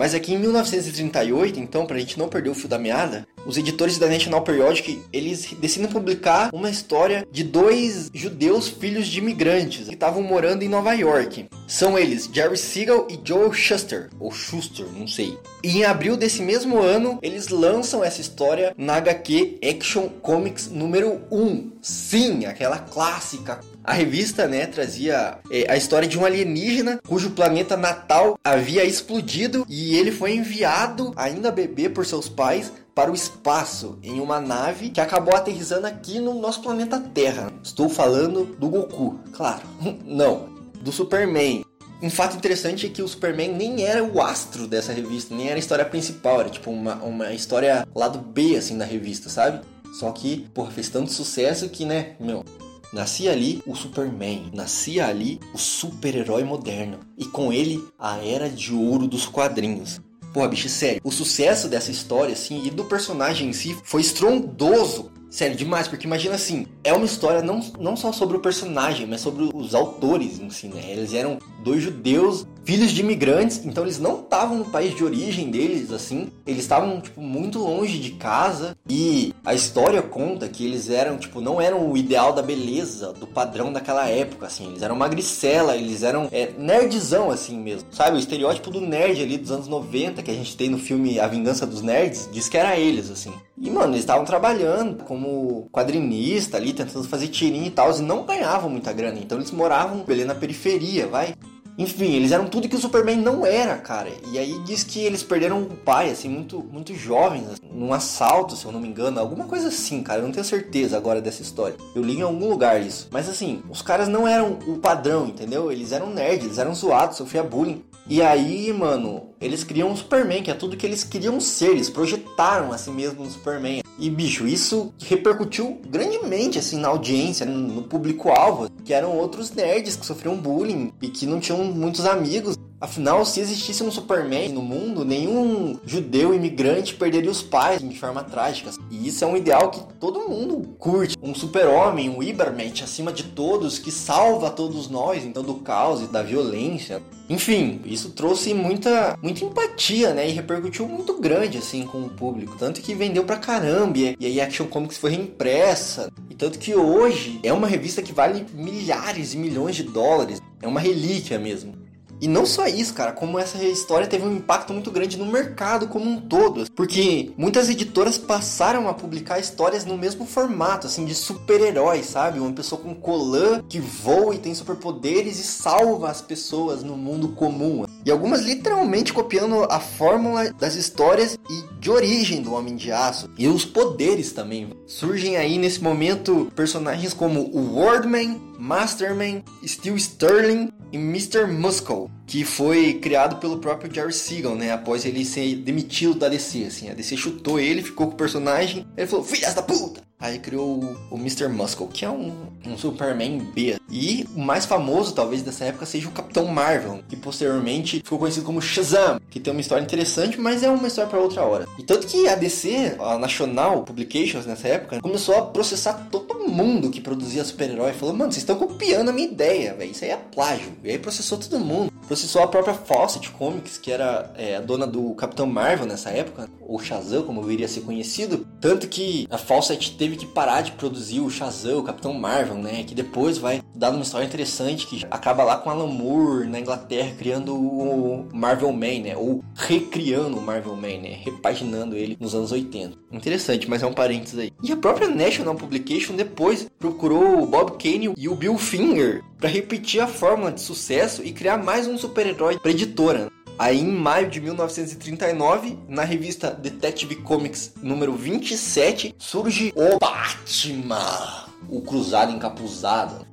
Mas 0.00 0.14
aqui 0.14 0.32
em 0.32 0.38
1938, 0.38 1.60
então, 1.60 1.84
pra 1.84 1.98
gente 1.98 2.18
não 2.18 2.26
perder 2.26 2.48
o 2.48 2.54
fio 2.54 2.66
da 2.66 2.78
meada, 2.78 3.28
os 3.44 3.58
editores 3.58 3.98
da 3.98 4.08
National 4.08 4.40
Periodic, 4.40 5.02
eles 5.12 5.52
decidem 5.60 5.90
publicar 5.90 6.48
uma 6.54 6.70
história 6.70 7.28
de 7.30 7.44
dois 7.44 8.10
judeus 8.14 8.66
filhos 8.66 9.06
de 9.06 9.18
imigrantes 9.18 9.88
que 9.88 9.92
estavam 9.92 10.22
morando 10.22 10.62
em 10.62 10.70
Nova 10.70 10.94
York. 10.94 11.50
São 11.68 11.98
eles 11.98 12.30
Jerry 12.32 12.56
Siegel 12.56 13.08
e 13.10 13.20
Joel 13.22 13.52
Shuster, 13.52 14.08
ou 14.18 14.32
Schuster, 14.32 14.86
não 14.96 15.06
sei. 15.06 15.36
E 15.62 15.76
em 15.76 15.84
abril 15.84 16.16
desse 16.16 16.40
mesmo 16.40 16.80
ano, 16.80 17.18
eles 17.20 17.48
lançam 17.48 18.02
essa 18.02 18.22
história 18.22 18.72
na 18.78 18.94
HQ 18.94 19.58
Action 19.62 20.08
Comics 20.08 20.70
número 20.70 21.20
1. 21.30 21.72
Sim, 21.82 22.46
aquela 22.46 22.78
clássica 22.78 23.60
a 23.82 23.92
revista, 23.92 24.46
né, 24.46 24.66
trazia 24.66 25.38
é, 25.50 25.70
a 25.70 25.76
história 25.76 26.06
de 26.06 26.18
um 26.18 26.24
alienígena 26.24 27.00
cujo 27.06 27.30
planeta 27.30 27.76
natal 27.76 28.38
havia 28.44 28.84
explodido 28.84 29.66
e 29.68 29.96
ele 29.96 30.12
foi 30.12 30.34
enviado, 30.34 31.12
ainda 31.16 31.50
bebê 31.50 31.88
por 31.88 32.04
seus 32.04 32.28
pais, 32.28 32.72
para 32.94 33.10
o 33.10 33.14
espaço 33.14 33.98
em 34.02 34.20
uma 34.20 34.40
nave 34.40 34.90
que 34.90 35.00
acabou 35.00 35.34
aterrissando 35.34 35.86
aqui 35.86 36.18
no 36.18 36.34
nosso 36.34 36.60
planeta 36.60 37.00
Terra. 37.00 37.50
Estou 37.62 37.88
falando 37.88 38.44
do 38.44 38.68
Goku, 38.68 39.18
claro. 39.32 39.62
Não, 40.04 40.48
do 40.82 40.92
Superman. 40.92 41.64
Um 42.02 42.10
fato 42.10 42.36
interessante 42.36 42.86
é 42.86 42.88
que 42.88 43.02
o 43.02 43.08
Superman 43.08 43.52
nem 43.52 43.84
era 43.84 44.02
o 44.02 44.22
astro 44.22 44.66
dessa 44.66 44.92
revista, 44.92 45.34
nem 45.34 45.48
era 45.48 45.56
a 45.56 45.58
história 45.58 45.84
principal, 45.84 46.40
era 46.40 46.50
tipo 46.50 46.70
uma, 46.70 46.94
uma 46.96 47.32
história 47.32 47.86
lado 47.94 48.18
B, 48.18 48.56
assim, 48.56 48.76
da 48.76 48.86
revista, 48.86 49.28
sabe? 49.28 49.60
Só 49.98 50.10
que, 50.10 50.48
porra, 50.54 50.70
fez 50.70 50.88
tanto 50.88 51.12
sucesso 51.12 51.68
que, 51.68 51.84
né, 51.84 52.16
meu, 52.18 52.44
Nascia 52.92 53.30
ali 53.30 53.62
o 53.64 53.76
Superman, 53.76 54.50
nascia 54.52 55.06
ali 55.06 55.38
o 55.54 55.58
super-herói 55.58 56.42
moderno 56.42 56.98
e 57.16 57.24
com 57.24 57.52
ele 57.52 57.80
a 57.96 58.18
era 58.18 58.48
de 58.48 58.74
ouro 58.74 59.06
dos 59.06 59.26
quadrinhos. 59.26 60.00
Pô, 60.34 60.46
bicho, 60.48 60.68
sério, 60.68 61.00
o 61.04 61.12
sucesso 61.12 61.68
dessa 61.68 61.92
história, 61.92 62.32
assim, 62.32 62.66
e 62.66 62.70
do 62.70 62.84
personagem 62.84 63.48
em 63.48 63.52
si 63.52 63.76
foi 63.84 64.00
estrondoso. 64.00 65.12
Sério, 65.30 65.56
demais, 65.56 65.86
porque 65.86 66.04
imagina 66.04 66.34
assim, 66.34 66.66
é 66.82 66.92
uma 66.92 67.06
história 67.06 67.40
não, 67.40 67.60
não 67.78 67.96
só 67.96 68.12
sobre 68.12 68.36
o 68.36 68.40
personagem, 68.40 69.06
mas 69.06 69.20
sobre 69.20 69.48
os 69.54 69.76
autores 69.76 70.40
em 70.40 70.50
si, 70.50 70.66
né? 70.66 70.82
Eles 70.90 71.14
eram 71.14 71.38
dois 71.62 71.80
judeus, 71.80 72.44
filhos 72.64 72.90
de 72.90 73.02
imigrantes, 73.02 73.64
então 73.64 73.84
eles 73.84 74.00
não 74.00 74.22
estavam 74.40 74.56
no 74.56 74.64
país 74.64 74.94
de 74.94 75.04
origem 75.04 75.50
deles, 75.50 75.92
assim, 75.92 76.28
eles 76.46 76.62
estavam, 76.62 76.98
tipo, 76.98 77.20
muito 77.20 77.58
longe 77.58 77.98
de 77.98 78.12
casa, 78.12 78.74
e 78.88 79.34
a 79.44 79.52
história 79.52 80.00
conta 80.00 80.48
que 80.48 80.64
eles 80.64 80.88
eram, 80.88 81.18
tipo, 81.18 81.42
não 81.42 81.60
eram 81.60 81.90
o 81.90 81.96
ideal 81.96 82.32
da 82.32 82.40
beleza, 82.40 83.12
do 83.12 83.26
padrão 83.26 83.70
daquela 83.70 84.08
época, 84.08 84.46
assim, 84.46 84.68
eles 84.68 84.80
eram 84.80 84.96
magricela, 84.96 85.76
eles 85.76 86.02
eram 86.02 86.26
é, 86.32 86.52
nerdzão, 86.56 87.30
assim 87.30 87.58
mesmo, 87.58 87.88
sabe? 87.92 88.16
O 88.16 88.18
estereótipo 88.18 88.70
do 88.70 88.80
nerd 88.80 89.22
ali 89.22 89.36
dos 89.36 89.50
anos 89.50 89.68
90, 89.68 90.22
que 90.22 90.30
a 90.30 90.34
gente 90.34 90.56
tem 90.56 90.70
no 90.70 90.78
filme 90.78 91.20
A 91.20 91.26
Vingança 91.26 91.66
dos 91.66 91.82
Nerds, 91.82 92.26
diz 92.32 92.48
que 92.48 92.56
era 92.56 92.78
eles, 92.78 93.10
assim. 93.10 93.34
E, 93.58 93.68
mano, 93.68 93.92
eles 93.92 94.00
estavam 94.00 94.24
trabalhando 94.24 95.04
como 95.04 95.68
quadrinista 95.70 96.56
ali, 96.56 96.72
tentando 96.72 97.06
fazer 97.06 97.28
tirinho 97.28 97.66
e 97.66 97.70
tal, 97.70 97.94
e 97.94 98.00
não 98.00 98.24
ganhavam 98.24 98.70
muita 98.70 98.90
grana. 98.90 99.18
Então 99.18 99.36
eles 99.36 99.50
moravam 99.50 100.02
ali 100.08 100.24
na 100.24 100.34
periferia, 100.34 101.06
vai. 101.06 101.34
Enfim, 101.80 102.12
eles 102.12 102.30
eram 102.30 102.44
tudo 102.44 102.68
que 102.68 102.76
o 102.76 102.78
Superman 102.78 103.16
não 103.16 103.46
era, 103.46 103.78
cara. 103.78 104.10
E 104.30 104.38
aí 104.38 104.58
diz 104.66 104.84
que 104.84 105.00
eles 105.00 105.22
perderam 105.22 105.62
o 105.62 105.76
pai, 105.76 106.10
assim, 106.10 106.28
muito, 106.28 106.62
muito 106.70 106.94
jovens, 106.94 107.48
assim, 107.48 107.62
num 107.72 107.90
assalto, 107.94 108.54
se 108.54 108.66
eu 108.66 108.70
não 108.70 108.78
me 108.78 108.86
engano. 108.86 109.18
Alguma 109.18 109.46
coisa 109.46 109.68
assim, 109.68 110.02
cara. 110.02 110.20
Eu 110.20 110.24
não 110.24 110.32
tenho 110.32 110.44
certeza 110.44 110.98
agora 110.98 111.22
dessa 111.22 111.40
história. 111.40 111.76
Eu 111.94 112.02
li 112.02 112.18
em 112.18 112.20
algum 112.20 112.50
lugar 112.50 112.78
isso. 112.82 113.08
Mas 113.10 113.30
assim, 113.30 113.62
os 113.70 113.80
caras 113.80 114.08
não 114.08 114.28
eram 114.28 114.58
o 114.66 114.76
padrão, 114.76 115.26
entendeu? 115.26 115.72
Eles 115.72 115.90
eram 115.90 116.10
nerds, 116.10 116.44
eles 116.44 116.58
eram 116.58 116.74
zoados, 116.74 117.16
sofriam 117.16 117.46
bullying. 117.46 117.82
E 118.08 118.20
aí, 118.20 118.72
mano, 118.72 119.30
eles 119.40 119.62
criam 119.62 119.90
um 119.90 119.96
Superman, 119.96 120.42
que 120.42 120.50
é 120.50 120.54
tudo 120.54 120.76
que 120.76 120.84
eles 120.84 121.04
queriam 121.04 121.40
ser. 121.40 121.70
Eles 121.70 121.88
projetaram 121.88 122.72
assim 122.72 122.92
mesmo 122.92 123.24
no 123.24 123.30
Superman. 123.30 123.82
E, 123.98 124.10
bicho, 124.10 124.46
isso 124.48 124.92
repercutiu 124.98 125.80
grandemente, 125.88 126.58
assim, 126.58 126.78
na 126.78 126.88
audiência, 126.88 127.46
no 127.46 127.82
público-alvo, 127.82 128.70
que 128.84 128.92
eram 128.92 129.16
outros 129.16 129.52
nerds 129.52 129.96
que 129.96 130.06
sofriam 130.06 130.36
bullying 130.36 130.92
e 131.00 131.08
que 131.08 131.26
não 131.26 131.38
tinham 131.38 131.62
muitos 131.64 132.06
amigos. 132.06 132.56
Afinal, 132.80 133.26
se 133.26 133.40
existisse 133.40 133.82
um 133.82 133.90
Superman 133.90 134.48
no 134.48 134.62
mundo, 134.62 135.04
nenhum 135.04 135.78
judeu 135.84 136.32
imigrante 136.32 136.94
perderia 136.94 137.30
os 137.30 137.42
pais 137.42 137.86
de 137.86 137.98
forma 137.98 138.24
trágica. 138.24 138.70
E 138.90 139.06
isso 139.06 139.22
é 139.22 139.26
um 139.26 139.36
ideal 139.36 139.70
que 139.70 139.82
todo 139.98 140.26
mundo 140.26 140.66
curte. 140.78 141.14
Um 141.22 141.34
super-homem, 141.34 142.08
um 142.08 142.22
Ibermente 142.22 142.82
acima 142.82 143.12
de 143.12 143.24
todos, 143.24 143.78
que 143.78 143.90
salva 143.90 144.50
todos 144.50 144.88
nós, 144.88 145.24
então, 145.24 145.42
do 145.42 145.56
caos 145.56 146.00
e 146.00 146.06
da 146.06 146.22
violência. 146.22 147.02
Enfim, 147.28 147.82
isso 147.84 148.10
trouxe 148.10 148.54
muita, 148.54 149.16
muita 149.22 149.44
empatia, 149.44 150.14
né? 150.14 150.28
E 150.28 150.32
repercutiu 150.32 150.88
muito 150.88 151.20
grande, 151.20 151.58
assim, 151.58 151.84
com 151.84 151.98
o 151.98 152.08
público. 152.08 152.56
Tanto 152.58 152.80
que 152.80 152.94
vendeu 152.94 153.24
pra 153.24 153.36
caramba. 153.36 153.98
E 153.98 154.16
aí 154.20 154.40
Action 154.40 154.66
Comics 154.66 154.96
foi 154.96 155.10
reimpressa. 155.10 156.10
E 156.30 156.34
tanto 156.34 156.58
que 156.58 156.74
hoje 156.74 157.40
é 157.42 157.52
uma 157.52 157.66
revista 157.66 158.00
que 158.00 158.12
vale 158.12 158.46
milhares 158.54 159.34
e 159.34 159.36
milhões 159.36 159.76
de 159.76 159.82
dólares. 159.82 160.40
É 160.62 160.66
uma 160.66 160.80
relíquia 160.80 161.38
mesmo. 161.38 161.79
E 162.20 162.28
não 162.28 162.44
só 162.44 162.66
isso, 162.66 162.92
cara, 162.92 163.12
como 163.12 163.38
essa 163.38 163.62
história 163.64 164.06
teve 164.06 164.26
um 164.26 164.36
impacto 164.36 164.72
muito 164.72 164.90
grande 164.90 165.16
no 165.16 165.24
mercado 165.24 165.88
como 165.88 166.10
um 166.10 166.20
todo, 166.20 166.70
porque 166.72 167.32
muitas 167.36 167.70
editoras 167.70 168.18
passaram 168.18 168.88
a 168.88 168.94
publicar 168.94 169.38
histórias 169.38 169.84
no 169.86 169.96
mesmo 169.96 170.26
formato, 170.26 170.86
assim, 170.86 171.04
de 171.06 171.14
super-heróis, 171.14 172.06
sabe? 172.06 172.38
Uma 172.38 172.52
pessoa 172.52 172.80
com 172.80 172.94
colã 172.94 173.62
que 173.68 173.80
voa 173.80 174.34
e 174.34 174.38
tem 174.38 174.54
superpoderes 174.54 175.38
e 175.40 175.44
salva 175.44 176.10
as 176.10 176.20
pessoas 176.20 176.82
no 176.82 176.96
mundo 176.96 177.28
comum. 177.28 177.86
E 178.04 178.10
algumas 178.10 178.42
literalmente 178.42 179.12
copiando 179.12 179.64
a 179.70 179.80
fórmula 179.80 180.52
das 180.52 180.74
histórias 180.74 181.38
e 181.48 181.69
de 181.80 181.90
origem 181.90 182.42
do 182.42 182.52
Homem 182.52 182.76
de 182.76 182.92
Aço. 182.92 183.30
E 183.36 183.48
os 183.48 183.64
poderes 183.64 184.32
também. 184.32 184.68
Surgem 184.86 185.36
aí 185.36 185.56
nesse 185.56 185.82
momento 185.82 186.52
personagens 186.54 187.14
como 187.14 187.40
o 187.40 187.74
Wordman, 187.74 188.40
Masterman, 188.58 189.42
Steel 189.66 189.96
Sterling 189.96 190.70
e 190.92 190.96
Mr. 190.96 191.46
Muscle, 191.46 192.10
que 192.30 192.44
foi 192.44 192.94
criado 192.94 193.40
pelo 193.40 193.58
próprio 193.58 193.92
Jerry 193.92 194.12
Siegel, 194.12 194.54
né? 194.54 194.70
Após 194.70 195.04
ele 195.04 195.24
ser 195.24 195.56
demitido 195.56 196.14
da 196.14 196.28
DC, 196.28 196.64
assim. 196.64 196.88
A 196.88 196.94
DC 196.94 197.16
chutou 197.16 197.58
ele, 197.58 197.82
ficou 197.82 198.06
com 198.06 198.14
o 198.14 198.16
personagem, 198.16 198.86
ele 198.96 199.08
falou, 199.08 199.24
filhas 199.24 199.52
da 199.52 199.62
puta! 199.62 200.00
Aí 200.20 200.38
criou 200.38 200.96
o, 201.10 201.16
Mr. 201.16 201.48
Muscle, 201.48 201.88
que 201.88 202.04
é 202.04 202.10
um, 202.10 202.30
um 202.66 202.76
Superman 202.76 203.38
B. 203.54 203.78
E 203.90 204.28
o 204.36 204.40
mais 204.40 204.66
famoso, 204.66 205.14
talvez, 205.14 205.42
dessa 205.42 205.64
época 205.64 205.86
seja 205.86 206.08
o 206.08 206.12
Capitão 206.12 206.44
Marvel, 206.46 207.02
que 207.08 207.16
posteriormente 207.16 208.02
ficou 208.04 208.18
conhecido 208.18 208.44
como 208.44 208.60
Shazam, 208.60 209.18
que 209.30 209.40
tem 209.40 209.50
uma 209.50 209.62
história 209.62 209.82
interessante, 209.82 210.38
mas 210.38 210.62
é 210.62 210.68
uma 210.68 210.86
história 210.86 211.08
para 211.08 211.18
outra 211.18 211.42
hora. 211.42 211.66
E 211.78 211.82
tanto 211.82 212.06
que 212.06 212.28
a 212.28 212.34
DC, 212.34 212.96
a 213.00 213.16
National 213.16 213.82
Publications 213.82 214.44
nessa 214.44 214.68
época, 214.68 215.00
começou 215.00 215.36
a 215.36 215.46
processar 215.46 215.94
todo 216.10 216.46
mundo 216.46 216.90
que 216.90 217.00
produzia 217.00 217.42
super-herói. 217.42 217.94
Falou, 217.94 218.14
mano, 218.14 218.30
vocês 218.30 218.42
estão 218.42 218.56
copiando 218.56 219.08
a 219.08 219.12
minha 219.12 219.26
ideia, 219.26 219.74
velho. 219.74 219.90
Isso 219.90 220.04
aí 220.04 220.10
é 220.10 220.16
plágio. 220.18 220.72
E 220.84 220.90
aí 220.90 220.98
processou 220.98 221.38
todo 221.38 221.58
mundo. 221.58 221.90
Processou 222.20 222.42
a 222.42 222.48
própria 222.48 222.74
Fawcett 222.74 223.30
Comics, 223.30 223.78
que 223.78 223.90
era 223.90 224.30
é, 224.36 224.56
a 224.56 224.60
dona 224.60 224.86
do 224.86 225.14
Capitão 225.14 225.46
Marvel 225.46 225.86
nessa 225.86 226.10
época, 226.10 226.50
ou 226.60 226.78
Shazam, 226.78 227.22
como 227.22 227.42
viria 227.42 227.64
a 227.64 227.68
ser 227.68 227.80
conhecido. 227.80 228.46
Tanto 228.60 228.88
que 228.88 229.26
a 229.30 229.38
Fawcett 229.38 229.96
teve 229.96 230.16
que 230.16 230.26
parar 230.26 230.60
de 230.60 230.72
produzir 230.72 231.20
o 231.20 231.30
Shazam, 231.30 231.78
o 231.78 231.82
Capitão 231.82 232.12
Marvel, 232.12 232.56
né? 232.56 232.84
Que 232.84 232.94
depois 232.94 233.38
vai 233.38 233.62
dar 233.74 233.90
uma 233.90 234.02
história 234.02 234.26
interessante 234.26 234.86
que 234.86 235.06
acaba 235.10 235.42
lá 235.44 235.56
com 235.56 235.70
Alan 235.70 235.86
Moore 235.86 236.46
na 236.46 236.60
Inglaterra 236.60 237.14
criando 237.18 237.54
o 237.54 238.28
Marvel 238.34 238.70
Man, 238.70 239.00
né? 239.02 239.16
Ou 239.16 239.42
recriando 239.54 240.36
o 240.36 240.42
Marvel 240.42 240.76
Man, 240.76 240.98
né? 241.00 241.20
Repaginando 241.24 241.96
ele 241.96 242.18
nos 242.20 242.34
anos 242.34 242.52
80. 242.52 242.98
Interessante, 243.10 243.68
mas 243.68 243.82
é 243.82 243.86
um 243.86 243.94
parênteses 243.94 244.38
aí. 244.38 244.52
E 244.62 244.70
a 244.70 244.76
própria 244.76 245.08
National 245.08 245.54
Publication 245.54 246.14
depois 246.16 246.68
procurou 246.78 247.42
o 247.42 247.46
Bob 247.46 247.78
Kane 247.82 248.12
e 248.14 248.28
o 248.28 248.34
Bill 248.34 248.58
Finger 248.58 249.24
para 249.40 249.48
repetir 249.48 250.00
a 250.02 250.06
fórmula 250.06 250.52
de 250.52 250.60
sucesso 250.60 251.24
e 251.24 251.32
criar 251.32 251.56
mais 251.56 251.86
um 251.86 251.96
super-herói 251.96 252.58
para 252.58 252.70
editora. 252.70 253.32
Aí, 253.58 253.80
em 253.80 253.92
maio 253.92 254.28
de 254.28 254.40
1939, 254.40 255.78
na 255.88 256.04
revista 256.04 256.50
Detective 256.50 257.16
Comics 257.16 257.72
número 257.82 258.14
27, 258.14 259.14
surge 259.18 259.72
o 259.74 259.98
Batman, 259.98 261.46
o 261.68 261.80
cruzado 261.80 262.32
encapuzado. 262.32 263.26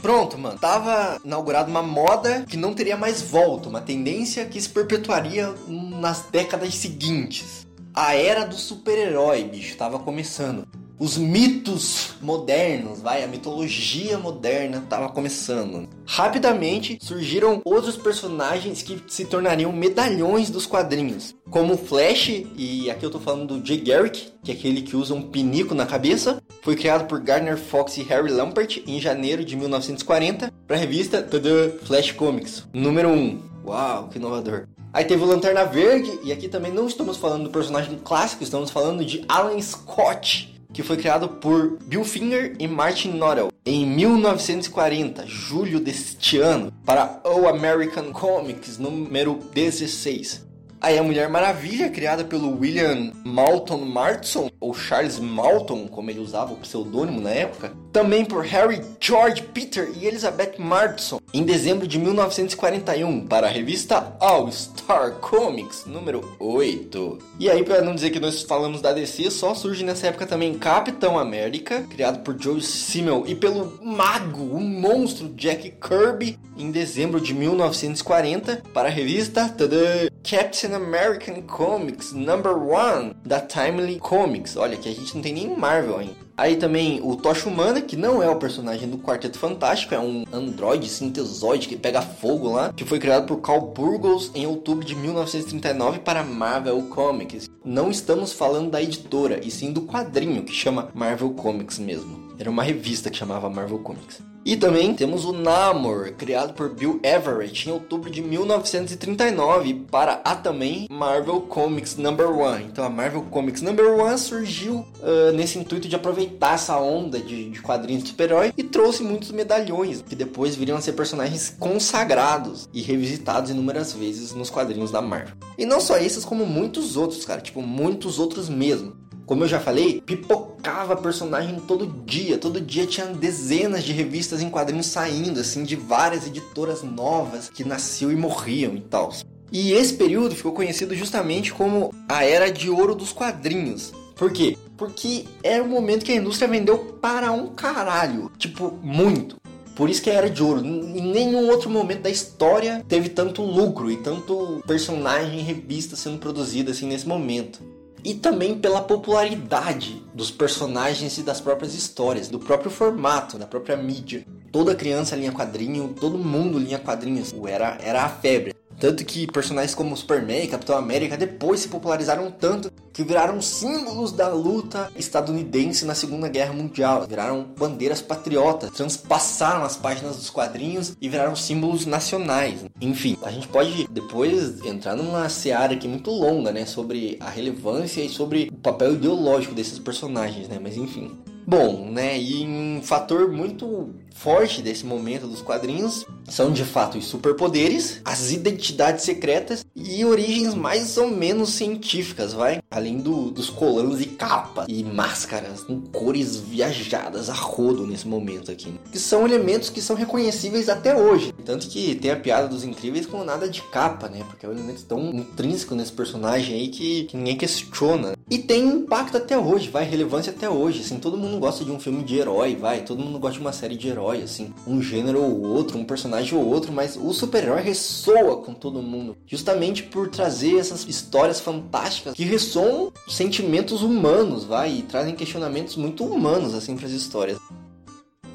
Pronto, 0.00 0.38
mano. 0.38 0.58
Tava 0.58 1.20
inaugurada 1.24 1.68
uma 1.68 1.82
moda 1.82 2.44
que 2.48 2.56
não 2.56 2.72
teria 2.72 2.96
mais 2.96 3.20
volta, 3.20 3.68
uma 3.68 3.80
tendência 3.80 4.44
que 4.46 4.60
se 4.60 4.68
perpetuaria 4.68 5.52
nas 5.68 6.22
décadas 6.30 6.74
seguintes. 6.74 7.66
A 7.92 8.14
era 8.14 8.44
do 8.44 8.54
super-herói, 8.54 9.42
bicho, 9.42 9.76
tava 9.76 9.98
começando 9.98 10.68
os 10.98 11.16
mitos 11.16 12.14
modernos, 12.20 13.00
vai, 13.00 13.22
a 13.22 13.28
mitologia 13.28 14.18
moderna 14.18 14.78
estava 14.78 15.08
começando. 15.08 15.88
Rapidamente 16.04 16.98
surgiram 17.00 17.62
outros 17.64 17.96
personagens 17.96 18.82
que 18.82 19.00
se 19.06 19.24
tornariam 19.24 19.72
medalhões 19.72 20.50
dos 20.50 20.66
quadrinhos, 20.66 21.34
como 21.50 21.74
o 21.74 21.78
Flash, 21.78 22.44
e 22.56 22.90
aqui 22.90 23.06
eu 23.06 23.10
tô 23.10 23.20
falando 23.20 23.58
do 23.58 23.66
Jay 23.66 23.78
Garrick, 23.78 24.32
que 24.42 24.50
é 24.50 24.54
aquele 24.54 24.82
que 24.82 24.96
usa 24.96 25.14
um 25.14 25.22
pinico 25.22 25.74
na 25.74 25.86
cabeça, 25.86 26.42
foi 26.62 26.74
criado 26.74 27.06
por 27.06 27.20
Gardner 27.20 27.56
Fox 27.56 27.96
e 27.96 28.02
Harry 28.02 28.30
Lampert 28.30 28.82
em 28.86 29.00
janeiro 29.00 29.44
de 29.44 29.56
1940 29.56 30.52
para 30.66 30.76
a 30.76 30.80
revista 30.80 31.22
The 31.22 31.78
Flash 31.84 32.12
Comics, 32.12 32.66
número 32.72 33.08
1. 33.08 33.42
Uau, 33.64 34.08
que 34.08 34.18
inovador. 34.18 34.66
Aí 34.92 35.04
teve 35.04 35.22
o 35.22 35.26
Lanterna 35.26 35.64
Verde, 35.64 36.18
e 36.24 36.32
aqui 36.32 36.48
também 36.48 36.72
não 36.72 36.86
estamos 36.86 37.18
falando 37.18 37.44
do 37.44 37.50
personagem 37.50 37.98
clássico, 38.02 38.42
estamos 38.42 38.70
falando 38.70 39.04
de 39.04 39.22
Alan 39.28 39.60
Scott, 39.60 40.57
que 40.72 40.82
foi 40.82 40.96
criado 40.96 41.28
por 41.28 41.78
Bill 41.84 42.04
Finger 42.04 42.54
e 42.58 42.68
Martin 42.68 43.12
Norrell 43.12 43.50
em 43.64 43.86
1940, 43.86 45.26
julho 45.26 45.78
deste 45.78 46.38
ano, 46.38 46.72
para 46.86 47.20
All 47.22 47.48
American 47.48 48.12
Comics 48.12 48.78
número 48.78 49.38
16. 49.52 50.47
Aí 50.80 50.98
a 50.98 51.02
Mulher 51.02 51.28
Maravilha, 51.28 51.90
criada 51.90 52.24
pelo 52.24 52.58
William 52.58 53.12
Malton 53.24 53.78
Martson, 53.78 54.50
ou 54.60 54.72
Charles 54.72 55.18
Malton, 55.18 55.88
como 55.88 56.10
ele 56.10 56.20
usava 56.20 56.52
o 56.52 56.56
pseudônimo 56.56 57.20
na 57.20 57.30
época, 57.30 57.72
também 57.92 58.24
por 58.24 58.44
Harry 58.44 58.80
George 59.00 59.42
Peter 59.42 59.90
e 59.96 60.06
Elizabeth 60.06 60.54
Martson, 60.58 61.20
em 61.34 61.42
dezembro 61.42 61.86
de 61.86 61.98
1941, 61.98 63.26
para 63.26 63.46
a 63.46 63.50
revista 63.50 64.16
All 64.20 64.50
Star 64.52 65.12
Comics, 65.14 65.84
número 65.86 66.36
8. 66.38 67.18
E 67.40 67.50
aí, 67.50 67.64
para 67.64 67.82
não 67.82 67.94
dizer 67.94 68.10
que 68.10 68.20
nós 68.20 68.42
falamos 68.42 68.80
da 68.80 68.92
DC, 68.92 69.30
só 69.30 69.54
surge 69.54 69.84
nessa 69.84 70.06
época 70.06 70.26
também 70.26 70.54
Capitão 70.54 71.18
América, 71.18 71.82
criado 71.90 72.20
por 72.20 72.40
Joe 72.40 72.60
Simmel 72.60 73.24
e 73.26 73.34
pelo 73.34 73.78
mago, 73.82 74.42
o 74.42 74.60
monstro 74.60 75.28
Jack 75.30 75.74
Kirby, 75.80 76.38
em 76.56 76.70
dezembro 76.70 77.20
de 77.20 77.34
1940, 77.34 78.62
para 78.72 78.88
a 78.88 78.92
revista 78.92 79.48
tada, 79.48 80.10
Captain 80.28 80.74
American 80.74 81.40
Comics 81.46 82.12
Number 82.12 82.54
1 82.54 83.14
da 83.24 83.40
Timely 83.40 83.98
Comics. 83.98 84.58
Olha, 84.58 84.76
que 84.76 84.86
a 84.86 84.92
gente 84.92 85.14
não 85.14 85.22
tem 85.22 85.32
nem 85.32 85.56
Marvel 85.56 85.96
ainda. 85.96 86.12
Aí 86.36 86.56
também 86.56 87.00
o 87.02 87.16
Tocha 87.16 87.48
Humana, 87.48 87.80
que 87.80 87.96
não 87.96 88.22
é 88.22 88.28
o 88.28 88.36
personagem 88.36 88.90
do 88.90 88.98
Quarteto 88.98 89.38
Fantástico, 89.38 89.94
é 89.94 89.98
um 89.98 90.24
androide 90.30 90.86
sintesoide 90.86 91.66
que 91.66 91.78
pega 91.78 92.02
fogo 92.02 92.52
lá, 92.52 92.74
que 92.74 92.84
foi 92.84 92.98
criado 92.98 93.26
por 93.26 93.40
Carl 93.40 93.72
Burgos 93.72 94.30
em 94.34 94.46
outubro 94.46 94.84
de 94.84 94.94
1939 94.94 96.00
para 96.00 96.22
Marvel 96.22 96.82
Comics. 96.90 97.48
Não 97.64 97.90
estamos 97.90 98.30
falando 98.30 98.70
da 98.70 98.82
editora, 98.82 99.40
e 99.42 99.50
sim 99.50 99.72
do 99.72 99.80
quadrinho 99.80 100.44
que 100.44 100.52
chama 100.52 100.90
Marvel 100.94 101.30
Comics 101.30 101.78
mesmo. 101.78 102.34
Era 102.38 102.50
uma 102.50 102.62
revista 102.62 103.08
que 103.08 103.16
chamava 103.16 103.48
Marvel 103.48 103.78
Comics. 103.78 104.20
E 104.44 104.56
também 104.56 104.94
temos 104.94 105.24
o 105.24 105.32
Namor, 105.32 106.12
criado 106.12 106.54
por 106.54 106.74
Bill 106.74 107.00
Everett 107.02 107.68
em 107.68 107.72
outubro 107.72 108.10
de 108.10 108.22
1939 108.22 109.86
para 109.90 110.20
a 110.24 110.34
também 110.34 110.86
Marvel 110.90 111.42
Comics 111.42 111.96
Number 111.96 112.30
One. 112.30 112.64
Então 112.64 112.84
a 112.84 112.88
Marvel 112.88 113.22
Comics 113.30 113.60
Number 113.60 113.86
One 113.92 114.18
surgiu 114.18 114.86
uh, 115.00 115.32
nesse 115.34 115.58
intuito 115.58 115.88
de 115.88 115.96
aproveitar 115.96 116.54
essa 116.54 116.78
onda 116.78 117.18
de, 117.18 117.50
de 117.50 117.60
quadrinhos 117.60 118.04
de 118.04 118.10
super-herói 118.10 118.52
e 118.56 118.62
trouxe 118.62 119.02
muitos 119.02 119.30
medalhões, 119.32 120.02
que 120.02 120.16
depois 120.16 120.54
viriam 120.54 120.78
a 120.78 120.80
ser 120.80 120.92
personagens 120.92 121.54
consagrados 121.58 122.68
e 122.72 122.80
revisitados 122.80 123.50
inúmeras 123.50 123.92
vezes 123.92 124.32
nos 124.32 124.50
quadrinhos 124.50 124.90
da 124.90 125.02
Marvel. 125.02 125.34
E 125.58 125.66
não 125.66 125.80
só 125.80 125.98
esses, 125.98 126.24
como 126.24 126.46
muitos 126.46 126.96
outros, 126.96 127.24
cara, 127.24 127.40
tipo, 127.40 127.60
muitos 127.60 128.18
outros 128.18 128.48
mesmo. 128.48 129.07
Como 129.28 129.44
eu 129.44 129.48
já 129.48 129.60
falei, 129.60 130.00
pipocava 130.00 130.96
personagem 130.96 131.60
todo 131.60 131.86
dia. 132.06 132.38
Todo 132.38 132.62
dia 132.62 132.86
tinha 132.86 133.04
dezenas 133.08 133.84
de 133.84 133.92
revistas 133.92 134.40
em 134.40 134.48
quadrinhos 134.48 134.86
saindo, 134.86 135.38
assim, 135.38 135.64
de 135.64 135.76
várias 135.76 136.26
editoras 136.26 136.82
novas 136.82 137.50
que 137.50 137.62
nasciam 137.62 138.10
e 138.10 138.16
morriam 138.16 138.74
e 138.74 138.80
tal. 138.80 139.12
E 139.52 139.72
esse 139.72 139.92
período 139.92 140.34
ficou 140.34 140.52
conhecido 140.52 140.96
justamente 140.96 141.52
como 141.52 141.92
a 142.08 142.24
Era 142.24 142.50
de 142.50 142.70
Ouro 142.70 142.94
dos 142.94 143.12
Quadrinhos. 143.12 143.92
Por 144.16 144.32
quê? 144.32 144.56
Porque 144.78 145.26
era 145.42 145.62
o 145.62 145.68
momento 145.68 146.06
que 146.06 146.12
a 146.12 146.16
indústria 146.16 146.48
vendeu 146.48 146.78
para 146.98 147.30
um 147.30 147.48
caralho. 147.48 148.32
Tipo, 148.38 148.78
muito. 148.82 149.36
Por 149.76 149.90
isso 149.90 150.00
que 150.00 150.08
era 150.08 150.30
de 150.30 150.42
ouro. 150.42 150.64
Em 150.64 151.12
nenhum 151.12 151.50
outro 151.50 151.68
momento 151.68 152.00
da 152.00 152.10
história 152.10 152.82
teve 152.88 153.10
tanto 153.10 153.42
lucro 153.42 153.90
e 153.90 153.98
tanto 153.98 154.62
personagem 154.66 155.40
em 155.40 155.42
revista 155.42 155.96
sendo 155.96 156.16
produzida 156.16 156.70
assim 156.70 156.86
nesse 156.86 157.06
momento 157.06 157.77
e 158.04 158.14
também 158.14 158.58
pela 158.58 158.80
popularidade 158.80 160.02
dos 160.14 160.30
personagens 160.30 161.18
e 161.18 161.22
das 161.22 161.40
próprias 161.40 161.74
histórias, 161.74 162.28
do 162.28 162.38
próprio 162.38 162.70
formato, 162.70 163.38
da 163.38 163.46
própria 163.46 163.76
mídia. 163.76 164.24
Toda 164.50 164.74
criança 164.74 165.14
linha 165.14 165.32
quadrinho, 165.32 165.94
todo 166.00 166.18
mundo 166.18 166.58
linha 166.58 166.78
quadrinhos, 166.78 167.34
era, 167.46 167.78
era 167.80 168.04
a 168.04 168.08
febre. 168.08 168.57
Tanto 168.78 169.04
que 169.04 169.26
personagens 169.26 169.74
como 169.74 169.96
Superman 169.96 170.44
e 170.44 170.48
Capitão 170.48 170.76
América 170.76 171.16
depois 171.16 171.60
se 171.60 171.68
popularizaram 171.68 172.30
tanto 172.30 172.70
que 172.92 173.02
viraram 173.02 173.40
símbolos 173.40 174.12
da 174.12 174.28
luta 174.28 174.90
estadunidense 174.96 175.84
na 175.84 175.94
Segunda 175.94 176.28
Guerra 176.28 176.52
Mundial. 176.52 177.06
Viraram 177.08 177.46
bandeiras 177.56 178.00
patriotas, 178.00 178.70
transpassaram 178.70 179.64
as 179.64 179.76
páginas 179.76 180.16
dos 180.16 180.30
quadrinhos 180.30 180.96
e 181.00 181.08
viraram 181.08 181.34
símbolos 181.34 181.86
nacionais. 181.86 182.64
Enfim, 182.80 183.16
a 183.22 183.30
gente 183.30 183.48
pode 183.48 183.88
depois 183.88 184.64
entrar 184.64 184.96
numa 184.96 185.28
seara 185.28 185.74
aqui 185.74 185.88
muito 185.88 186.10
longa, 186.10 186.52
né, 186.52 186.64
sobre 186.66 187.16
a 187.20 187.28
relevância 187.28 188.00
e 188.02 188.08
sobre 188.08 188.48
o 188.52 188.56
papel 188.56 188.94
ideológico 188.94 189.54
desses 189.54 189.78
personagens, 189.78 190.48
né, 190.48 190.58
mas 190.60 190.76
enfim. 190.76 191.16
Bom, 191.48 191.90
né, 191.90 192.20
e 192.20 192.44
um 192.44 192.82
fator 192.82 193.32
muito 193.32 193.94
forte 194.14 194.60
desse 194.60 194.84
momento 194.84 195.26
dos 195.26 195.40
quadrinhos 195.40 196.04
são 196.28 196.52
de 196.52 196.62
fato 196.62 196.98
os 196.98 197.06
superpoderes, 197.06 198.02
as 198.04 198.30
identidades 198.32 199.04
secretas 199.04 199.64
e 199.74 200.04
origens 200.04 200.54
mais 200.54 200.98
ou 200.98 201.08
menos 201.08 201.54
científicas, 201.54 202.34
vai? 202.34 202.60
Além 202.70 202.98
do, 202.98 203.30
dos 203.30 203.48
colanos 203.48 204.02
e 204.02 204.06
capas 204.06 204.66
e 204.68 204.84
máscaras 204.84 205.62
com 205.62 205.80
cores 205.80 206.36
viajadas 206.36 207.30
a 207.30 207.34
rodo 207.34 207.86
nesse 207.86 208.06
momento 208.06 208.52
aqui. 208.52 208.74
Que 208.92 208.98
são 208.98 209.24
elementos 209.24 209.70
que 209.70 209.80
são 209.80 209.96
reconhecíveis 209.96 210.68
até 210.68 210.94
hoje. 210.94 211.32
Tanto 211.46 211.66
que 211.68 211.94
tem 211.94 212.10
a 212.10 212.16
piada 212.16 212.46
dos 212.46 212.62
incríveis 212.62 213.06
com 213.06 213.24
nada 213.24 213.48
de 213.48 213.62
capa, 213.62 214.06
né? 214.06 214.22
Porque 214.28 214.44
é 214.44 214.48
um 214.50 214.52
elemento 214.52 214.84
tão 214.84 215.10
intrínseco 215.14 215.74
nesse 215.74 215.92
personagem 215.92 216.56
aí 216.56 216.68
que, 216.68 217.04
que 217.04 217.16
ninguém 217.16 217.38
questiona. 217.38 218.17
E 218.30 218.36
tem 218.36 218.66
impacto 218.66 219.16
até 219.16 219.38
hoje, 219.38 219.70
vai, 219.70 219.84
relevância 219.84 220.30
até 220.30 220.50
hoje. 220.50 220.80
Assim, 220.80 220.98
todo 220.98 221.16
mundo 221.16 221.38
gosta 221.38 221.64
de 221.64 221.70
um 221.70 221.80
filme 221.80 222.04
de 222.04 222.18
herói, 222.18 222.54
vai, 222.54 222.82
todo 222.82 223.02
mundo 223.02 223.18
gosta 223.18 223.36
de 223.36 223.40
uma 223.40 223.52
série 223.52 223.76
de 223.76 223.88
herói, 223.88 224.22
assim, 224.22 224.52
um 224.66 224.82
gênero 224.82 225.22
ou 225.22 225.40
outro, 225.42 225.78
um 225.78 225.84
personagem 225.84 226.38
ou 226.38 226.44
outro, 226.46 226.70
mas 226.70 226.96
o 226.96 227.12
super-herói 227.12 227.62
ressoa 227.62 228.36
com 228.42 228.52
todo 228.52 228.82
mundo, 228.82 229.16
justamente 229.26 229.82
por 229.82 230.08
trazer 230.08 230.58
essas 230.58 230.86
histórias 230.86 231.40
fantásticas 231.40 232.14
que 232.14 232.24
ressoam 232.24 232.92
sentimentos 233.08 233.82
humanos, 233.82 234.44
vai, 234.44 234.72
e 234.72 234.82
trazem 234.82 235.14
questionamentos 235.14 235.76
muito 235.76 236.04
humanos, 236.04 236.54
assim, 236.54 236.76
para 236.76 236.86
as 236.86 236.92
histórias. 236.92 237.38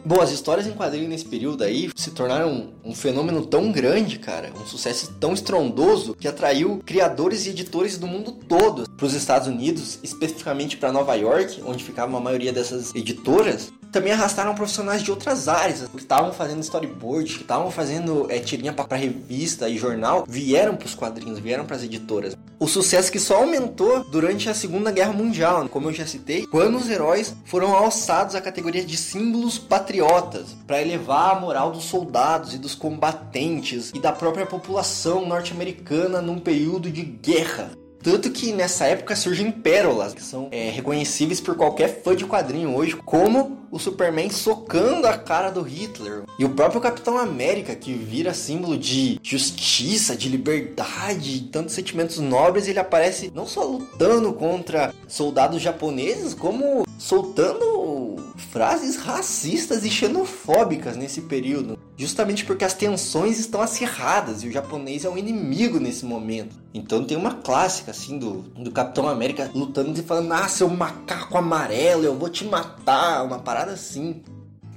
Bom, 0.05 0.19
as 0.19 0.31
histórias 0.31 0.67
em 0.67 0.73
quadrinho 0.73 1.07
nesse 1.07 1.23
período 1.23 1.63
aí 1.63 1.89
se 1.95 2.11
tornaram 2.11 2.73
um 2.83 2.93
fenômeno 2.93 3.45
tão 3.45 3.71
grande, 3.71 4.19
cara, 4.19 4.51
um 4.61 4.65
sucesso 4.65 5.13
tão 5.17 5.33
estrondoso 5.33 6.13
que 6.13 6.27
atraiu 6.27 6.81
criadores 6.85 7.45
e 7.45 7.51
editores 7.51 7.97
do 7.97 8.05
mundo 8.05 8.33
todo. 8.33 8.89
Para 8.89 9.05
os 9.05 9.13
Estados 9.13 9.47
Unidos, 9.47 9.99
especificamente 10.03 10.75
para 10.75 10.91
Nova 10.91 11.15
York, 11.15 11.63
onde 11.65 11.85
ficava 11.85 12.17
a 12.17 12.19
maioria 12.19 12.51
dessas 12.51 12.93
editoras, 12.93 13.71
também 13.93 14.11
arrastaram 14.11 14.55
profissionais 14.55 15.03
de 15.03 15.11
outras 15.11 15.47
áreas 15.47 15.87
que 15.87 15.97
estavam 15.97 16.33
fazendo 16.33 16.61
storyboard, 16.61 17.35
que 17.35 17.41
estavam 17.43 17.69
fazendo 17.69 18.25
é, 18.29 18.39
tirinha 18.39 18.73
para 18.73 18.97
revista 18.97 19.69
e 19.69 19.77
jornal, 19.77 20.25
vieram 20.27 20.75
para 20.75 20.87
os 20.87 20.95
quadrinhos, 20.95 21.39
vieram 21.39 21.63
para 21.63 21.75
as 21.75 21.83
editoras. 21.83 22.35
O 22.59 22.67
sucesso 22.67 23.11
que 23.11 23.19
só 23.19 23.37
aumentou 23.37 24.03
durante 24.05 24.49
a 24.49 24.53
Segunda 24.53 24.91
Guerra 24.91 25.13
Mundial, 25.13 25.69
como 25.69 25.89
eu 25.89 25.93
já 25.93 26.07
citei, 26.07 26.47
quando 26.47 26.77
os 26.77 26.89
heróis 26.89 27.35
foram 27.45 27.75
alçados 27.75 28.33
à 28.33 28.41
categoria 28.41 28.83
de 28.83 28.97
símbolos 28.97 29.59
patriotas, 29.59 30.55
para 30.65 30.81
elevar 30.81 31.35
a 31.35 31.39
moral 31.39 31.71
dos 31.71 31.83
soldados 31.83 32.55
e 32.55 32.57
dos 32.57 32.73
combatentes 32.73 33.91
e 33.93 33.99
da 33.99 34.11
própria 34.11 34.45
população 34.45 35.25
norte-americana 35.25 36.19
num 36.19 36.39
período 36.39 36.89
de 36.89 37.03
guerra. 37.03 37.71
Tanto 38.01 38.31
que 38.31 38.51
nessa 38.51 38.85
época 38.85 39.15
surgem 39.15 39.49
pérolas 39.49 40.13
que 40.13 40.21
são 40.21 40.49
é, 40.51 40.69
reconhecíveis 40.69 41.39
por 41.39 41.55
qualquer 41.55 42.01
fã 42.03 42.13
de 42.13 42.25
quadrinho 42.25 42.75
hoje, 42.75 42.97
como 43.05 43.62
o 43.73 43.79
Superman 43.79 44.29
socando 44.29 45.07
a 45.07 45.17
cara 45.17 45.49
do 45.49 45.63
Hitler 45.63 46.25
e 46.37 46.45
o 46.45 46.49
próprio 46.49 46.79
Capitão 46.79 47.17
América 47.17 47.75
que 47.75 47.91
vira 47.91 48.31
símbolo 48.31 48.77
de 48.77 49.19
justiça, 49.23 50.15
de 50.15 50.29
liberdade, 50.29 51.39
de 51.39 51.47
tantos 51.47 51.73
sentimentos 51.73 52.19
nobres. 52.19 52.67
Ele 52.67 52.77
aparece 52.77 53.31
não 53.33 53.47
só 53.47 53.63
lutando 53.63 54.31
contra 54.33 54.93
soldados 55.07 55.59
japoneses, 55.59 56.35
como 56.35 56.85
soltando 56.99 58.15
frases 58.51 58.95
racistas 58.95 59.83
e 59.83 59.89
xenofóbicas 59.89 60.95
nesse 60.95 61.21
período, 61.21 61.77
justamente 61.97 62.45
porque 62.45 62.63
as 62.63 62.73
tensões 62.73 63.39
estão 63.39 63.61
acirradas 63.61 64.43
e 64.43 64.47
o 64.47 64.51
japonês 64.51 65.05
é 65.05 65.09
um 65.09 65.17
inimigo 65.17 65.79
nesse 65.79 66.05
momento. 66.05 66.55
Então 66.73 67.03
tem 67.03 67.15
uma 67.15 67.35
clássica 67.35 67.91
assim 67.91 68.17
do, 68.17 68.41
do 68.57 68.71
Capitão 68.71 69.07
América 69.07 69.49
lutando 69.53 69.99
e 69.99 70.03
falando: 70.03 70.31
"Ah, 70.31 70.47
seu 70.47 70.69
macaco 70.69 71.37
amarelo, 71.37 72.03
eu 72.03 72.15
vou 72.15 72.29
te 72.29 72.45
matar", 72.45 73.23
uma 73.23 73.39
parada 73.39 73.62
assim. 73.69 74.21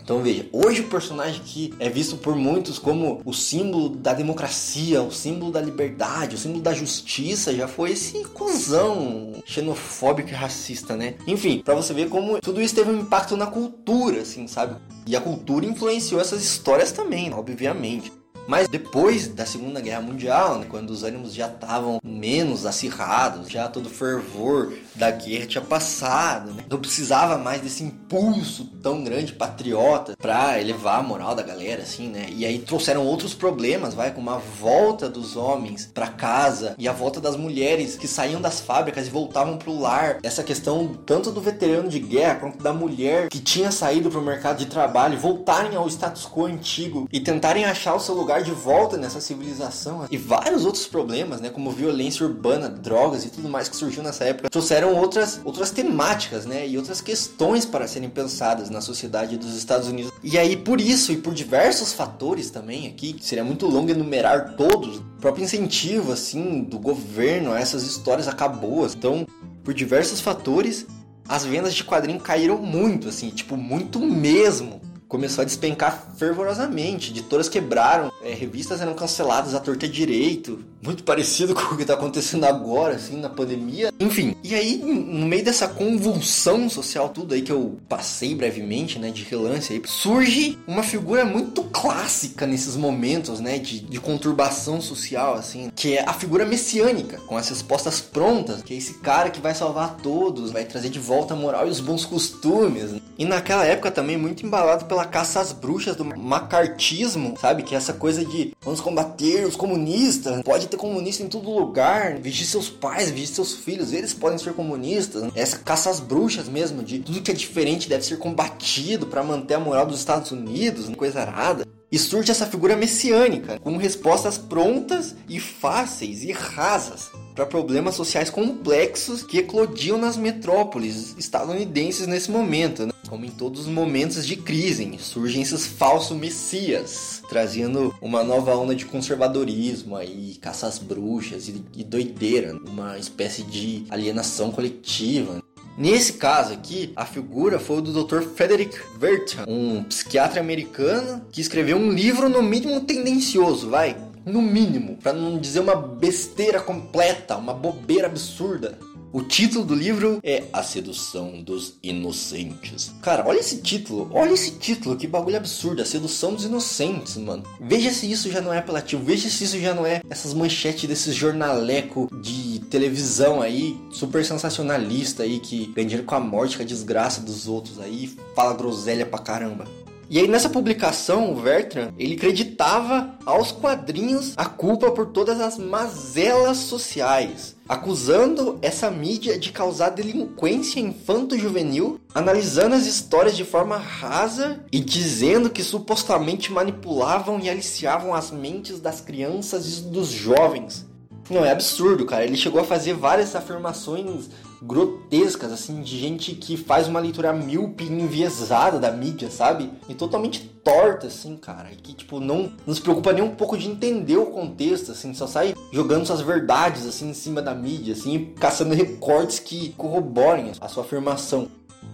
Então 0.06 0.22
veja, 0.22 0.46
hoje 0.52 0.82
o 0.82 0.88
personagem 0.88 1.42
que 1.44 1.74
é 1.80 1.90
visto 1.90 2.16
por 2.16 2.36
muitos 2.36 2.78
como 2.78 3.20
o 3.24 3.32
símbolo 3.32 3.88
da 3.88 4.14
democracia, 4.14 5.02
o 5.02 5.10
símbolo 5.10 5.50
da 5.50 5.60
liberdade, 5.60 6.36
o 6.36 6.38
símbolo 6.38 6.62
da 6.62 6.72
justiça, 6.72 7.52
já 7.52 7.66
foi 7.66 7.90
esse 7.90 8.24
cuzão 8.26 9.32
xenofóbico 9.44 10.28
e 10.28 10.32
racista, 10.32 10.94
né? 10.94 11.16
Enfim, 11.26 11.58
para 11.58 11.74
você 11.74 11.92
ver 11.92 12.08
como 12.08 12.40
tudo 12.40 12.62
isso 12.62 12.76
teve 12.76 12.88
um 12.88 13.00
impacto 13.00 13.36
na 13.36 13.48
cultura, 13.48 14.20
assim, 14.20 14.46
sabe? 14.46 14.76
E 15.08 15.16
a 15.16 15.20
cultura 15.20 15.66
influenciou 15.66 16.20
essas 16.20 16.40
histórias 16.40 16.92
também, 16.92 17.34
obviamente. 17.34 18.12
Mas 18.46 18.68
depois 18.68 19.28
da 19.28 19.44
Segunda 19.44 19.80
Guerra 19.80 20.00
Mundial, 20.00 20.58
né, 20.58 20.66
quando 20.68 20.90
os 20.90 21.02
ânimos 21.02 21.34
já 21.34 21.48
estavam 21.48 22.00
menos 22.04 22.64
acirrados, 22.64 23.48
já 23.48 23.68
todo 23.68 23.86
o 23.86 23.90
fervor 23.90 24.72
da 24.94 25.10
guerra 25.10 25.46
tinha 25.46 25.62
passado, 25.62 26.52
né? 26.52 26.64
não 26.68 26.78
precisava 26.78 27.36
mais 27.36 27.60
desse 27.60 27.82
impulso 27.82 28.64
tão 28.82 29.02
grande 29.04 29.32
patriota 29.32 30.16
para 30.20 30.60
elevar 30.60 31.00
a 31.00 31.02
moral 31.02 31.34
da 31.34 31.42
galera, 31.42 31.82
assim, 31.82 32.08
né? 32.08 32.26
E 32.30 32.46
aí 32.46 32.58
trouxeram 32.58 33.04
outros 33.04 33.34
problemas, 33.34 33.94
vai, 33.94 34.12
com 34.12 34.20
uma 34.20 34.38
volta 34.38 35.08
dos 35.08 35.36
homens 35.36 35.90
para 35.92 36.08
casa 36.08 36.74
e 36.78 36.88
a 36.88 36.92
volta 36.92 37.20
das 37.20 37.36
mulheres 37.36 37.96
que 37.96 38.08
saíam 38.08 38.40
das 38.40 38.60
fábricas 38.60 39.06
e 39.06 39.10
voltavam 39.10 39.58
pro 39.58 39.78
lar. 39.78 40.18
Essa 40.22 40.42
questão 40.42 40.96
tanto 41.04 41.30
do 41.30 41.40
veterano 41.40 41.88
de 41.88 41.98
guerra 41.98 42.36
quanto 42.36 42.62
da 42.62 42.72
mulher 42.72 43.28
que 43.28 43.40
tinha 43.40 43.70
saído 43.70 44.10
pro 44.10 44.22
mercado 44.22 44.58
de 44.58 44.66
trabalho 44.66 45.18
voltarem 45.18 45.76
ao 45.76 45.88
status 45.88 46.26
quo 46.26 46.46
antigo 46.46 47.08
e 47.12 47.20
tentarem 47.20 47.64
achar 47.64 47.94
o 47.94 48.00
seu 48.00 48.14
lugar 48.14 48.35
de 48.44 48.52
volta 48.52 48.96
nessa 48.96 49.20
civilização 49.20 50.06
e 50.10 50.16
vários 50.16 50.64
outros 50.64 50.86
problemas, 50.86 51.40
né, 51.40 51.50
como 51.50 51.70
violência 51.70 52.26
urbana, 52.26 52.68
drogas 52.68 53.24
e 53.24 53.30
tudo 53.30 53.48
mais 53.48 53.68
que 53.68 53.76
surgiu 53.76 54.02
nessa 54.02 54.24
época, 54.24 54.50
trouxeram 54.50 54.94
outras 54.94 55.40
outras 55.44 55.70
temáticas, 55.70 56.46
né, 56.46 56.66
e 56.66 56.76
outras 56.76 57.00
questões 57.00 57.64
para 57.64 57.86
serem 57.86 58.08
pensadas 58.08 58.70
na 58.70 58.80
sociedade 58.80 59.36
dos 59.36 59.56
Estados 59.56 59.88
Unidos. 59.88 60.12
E 60.22 60.38
aí 60.38 60.56
por 60.56 60.80
isso 60.80 61.12
e 61.12 61.16
por 61.16 61.34
diversos 61.34 61.92
fatores 61.92 62.50
também 62.50 62.86
aqui, 62.86 63.16
seria 63.20 63.44
muito 63.44 63.66
longo 63.66 63.90
enumerar 63.90 64.54
todos, 64.56 64.98
o 64.98 65.02
próprio 65.20 65.44
incentivo 65.44 66.12
assim 66.12 66.62
do 66.62 66.78
governo 66.78 67.52
a 67.52 67.60
essas 67.60 67.82
histórias 67.82 68.28
acabou. 68.28 68.86
Então, 68.86 69.26
por 69.64 69.74
diversos 69.74 70.20
fatores, 70.20 70.86
as 71.28 71.44
vendas 71.44 71.74
de 71.74 71.84
quadrinho 71.84 72.20
caíram 72.20 72.58
muito, 72.58 73.08
assim, 73.08 73.30
tipo, 73.30 73.56
muito 73.56 73.98
mesmo 74.00 74.80
começou 75.08 75.42
a 75.42 75.44
despencar 75.44 76.14
fervorosamente. 76.16 77.10
Editoras 77.10 77.48
quebraram, 77.48 78.12
é, 78.22 78.34
revistas 78.34 78.80
eram 78.80 78.94
canceladas 78.94 79.54
à 79.54 79.60
torta 79.60 79.88
direito. 79.88 80.64
Muito 80.82 81.04
parecido 81.04 81.54
com 81.56 81.74
o 81.74 81.76
que 81.76 81.82
está 81.82 81.94
acontecendo 81.94 82.44
agora, 82.44 82.94
assim, 82.94 83.16
na 83.20 83.28
pandemia. 83.28 83.92
Enfim, 83.98 84.36
e 84.42 84.54
aí, 84.54 84.76
no 84.78 85.26
meio 85.26 85.44
dessa 85.44 85.68
convulsão 85.68 86.68
social, 86.68 87.08
tudo 87.08 87.34
aí 87.34 87.42
que 87.42 87.52
eu 87.52 87.78
passei 87.88 88.34
brevemente, 88.34 88.98
né, 88.98 89.10
de 89.10 89.22
relance 89.24 89.72
aí, 89.72 89.82
surge 89.86 90.58
uma 90.66 90.82
figura 90.82 91.24
muito 91.24 91.62
clássica 91.64 92.46
nesses 92.46 92.76
momentos, 92.76 93.40
né, 93.40 93.58
de, 93.58 93.80
de 93.80 94.00
conturbação 94.00 94.80
social, 94.80 95.34
assim, 95.34 95.70
que 95.74 95.96
é 95.96 96.08
a 96.08 96.12
figura 96.12 96.44
messiânica, 96.44 97.18
com 97.26 97.36
as 97.36 97.48
respostas 97.48 98.00
prontas, 98.00 98.62
que 98.62 98.74
é 98.74 98.76
esse 98.76 98.94
cara 98.94 99.30
que 99.30 99.40
vai 99.40 99.54
salvar 99.54 99.96
todos, 99.96 100.50
vai 100.50 100.64
trazer 100.64 100.88
de 100.88 100.98
volta 100.98 101.34
a 101.34 101.36
moral 101.36 101.66
e 101.66 101.70
os 101.70 101.80
bons 101.80 102.04
costumes. 102.04 102.94
E 103.18 103.24
naquela 103.24 103.64
época 103.64 103.90
também 103.90 104.16
muito 104.16 104.44
embalado 104.44 104.84
pela 104.84 104.95
caça 105.04 105.40
às 105.40 105.52
bruxas 105.52 105.96
do 105.96 106.04
macartismo, 106.04 107.34
sabe? 107.40 107.62
Que 107.62 107.74
é 107.74 107.78
essa 107.78 107.92
coisa 107.92 108.24
de 108.24 108.52
vamos 108.60 108.80
combater 108.80 109.46
os 109.46 109.56
comunistas, 109.56 110.42
pode 110.42 110.66
ter 110.68 110.76
comunista 110.76 111.22
em 111.22 111.28
todo 111.28 111.50
lugar, 111.50 112.18
vigir 112.18 112.46
seus 112.46 112.68
pais, 112.68 113.10
vigir 113.10 113.28
seus 113.28 113.54
filhos, 113.54 113.92
eles 113.92 114.14
podem 114.14 114.38
ser 114.38 114.54
comunistas. 114.54 115.30
Essa 115.34 115.58
caça 115.58 115.90
às 115.90 116.00
bruxas 116.00 116.48
mesmo, 116.48 116.82
de 116.82 117.00
tudo 117.00 117.22
que 117.22 117.30
é 117.30 117.34
diferente 117.34 117.88
deve 117.88 118.04
ser 118.04 118.18
combatido 118.18 119.06
para 119.06 119.22
manter 119.22 119.54
a 119.54 119.60
moral 119.60 119.86
dos 119.86 119.98
Estados 119.98 120.30
Unidos, 120.32 120.88
coisa 120.96 121.20
arada. 121.20 121.66
E 121.90 121.98
surge 121.98 122.32
essa 122.32 122.46
figura 122.46 122.76
messiânica, 122.76 123.60
com 123.60 123.76
respostas 123.76 124.36
prontas 124.36 125.14
e 125.28 125.38
fáceis 125.38 126.24
e 126.24 126.32
rasas 126.32 127.10
para 127.36 127.46
problemas 127.46 127.94
sociais 127.94 128.30
complexos 128.30 129.22
que 129.22 129.38
eclodiam 129.38 129.98
nas 129.98 130.16
metrópoles 130.16 131.14
estadunidenses 131.18 132.06
nesse 132.06 132.30
momento. 132.30 132.86
Né? 132.86 132.92
Como 133.08 133.24
em 133.24 133.30
todos 133.30 133.62
os 133.62 133.66
momentos 133.68 134.26
de 134.26 134.36
crise, 134.36 134.96
surgem 134.98 135.42
esses 135.42 135.66
falsos 135.66 136.16
messias, 136.16 137.22
trazendo 137.28 137.94
uma 138.00 138.24
nova 138.24 138.56
onda 138.56 138.74
de 138.74 138.86
conservadorismo 138.86 139.94
aí, 139.94 140.36
caça 140.40 140.66
às 140.66 140.78
bruxas 140.78 141.46
e, 141.46 141.62
e 141.76 141.84
doideira, 141.84 142.58
uma 142.66 142.98
espécie 142.98 143.42
de 143.42 143.84
alienação 143.90 144.50
coletiva. 144.50 145.40
Nesse 145.78 146.14
caso 146.14 146.54
aqui, 146.54 146.90
a 146.96 147.04
figura 147.04 147.58
foi 147.58 147.82
do 147.82 147.92
Dr. 147.92 148.22
Frederick 148.22 148.78
Wertham, 149.00 149.44
um 149.46 149.84
psiquiatra 149.84 150.40
americano 150.40 151.22
que 151.30 151.40
escreveu 151.40 151.76
um 151.76 151.92
livro 151.92 152.30
no 152.30 152.42
mínimo 152.42 152.80
tendencioso, 152.80 153.68
vai, 153.68 153.94
no 154.24 154.40
mínimo, 154.40 154.96
para 154.96 155.12
não 155.12 155.38
dizer 155.38 155.60
uma 155.60 155.76
besteira 155.76 156.60
completa, 156.60 157.36
uma 157.36 157.52
bobeira 157.52 158.06
absurda. 158.06 158.78
O 159.16 159.22
título 159.22 159.64
do 159.64 159.74
livro 159.74 160.20
é 160.22 160.44
A 160.52 160.62
Sedução 160.62 161.40
dos 161.42 161.78
Inocentes. 161.82 162.92
Cara, 163.00 163.26
olha 163.26 163.38
esse 163.38 163.62
título, 163.62 164.10
olha 164.12 164.34
esse 164.34 164.50
título, 164.50 164.94
que 164.94 165.06
bagulho 165.06 165.38
absurdo, 165.38 165.80
A 165.80 165.86
Sedução 165.86 166.34
dos 166.34 166.44
Inocentes, 166.44 167.16
mano. 167.16 167.42
Veja 167.58 167.90
se 167.90 168.12
isso 168.12 168.30
já 168.30 168.42
não 168.42 168.52
é 168.52 168.58
apelativo, 168.58 169.02
veja 169.02 169.30
se 169.30 169.44
isso 169.44 169.58
já 169.58 169.72
não 169.72 169.86
é 169.86 170.02
essas 170.10 170.34
manchetes 170.34 170.86
desses 170.86 171.14
jornaleco 171.14 172.10
de 172.20 172.60
televisão 172.68 173.40
aí, 173.40 173.74
super 173.90 174.22
sensacionalista 174.22 175.22
aí, 175.22 175.40
que 175.40 175.68
ganha 175.68 175.88
dinheiro 175.88 176.06
com 176.06 176.14
a 176.14 176.20
morte, 176.20 176.58
com 176.58 176.62
a 176.62 176.66
desgraça 176.66 177.22
dos 177.22 177.48
outros 177.48 177.80
aí, 177.80 178.14
fala 178.34 178.52
groselha 178.52 179.06
pra 179.06 179.18
caramba. 179.18 179.66
E 180.08 180.20
aí 180.20 180.28
nessa 180.28 180.48
publicação, 180.48 181.32
o 181.32 181.36
Vertran, 181.36 181.92
ele 181.98 182.14
acreditava 182.14 183.16
aos 183.26 183.50
quadrinhos 183.50 184.34
a 184.36 184.44
culpa 184.44 184.92
por 184.92 185.06
todas 185.06 185.40
as 185.40 185.58
mazelas 185.58 186.58
sociais, 186.58 187.56
acusando 187.68 188.56
essa 188.62 188.88
mídia 188.88 189.36
de 189.36 189.50
causar 189.50 189.90
delinquência 189.90 190.78
infanto-juvenil, 190.78 192.00
analisando 192.14 192.76
as 192.76 192.86
histórias 192.86 193.36
de 193.36 193.44
forma 193.44 193.76
rasa 193.78 194.60
e 194.70 194.78
dizendo 194.78 195.50
que 195.50 195.64
supostamente 195.64 196.52
manipulavam 196.52 197.40
e 197.40 197.50
aliciavam 197.50 198.14
as 198.14 198.30
mentes 198.30 198.78
das 198.78 199.00
crianças 199.00 199.78
e 199.78 199.80
dos 199.82 200.10
jovens. 200.10 200.86
Não, 201.28 201.44
é 201.44 201.50
absurdo, 201.50 202.06
cara. 202.06 202.24
Ele 202.24 202.36
chegou 202.36 202.60
a 202.60 202.64
fazer 202.64 202.94
várias 202.94 203.34
afirmações 203.34 204.30
grotescas, 204.62 205.52
assim, 205.52 205.82
de 205.82 205.98
gente 205.98 206.34
que 206.34 206.56
faz 206.56 206.88
uma 206.88 207.00
leitura 207.00 207.32
míope 207.32 207.84
enviesada 207.84 208.78
da 208.78 208.90
mídia, 208.90 209.30
sabe? 209.30 209.70
E 209.88 209.94
totalmente 209.94 210.40
torta, 210.64 211.06
assim, 211.06 211.36
cara. 211.36 211.70
E 211.72 211.76
que, 211.76 211.92
tipo, 211.92 212.18
não, 212.20 212.52
não 212.66 212.74
se 212.74 212.80
preocupa 212.80 213.12
nem 213.12 213.22
um 213.22 213.34
pouco 213.34 213.56
de 213.56 213.68
entender 213.68 214.16
o 214.16 214.26
contexto, 214.26 214.92
assim, 214.92 215.14
só 215.14 215.26
sai 215.26 215.54
jogando 215.72 216.06
suas 216.06 216.20
verdades, 216.20 216.86
assim, 216.86 217.10
em 217.10 217.14
cima 217.14 217.40
da 217.40 217.54
mídia, 217.54 217.94
assim, 217.94 218.32
caçando 218.38 218.74
recortes 218.74 219.38
que 219.38 219.70
corroborem 219.76 220.52
a 220.60 220.68
sua 220.68 220.82
afirmação. 220.82 221.48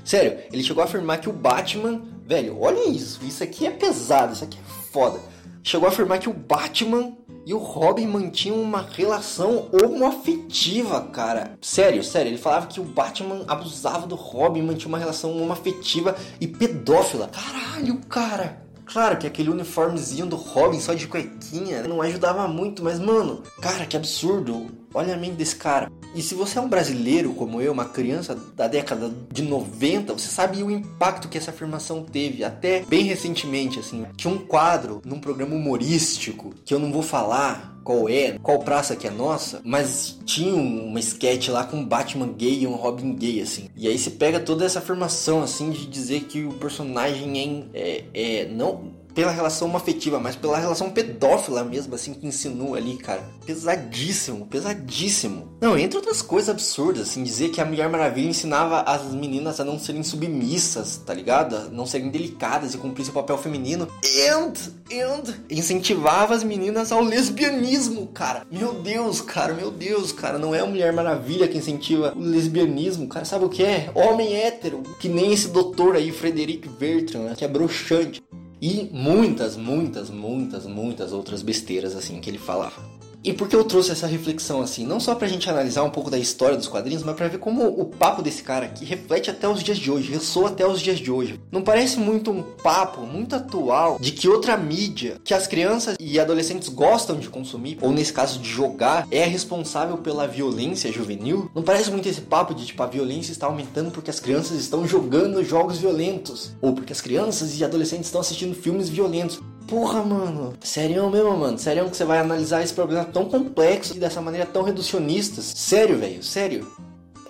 Sério, 0.04 0.38
ele 0.52 0.62
chegou 0.62 0.82
a 0.82 0.86
afirmar 0.86 1.20
que 1.20 1.28
o 1.28 1.32
Batman, 1.32 2.02
velho, 2.26 2.58
olha 2.60 2.88
isso, 2.88 3.20
isso 3.24 3.42
aqui 3.42 3.66
é 3.66 3.70
pesado, 3.70 4.32
isso 4.32 4.44
aqui 4.44 4.58
é 4.58 4.92
foda. 4.92 5.20
Chegou 5.62 5.86
a 5.88 5.92
afirmar 5.92 6.18
que 6.18 6.28
o 6.28 6.32
Batman 6.32 7.12
e 7.44 7.52
o 7.52 7.58
Robin 7.58 8.06
mantinha 8.06 8.54
uma 8.54 8.82
relação 8.82 9.68
homoafetiva, 9.72 11.00
cara. 11.08 11.56
Sério, 11.60 12.02
sério. 12.02 12.30
Ele 12.30 12.38
falava 12.38 12.66
que 12.66 12.80
o 12.80 12.84
Batman 12.84 13.44
abusava 13.48 14.06
do 14.06 14.14
Robin, 14.14 14.62
mantinha 14.62 14.88
uma 14.88 14.98
relação 14.98 15.36
homoafetiva 15.36 16.16
e 16.40 16.46
pedófila. 16.46 17.28
Caralho, 17.28 17.98
cara. 18.08 18.62
Claro 18.92 19.16
que 19.16 19.26
aquele 19.26 19.48
uniformezinho 19.48 20.26
do 20.26 20.36
Robin 20.36 20.78
só 20.78 20.92
de 20.92 21.06
cuequinha 21.06 21.82
não 21.84 22.02
ajudava 22.02 22.46
muito, 22.46 22.84
mas 22.84 22.98
mano, 22.98 23.42
cara, 23.60 23.86
que 23.86 23.96
absurdo. 23.96 24.66
Olha 24.94 25.14
a 25.14 25.16
mente 25.16 25.36
desse 25.36 25.56
cara. 25.56 25.90
E 26.14 26.20
se 26.20 26.34
você 26.34 26.58
é 26.58 26.60
um 26.60 26.68
brasileiro 26.68 27.32
como 27.32 27.62
eu, 27.62 27.72
uma 27.72 27.86
criança 27.86 28.38
da 28.54 28.68
década 28.68 29.10
de 29.30 29.40
90, 29.40 30.12
você 30.12 30.28
sabe 30.28 30.62
o 30.62 30.70
impacto 30.70 31.28
que 31.28 31.38
essa 31.38 31.50
afirmação 31.50 32.04
teve. 32.04 32.44
Até 32.44 32.80
bem 32.80 33.04
recentemente, 33.04 33.78
assim. 33.78 34.04
Tinha 34.14 34.32
um 34.32 34.38
quadro 34.38 35.00
num 35.06 35.18
programa 35.18 35.54
humorístico 35.54 36.52
que 36.62 36.74
eu 36.74 36.78
não 36.78 36.92
vou 36.92 37.02
falar 37.02 37.71
qual 37.82 38.08
é, 38.08 38.38
qual 38.42 38.58
praça 38.60 38.96
que 38.96 39.06
é 39.06 39.10
nossa, 39.10 39.60
mas 39.64 40.18
tinha 40.24 40.54
uma 40.54 41.00
sketch 41.00 41.48
lá 41.48 41.64
com 41.64 41.78
um 41.78 41.84
Batman 41.84 42.32
gay 42.32 42.60
e 42.60 42.66
um 42.66 42.74
Robin 42.74 43.14
gay, 43.14 43.40
assim. 43.40 43.68
E 43.76 43.88
aí 43.88 43.98
você 43.98 44.10
pega 44.10 44.40
toda 44.40 44.64
essa 44.64 44.78
afirmação, 44.78 45.42
assim, 45.42 45.70
de 45.70 45.86
dizer 45.86 46.24
que 46.24 46.44
o 46.44 46.52
personagem 46.54 47.68
é, 47.74 48.04
é, 48.14 48.40
é 48.42 48.46
não 48.46 49.01
pela 49.14 49.30
relação 49.30 49.74
afetiva, 49.76 50.18
mas 50.18 50.36
pela 50.36 50.58
relação 50.58 50.90
pedófila 50.90 51.64
mesmo, 51.64 51.94
assim, 51.94 52.14
que 52.14 52.26
insinua 52.26 52.78
ali, 52.78 52.96
cara. 52.96 53.22
Pesadíssimo, 53.44 54.46
pesadíssimo. 54.46 55.48
Não, 55.60 55.78
entre 55.78 55.96
outras 55.96 56.22
coisas 56.22 56.48
absurdas, 56.48 57.08
assim, 57.08 57.22
dizer 57.22 57.50
que 57.50 57.60
a 57.60 57.64
Mulher 57.64 57.88
Maravilha 57.88 58.28
ensinava 58.28 58.82
as 58.82 59.12
meninas 59.12 59.60
a 59.60 59.64
não 59.64 59.78
serem 59.78 60.02
submissas, 60.02 61.00
tá 61.04 61.14
ligado? 61.14 61.56
A 61.56 61.60
não 61.64 61.86
serem 61.86 62.10
delicadas 62.10 62.74
e 62.74 62.78
cumprir 62.78 63.04
seu 63.04 63.14
papel 63.14 63.38
feminino. 63.38 63.88
And, 64.30 64.52
and, 64.92 65.34
incentivava 65.50 66.34
as 66.34 66.42
meninas 66.42 66.92
ao 66.92 67.02
lesbianismo, 67.02 68.06
cara. 68.08 68.46
Meu 68.50 68.74
Deus, 68.74 69.20
cara, 69.20 69.54
meu 69.54 69.70
Deus, 69.70 70.12
cara. 70.12 70.38
Não 70.38 70.54
é 70.54 70.60
a 70.60 70.66
Mulher 70.66 70.92
Maravilha 70.92 71.48
que 71.48 71.58
incentiva 71.58 72.12
o 72.16 72.20
lesbianismo, 72.20 73.08
cara. 73.08 73.24
Sabe 73.24 73.44
o 73.44 73.48
que 73.48 73.62
é? 73.62 73.90
Homem 73.94 74.34
hétero. 74.34 74.82
Que 74.98 75.08
nem 75.08 75.32
esse 75.32 75.48
doutor 75.48 75.96
aí, 75.96 76.10
Frederic 76.10 76.68
Bertrand, 76.68 77.24
né? 77.24 77.34
que 77.36 77.44
é 77.44 77.48
broxante. 77.48 78.22
E 78.64 78.88
muitas, 78.92 79.56
muitas, 79.56 80.08
muitas, 80.08 80.66
muitas 80.66 81.12
outras 81.12 81.42
besteiras 81.42 81.96
assim 81.96 82.20
que 82.20 82.30
ele 82.30 82.38
falava. 82.38 82.80
E 83.24 83.32
por 83.32 83.48
que 83.48 83.54
eu 83.54 83.62
trouxe 83.62 83.92
essa 83.92 84.08
reflexão 84.08 84.60
assim? 84.60 84.84
Não 84.84 84.98
só 84.98 85.14
pra 85.14 85.28
gente 85.28 85.48
analisar 85.48 85.84
um 85.84 85.90
pouco 85.90 86.10
da 86.10 86.18
história 86.18 86.56
dos 86.56 86.66
quadrinhos, 86.66 87.04
mas 87.04 87.14
pra 87.14 87.28
ver 87.28 87.38
como 87.38 87.64
o 87.68 87.84
papo 87.84 88.20
desse 88.20 88.42
cara 88.42 88.66
aqui 88.66 88.84
reflete 88.84 89.30
até 89.30 89.48
os 89.48 89.62
dias 89.62 89.78
de 89.78 89.92
hoje, 89.92 90.10
ressoa 90.10 90.48
até 90.48 90.66
os 90.66 90.80
dias 90.80 90.98
de 90.98 91.08
hoje. 91.08 91.38
Não 91.50 91.62
parece 91.62 92.00
muito 92.00 92.32
um 92.32 92.42
papo 92.42 93.02
muito 93.02 93.36
atual 93.36 93.96
de 94.00 94.10
que 94.10 94.28
outra 94.28 94.56
mídia 94.56 95.20
que 95.22 95.32
as 95.32 95.46
crianças 95.46 95.96
e 96.00 96.18
adolescentes 96.18 96.68
gostam 96.68 97.16
de 97.16 97.28
consumir, 97.28 97.78
ou 97.80 97.92
nesse 97.92 98.12
caso 98.12 98.40
de 98.40 98.48
jogar, 98.48 99.06
é 99.08 99.24
responsável 99.24 99.98
pela 99.98 100.26
violência 100.26 100.90
juvenil? 100.90 101.48
Não 101.54 101.62
parece 101.62 101.92
muito 101.92 102.08
esse 102.08 102.22
papo 102.22 102.52
de 102.52 102.66
tipo 102.66 102.82
a 102.82 102.86
violência 102.86 103.30
está 103.30 103.46
aumentando 103.46 103.92
porque 103.92 104.10
as 104.10 104.18
crianças 104.18 104.58
estão 104.58 104.84
jogando 104.86 105.44
jogos 105.44 105.78
violentos, 105.78 106.56
ou 106.60 106.72
porque 106.72 106.92
as 106.92 107.00
crianças 107.00 107.56
e 107.56 107.64
adolescentes 107.64 108.06
estão 108.06 108.20
assistindo 108.20 108.52
filmes 108.52 108.88
violentos. 108.88 109.40
Porra, 109.66 110.02
mano. 110.02 110.54
Sério 110.60 111.08
mesmo, 111.10 111.36
mano. 111.36 111.58
Sério 111.58 111.88
que 111.88 111.96
você 111.96 112.04
vai 112.04 112.18
analisar 112.18 112.62
esse 112.62 112.74
problema 112.74 113.04
tão 113.04 113.24
complexo 113.26 113.96
e 113.96 114.00
dessa 114.00 114.20
maneira 114.20 114.46
tão 114.46 114.62
reducionista. 114.62 115.40
Sério, 115.42 115.98
velho. 115.98 116.22
Sério. 116.22 116.70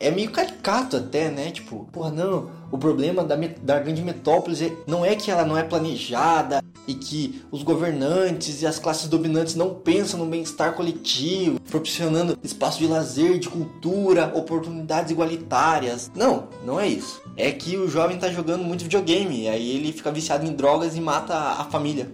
É 0.01 0.11
meio 0.11 0.31
caricato 0.31 0.97
até, 0.97 1.31
né? 1.31 1.51
Tipo, 1.53 1.89
porra, 1.93 2.11
não. 2.11 2.51
O 2.73 2.79
problema 2.79 3.23
da, 3.23 3.37
da 3.37 3.79
grande 3.79 4.03
metrópole 4.03 4.57
não 4.87 5.05
é 5.05 5.15
que 5.15 5.31
ela 5.31 5.45
não 5.45 5.57
é 5.57 5.63
planejada 5.63 6.63
e 6.87 6.95
que 6.95 7.43
os 7.51 7.63
governantes 7.63 8.63
e 8.63 8.67
as 8.67 8.79
classes 8.79 9.09
dominantes 9.09 9.55
não 9.55 9.75
pensam 9.75 10.19
no 10.19 10.27
bem-estar 10.27 10.75
coletivo, 10.75 11.61
proporcionando 11.61 12.37
espaço 12.43 12.79
de 12.79 12.87
lazer, 12.87 13.39
de 13.39 13.49
cultura, 13.49 14.33
oportunidades 14.35 15.11
igualitárias. 15.11 16.11
Não, 16.17 16.49
não 16.65 16.81
é 16.81 16.89
isso. 16.89 17.23
É 17.37 17.51
que 17.51 17.77
o 17.77 17.89
jovem 17.89 18.19
tá 18.19 18.29
jogando 18.29 18.65
muito 18.65 18.83
videogame, 18.83 19.49
aí 19.49 19.77
ele 19.77 19.93
fica 19.93 20.11
viciado 20.11 20.45
em 20.45 20.53
drogas 20.53 20.97
e 20.97 21.01
mata 21.01 21.35
a 21.35 21.65
família. 21.65 22.11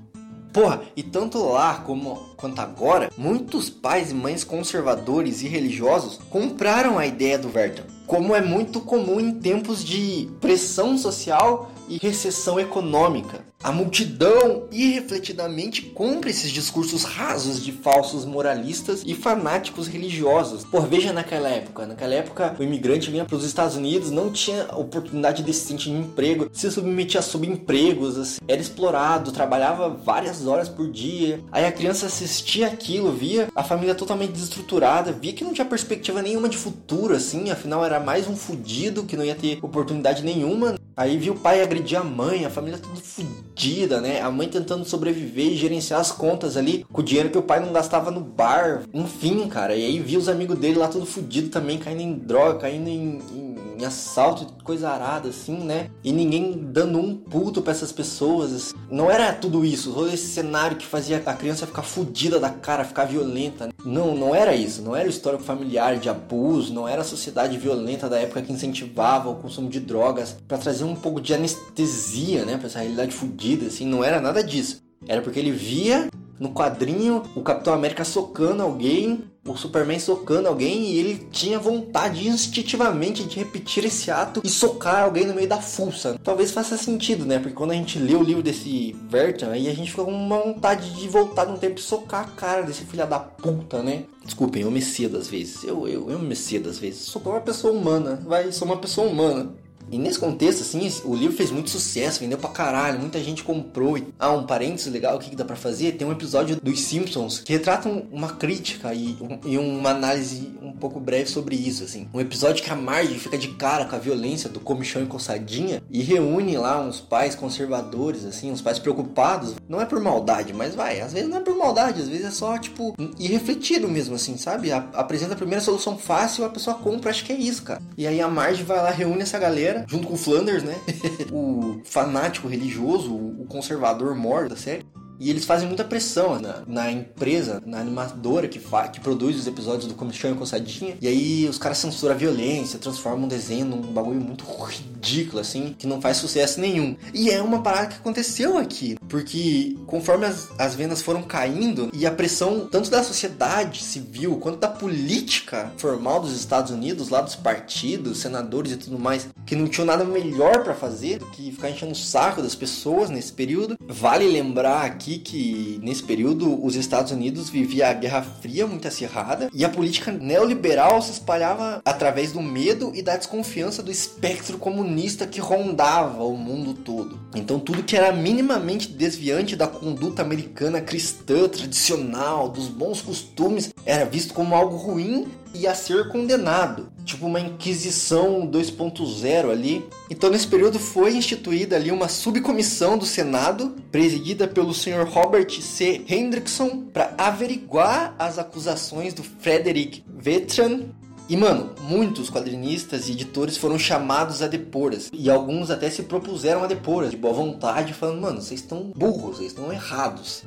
Porra, 0.53 0.83
e 0.97 1.03
tanto 1.03 1.39
lá 1.47 1.77
como 1.77 2.17
quanto 2.37 2.61
agora, 2.61 3.11
muitos 3.17 3.69
pais 3.69 4.11
e 4.11 4.15
mães 4.15 4.45
conservadores 4.45 5.43
e 5.43 5.49
religiosos 5.49 6.19
compraram 6.31 6.99
a 6.99 7.07
ideia 7.07 7.39
do 7.39 7.49
Verton, 7.49 7.83
como 8.07 8.35
é 8.35 8.41
muito 8.41 8.81
comum 8.81 9.21
em 9.21 9.33
tempos 9.33 9.85
de 9.85 10.29
pressão 10.41 10.97
social 10.97 11.71
e 11.89 11.99
recessão 11.99 12.59
econômica. 12.59 13.48
A 13.61 13.73
multidão 13.73 14.69
irrefletidamente 14.71 15.83
compra 15.83 16.31
esses 16.31 16.53
discursos 16.53 17.03
rasos 17.03 17.63
de 17.63 17.73
falsos 17.73 18.25
moralistas 18.25 19.03
e 19.05 19.15
fanáticos 19.15 19.89
religiosos. 19.89 20.65
Por 20.65 20.87
veja 20.87 21.13
naquela 21.13 21.49
época, 21.49 21.85
naquela 21.85 22.15
época 22.15 22.55
o 22.57 22.63
imigrante 22.63 23.11
vinha 23.11 23.25
para 23.25 23.35
os 23.35 23.45
Estados 23.45 23.75
Unidos, 23.75 24.13
não 24.13 24.31
tinha 24.31 24.69
oportunidade 24.77 25.43
decente 25.43 25.91
de 25.91 25.97
emprego, 25.97 26.49
se 26.53 26.71
submetia 26.71 27.19
a 27.19 27.23
subempregos, 27.23 28.17
assim, 28.17 28.39
era 28.47 28.61
explorado, 28.61 29.33
trabalhava 29.33 29.89
várias 29.89 30.47
horas 30.47 30.69
por 30.69 30.89
dia. 30.89 31.41
Aí 31.51 31.67
a 31.67 31.73
criança 31.73 32.07
assistia 32.07 32.69
aquilo, 32.69 33.13
via 33.13 33.49
a 33.57 33.65
família 33.65 33.95
totalmente 33.95 34.33
desestruturada, 34.33 35.11
via 35.11 35.33
que 35.33 35.43
não 35.43 35.53
tinha 35.53 35.65
perspectiva 35.65 36.23
nenhuma 36.23 36.49
de 36.49 36.57
futuro, 36.57 37.13
assim, 37.13 37.51
afinal 37.51 37.85
era 37.85 37.99
mais 37.99 38.29
um 38.29 38.37
fudido 38.37 39.03
que 39.03 39.17
não 39.17 39.25
ia 39.25 39.35
ter 39.35 39.59
oportunidade 39.61 40.23
nenhuma. 40.23 40.77
Aí 40.99 41.17
viu 41.17 41.33
o 41.33 41.39
pai 41.39 41.63
agredir 41.63 41.97
a 41.97 42.03
mãe, 42.03 42.45
a 42.45 42.51
família 42.51 42.77
tudo 42.77 43.01
fudida, 43.01 44.01
né? 44.01 44.21
A 44.21 44.33
mãe 44.33 44.49
tentando 44.49 44.85
sobreviver 44.85 45.47
e 45.47 45.57
gerenciar 45.57 46.01
as 46.01 46.11
contas 46.11 46.57
ali 46.57 46.85
com 46.93 47.01
o 47.01 47.05
dinheiro 47.05 47.31
que 47.31 47.39
o 47.39 47.43
pai 47.43 47.61
não 47.61 47.73
gastava 47.73 48.11
no 48.11 48.21
bar. 48.21 48.83
Enfim, 48.93 49.49
cara. 49.49 49.77
E 49.77 49.85
aí 49.85 50.01
viu 50.01 50.19
os 50.19 50.29
amigos 50.29 50.59
dele 50.59 50.77
lá 50.77 50.89
tudo 50.89 51.07
fudido 51.07 51.51
também, 51.51 51.79
caindo 51.79 52.01
em 52.01 52.15
droga, 52.15 52.59
caindo 52.59 52.89
em, 52.89 53.21
em 53.33 53.49
em 53.79 53.85
assalto, 53.85 54.47
coisa 54.65 54.91
arada, 54.91 55.29
assim, 55.29 55.57
né? 55.57 55.89
E 56.03 56.11
ninguém 56.11 56.53
dando 56.73 56.99
um 56.99 57.15
puto 57.15 57.63
para 57.63 57.71
essas 57.71 57.93
pessoas. 57.93 58.75
Não 58.91 59.09
era 59.09 59.33
tudo 59.33 59.65
isso, 59.65 59.93
todo 59.93 60.09
esse 60.09 60.27
cenário 60.27 60.77
que 60.77 60.85
fazia 60.85 61.23
a 61.25 61.33
criança 61.33 61.67
ficar 61.67 61.83
fudida 61.83 62.41
da 62.41 62.51
cara, 62.51 62.85
ficar 62.85 63.05
violenta. 63.05 63.67
Né? 63.67 63.73
Não, 63.85 64.15
não 64.15 64.35
era 64.35 64.55
isso. 64.55 64.83
Não 64.83 64.95
era 64.95 65.07
o 65.07 65.11
histórico 65.11 65.43
familiar 65.43 65.99
de 65.99 66.09
abuso, 66.09 66.73
não 66.73 66.89
era 66.89 67.03
a 67.03 67.05
sociedade 67.05 67.57
violenta 67.59 68.09
da 68.09 68.19
época 68.19 68.43
que 68.43 68.53
incentivava 68.53 69.29
o 69.29 69.37
consumo 69.37 69.69
de 69.69 69.81
drogas 69.81 70.37
para 70.47 70.59
trazer 70.59 70.85
um 70.85 70.95
pouco 70.95 71.21
de 71.21 71.33
anestesia, 71.35 72.45
né? 72.45 72.57
Pra 72.57 72.67
essa 72.67 72.81
realidade 72.81 73.13
fudida, 73.13 73.67
assim. 73.67 73.87
Não 73.87 74.03
era 74.03 74.21
nada 74.21 74.43
disso. 74.43 74.83
Era 75.07 75.23
porque 75.23 75.39
ele 75.39 75.53
via 75.53 76.09
no 76.39 76.51
quadrinho 76.51 77.23
o 77.35 77.43
Capitão 77.43 77.75
América 77.75 78.05
socando 78.05 78.63
alguém 78.63 79.25
o 79.51 79.57
Superman 79.57 79.99
socando 79.99 80.49
alguém 80.49 80.91
e 80.91 80.99
ele 80.99 81.27
tinha 81.31 81.59
vontade 81.59 82.29
instintivamente 82.29 83.25
de 83.25 83.39
repetir 83.39 83.85
esse 83.85 84.11
ato 84.11 84.41
e 84.45 84.49
socar 84.49 85.05
alguém 85.05 85.27
no 85.27 85.35
meio 85.35 85.49
da 85.49 85.61
fuça. 85.61 86.19
Talvez 86.23 86.51
faça 86.51 86.77
sentido, 86.77 87.25
né? 87.25 87.39
Porque 87.39 87.55
quando 87.55 87.71
a 87.71 87.75
gente 87.75 87.99
lê 87.99 88.15
o 88.15 88.23
livro 88.23 88.43
desse 88.43 88.95
Vertan, 89.09 89.51
aí 89.51 89.69
a 89.69 89.75
gente 89.75 89.91
fica 89.91 90.05
com 90.05 90.13
uma 90.13 90.39
vontade 90.39 90.91
de 90.91 91.09
voltar 91.09 91.47
no 91.47 91.59
tempo 91.59 91.79
e 91.79 91.83
socar 91.83 92.25
a 92.25 92.29
cara 92.29 92.63
desse 92.63 92.85
filho 92.85 93.07
da 93.07 93.19
puta, 93.19 93.83
né? 93.83 94.05
Desculpem, 94.25 94.63
eu 94.63 94.71
mecia 94.71 95.09
das 95.09 95.29
vezes. 95.29 95.65
Eu, 95.65 95.89
eu, 95.89 96.11
eu 96.11 96.19
mecia 96.19 96.61
das 96.61 96.79
vezes. 96.79 97.01
Sou 97.01 97.23
uma 97.23 97.41
pessoa 97.41 97.73
humana. 97.73 98.23
Vai, 98.27 98.53
sou 98.53 98.67
uma 98.67 98.77
pessoa 98.77 99.09
humana. 99.09 99.55
E 99.91 99.99
nesse 99.99 100.19
contexto, 100.19 100.63
assim, 100.63 100.91
o 101.05 101.15
livro 101.15 101.37
fez 101.37 101.51
muito 101.51 101.71
sucesso, 101.71 102.21
vendeu 102.21 102.39
pra 102.39 102.51
caralho, 102.51 103.01
muita 103.01 103.23
gente 103.23 103.43
comprou. 103.43 103.99
Ah, 104.19 104.33
um 104.33 104.45
parênteses 104.45 104.93
legal, 104.93 105.17
o 105.17 105.19
que, 105.19 105.31
que 105.31 105.37
dá 105.37 105.45
pra 105.45 105.57
fazer? 105.57 105.93
Tem 105.93 106.07
um 106.07 106.13
episódio 106.13 106.57
dos 106.57 106.81
Simpsons 106.81 107.41
que 107.41 107.53
retrata 107.53 107.89
uma 107.89 108.35
crítica 108.35 108.93
e, 108.93 109.17
um, 109.21 109.39
e 109.49 109.59
uma 109.59 109.91
análise 109.91 110.53
um 110.63 110.73
pouco 110.73 111.01
breve 111.01 111.29
sobre 111.29 111.57
isso, 111.57 111.85
assim. 111.85 112.09
Um 112.13 112.21
episódio 112.21 112.63
que 112.63 112.71
a 112.71 112.77
Marge 112.77 113.19
fica 113.19 113.39
de 113.39 113.49
cara 113.49 113.85
com 113.85 113.97
a 113.97 113.99
violência 113.99 114.49
do 114.49 114.61
comichão 114.61 115.03
e 115.03 115.07
coçadinha 115.07 115.83
e 115.91 116.03
reúne 116.03 116.57
lá 116.57 116.81
uns 116.81 117.01
pais 117.01 117.35
conservadores, 117.35 118.25
assim, 118.25 118.51
uns 118.51 118.61
pais 118.61 118.79
preocupados. 118.79 119.55
Não 119.69 119.81
é 119.81 119.87
por 119.87 120.01
maldade, 120.01 120.53
mas 120.53 120.75
vai, 120.75 121.01
às 121.01 121.13
vezes 121.13 121.29
não 121.29 121.39
é 121.39 121.41
por 121.41 121.57
maldade, 121.57 122.03
às 122.03 122.09
vezes 122.09 122.27
é 122.27 122.31
só, 122.31 122.59
tipo, 122.59 122.95
irrefletido 123.19 123.89
mesmo, 123.89 124.15
assim, 124.15 124.37
sabe? 124.37 124.73
A, 124.73 124.79
apresenta 124.95 125.35
a 125.35 125.37
primeira 125.37 125.63
solução 125.63 125.97
fácil, 125.97 126.45
a 126.45 126.51
pessoa 126.51 126.77
compra, 126.77 127.11
acho 127.11 127.25
que 127.25 127.33
é 127.33 127.37
isso, 127.37 127.63
cara. 127.63 127.81
E 127.97 128.07
aí 128.07 128.21
a 128.21 128.29
Marge 128.29 128.63
vai 128.63 128.79
lá, 128.79 128.91
reúne 128.91 129.23
essa 129.23 129.39
galera 129.39 129.78
junto 129.87 130.07
com 130.07 130.15
o 130.15 130.19
Flanders, 130.19 130.63
né? 130.63 130.75
o 131.33 131.81
fanático 131.85 132.49
religioso, 132.49 133.15
o 133.15 133.47
conservador 133.47 134.15
mor 134.15 134.49
da 134.49 134.57
série. 134.57 134.85
E 135.21 135.31
eles 135.31 135.45
fazem 135.45 135.67
muita 135.67 135.85
pressão 135.85 136.39
na, 136.41 136.63
na 136.67 136.91
empresa, 136.91 137.63
na 137.67 137.81
animadora 137.81 138.49
que, 138.49 138.61
que 138.93 139.01
produz 139.01 139.37
os 139.37 139.47
episódios 139.47 139.87
do 139.87 139.95
Comichão 139.95 140.33
e 140.33 140.35
Coçadinha. 140.35 140.97
E 141.01 141.09
aí 141.09 141.49
os 141.49 141.59
caras 141.59 141.79
censuram 141.79 142.15
a 142.15 142.19
violência, 142.19 142.79
transformam 142.79 143.27
o 143.27 143.29
desenho 143.29 143.67
num 143.67 143.81
bagulho 143.81 144.21
muito 144.21 144.45
ridículo, 144.45 145.41
assim, 145.41 145.75
que 145.79 145.87
não 145.87 146.01
faz 146.01 146.19
sucesso 146.19 146.61
nenhum. 146.61 146.97
E 147.13 147.31
é 147.31 147.43
uma 147.43 147.63
parada 147.63 147.89
que 147.89 147.97
aconteceu 147.97 148.57
aqui. 148.59 148.97
Porque 149.09 149.77
conforme 149.87 150.27
as, 150.27 150.49
as 150.59 150.75
vendas 150.75 151.03
foram 151.03 151.23
caindo 151.23 151.91
e 151.93 152.07
a 152.07 152.11
pressão 152.11 152.69
tanto 152.71 152.91
da 152.91 153.03
sociedade 153.03 153.83
civil 153.83 154.37
quanto 154.37 154.59
da 154.59 154.69
política 154.69 155.73
formal 155.77 156.21
dos 156.21 156.33
Estados 156.33 156.71
Unidos, 156.71 157.09
lá 157.09 157.21
dos 157.21 157.35
partidos, 157.35 158.19
senadores 158.19 158.73
e 158.73 158.77
tudo 158.77 158.99
mais, 158.99 159.29
que 159.45 159.57
não 159.57 159.67
tinham 159.67 159.87
nada 159.87 160.05
melhor 160.05 160.63
para 160.63 160.75
fazer 160.75 161.19
do 161.19 161.27
que 161.27 161.51
ficar 161.51 161.71
enchendo 161.71 161.93
o 161.93 161.97
saco 161.97 162.43
das 162.43 162.55
pessoas 162.55 163.11
nesse 163.11 163.33
período. 163.33 163.77
Vale 163.89 164.29
lembrar 164.29 164.85
aqui 164.85 165.08
aqui 165.09 165.19
que 165.19 165.81
nesse 165.83 166.03
período 166.03 166.63
os 166.63 166.75
Estados 166.75 167.13
Unidos 167.13 167.49
vivia 167.49 167.89
a 167.89 167.95
Guerra 167.95 168.23
Fria 168.23 168.67
muito 168.67 168.87
acirrada 168.87 169.49
e 169.55 169.65
a 169.65 169.69
política 169.69 170.13
neoliberal 170.13 171.01
se 171.01 171.13
espalhava 171.13 171.81
através 171.85 172.33
do 172.33 172.43
medo 172.43 172.93
e 172.95 173.01
da 173.01 173.17
desconfiança 173.17 173.83
do 173.83 173.91
espectro 173.91 174.59
comunista 174.59 175.27
que 175.27 175.41
rondava 175.41 176.23
o 176.23 176.37
mundo 176.37 176.75
todo. 176.75 177.19
Então 177.35 177.59
tudo 177.59 177.83
que 177.83 177.97
era 177.97 178.13
minimamente 178.13 178.89
desviante 178.89 179.57
da 179.57 179.67
conduta 179.67 180.21
americana 180.21 180.81
cristã 180.81 181.49
tradicional, 181.49 182.49
dos 182.49 182.69
bons 182.69 183.01
costumes, 183.01 183.71
era 183.87 184.05
visto 184.05 184.35
como 184.35 184.55
algo 184.55 184.77
ruim 184.77 185.27
e 185.55 185.67
a 185.67 185.75
ser 185.75 186.09
condenado, 186.09 186.93
tipo 187.05 187.27
uma 187.27 187.41
inquisição 187.41 188.47
2.0 188.47 189.51
ali. 189.51 189.85
Então 190.11 190.31
nesse 190.31 190.47
período 190.47 190.79
foi 190.79 191.15
instituída 191.17 191.77
ali 191.77 191.91
uma 191.91 192.09
subcomissão 192.09 192.99
do 192.99 193.07
Senado, 193.07 193.75
presidida 193.91 194.47
pelo 194.47 194.75
Sr. 194.75 195.07
Robert 195.09 195.51
C. 195.61 196.03
Hendrickson, 196.09 196.85
para 196.93 197.15
averiguar 197.17 198.15
as 198.19 198.39
acusações 198.39 199.15
do 199.15 199.23
Frederick 199.23 200.05
Vetran 200.07 200.85
e, 201.29 201.37
mano, 201.37 201.75
muitos 201.83 202.31
quadrinistas 202.31 203.07
e 203.07 203.13
editores 203.13 203.59
foram 203.59 203.79
chamados 203.79 204.41
a 204.41 204.47
deporas. 204.47 205.11
E 205.13 205.29
alguns 205.29 205.71
até 205.71 205.91
se 205.91 206.05
propuseram 206.05 206.65
a 206.65 206.67
deporas, 206.67 207.11
de 207.11 207.19
boa 207.19 207.35
vontade, 207.35 207.93
falando, 207.93 208.23
mano, 208.23 208.41
vocês 208.41 208.61
estão 208.61 208.91
burros, 208.97 209.37
vocês 209.37 209.53
estão 209.53 209.71
errados. 209.71 210.45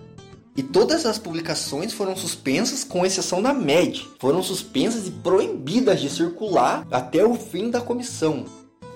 E 0.55 0.61
todas 0.61 1.05
as 1.05 1.17
publicações 1.17 1.93
foram 1.93 2.15
suspensas, 2.15 2.83
com 2.83 3.05
exceção 3.05 3.41
da 3.41 3.53
MED. 3.53 4.07
Foram 4.19 4.43
suspensas 4.43 5.07
e 5.07 5.11
proibidas 5.11 6.01
de 6.01 6.09
circular 6.09 6.85
até 6.91 7.25
o 7.25 7.35
fim 7.35 7.69
da 7.69 7.79
comissão. 7.79 8.45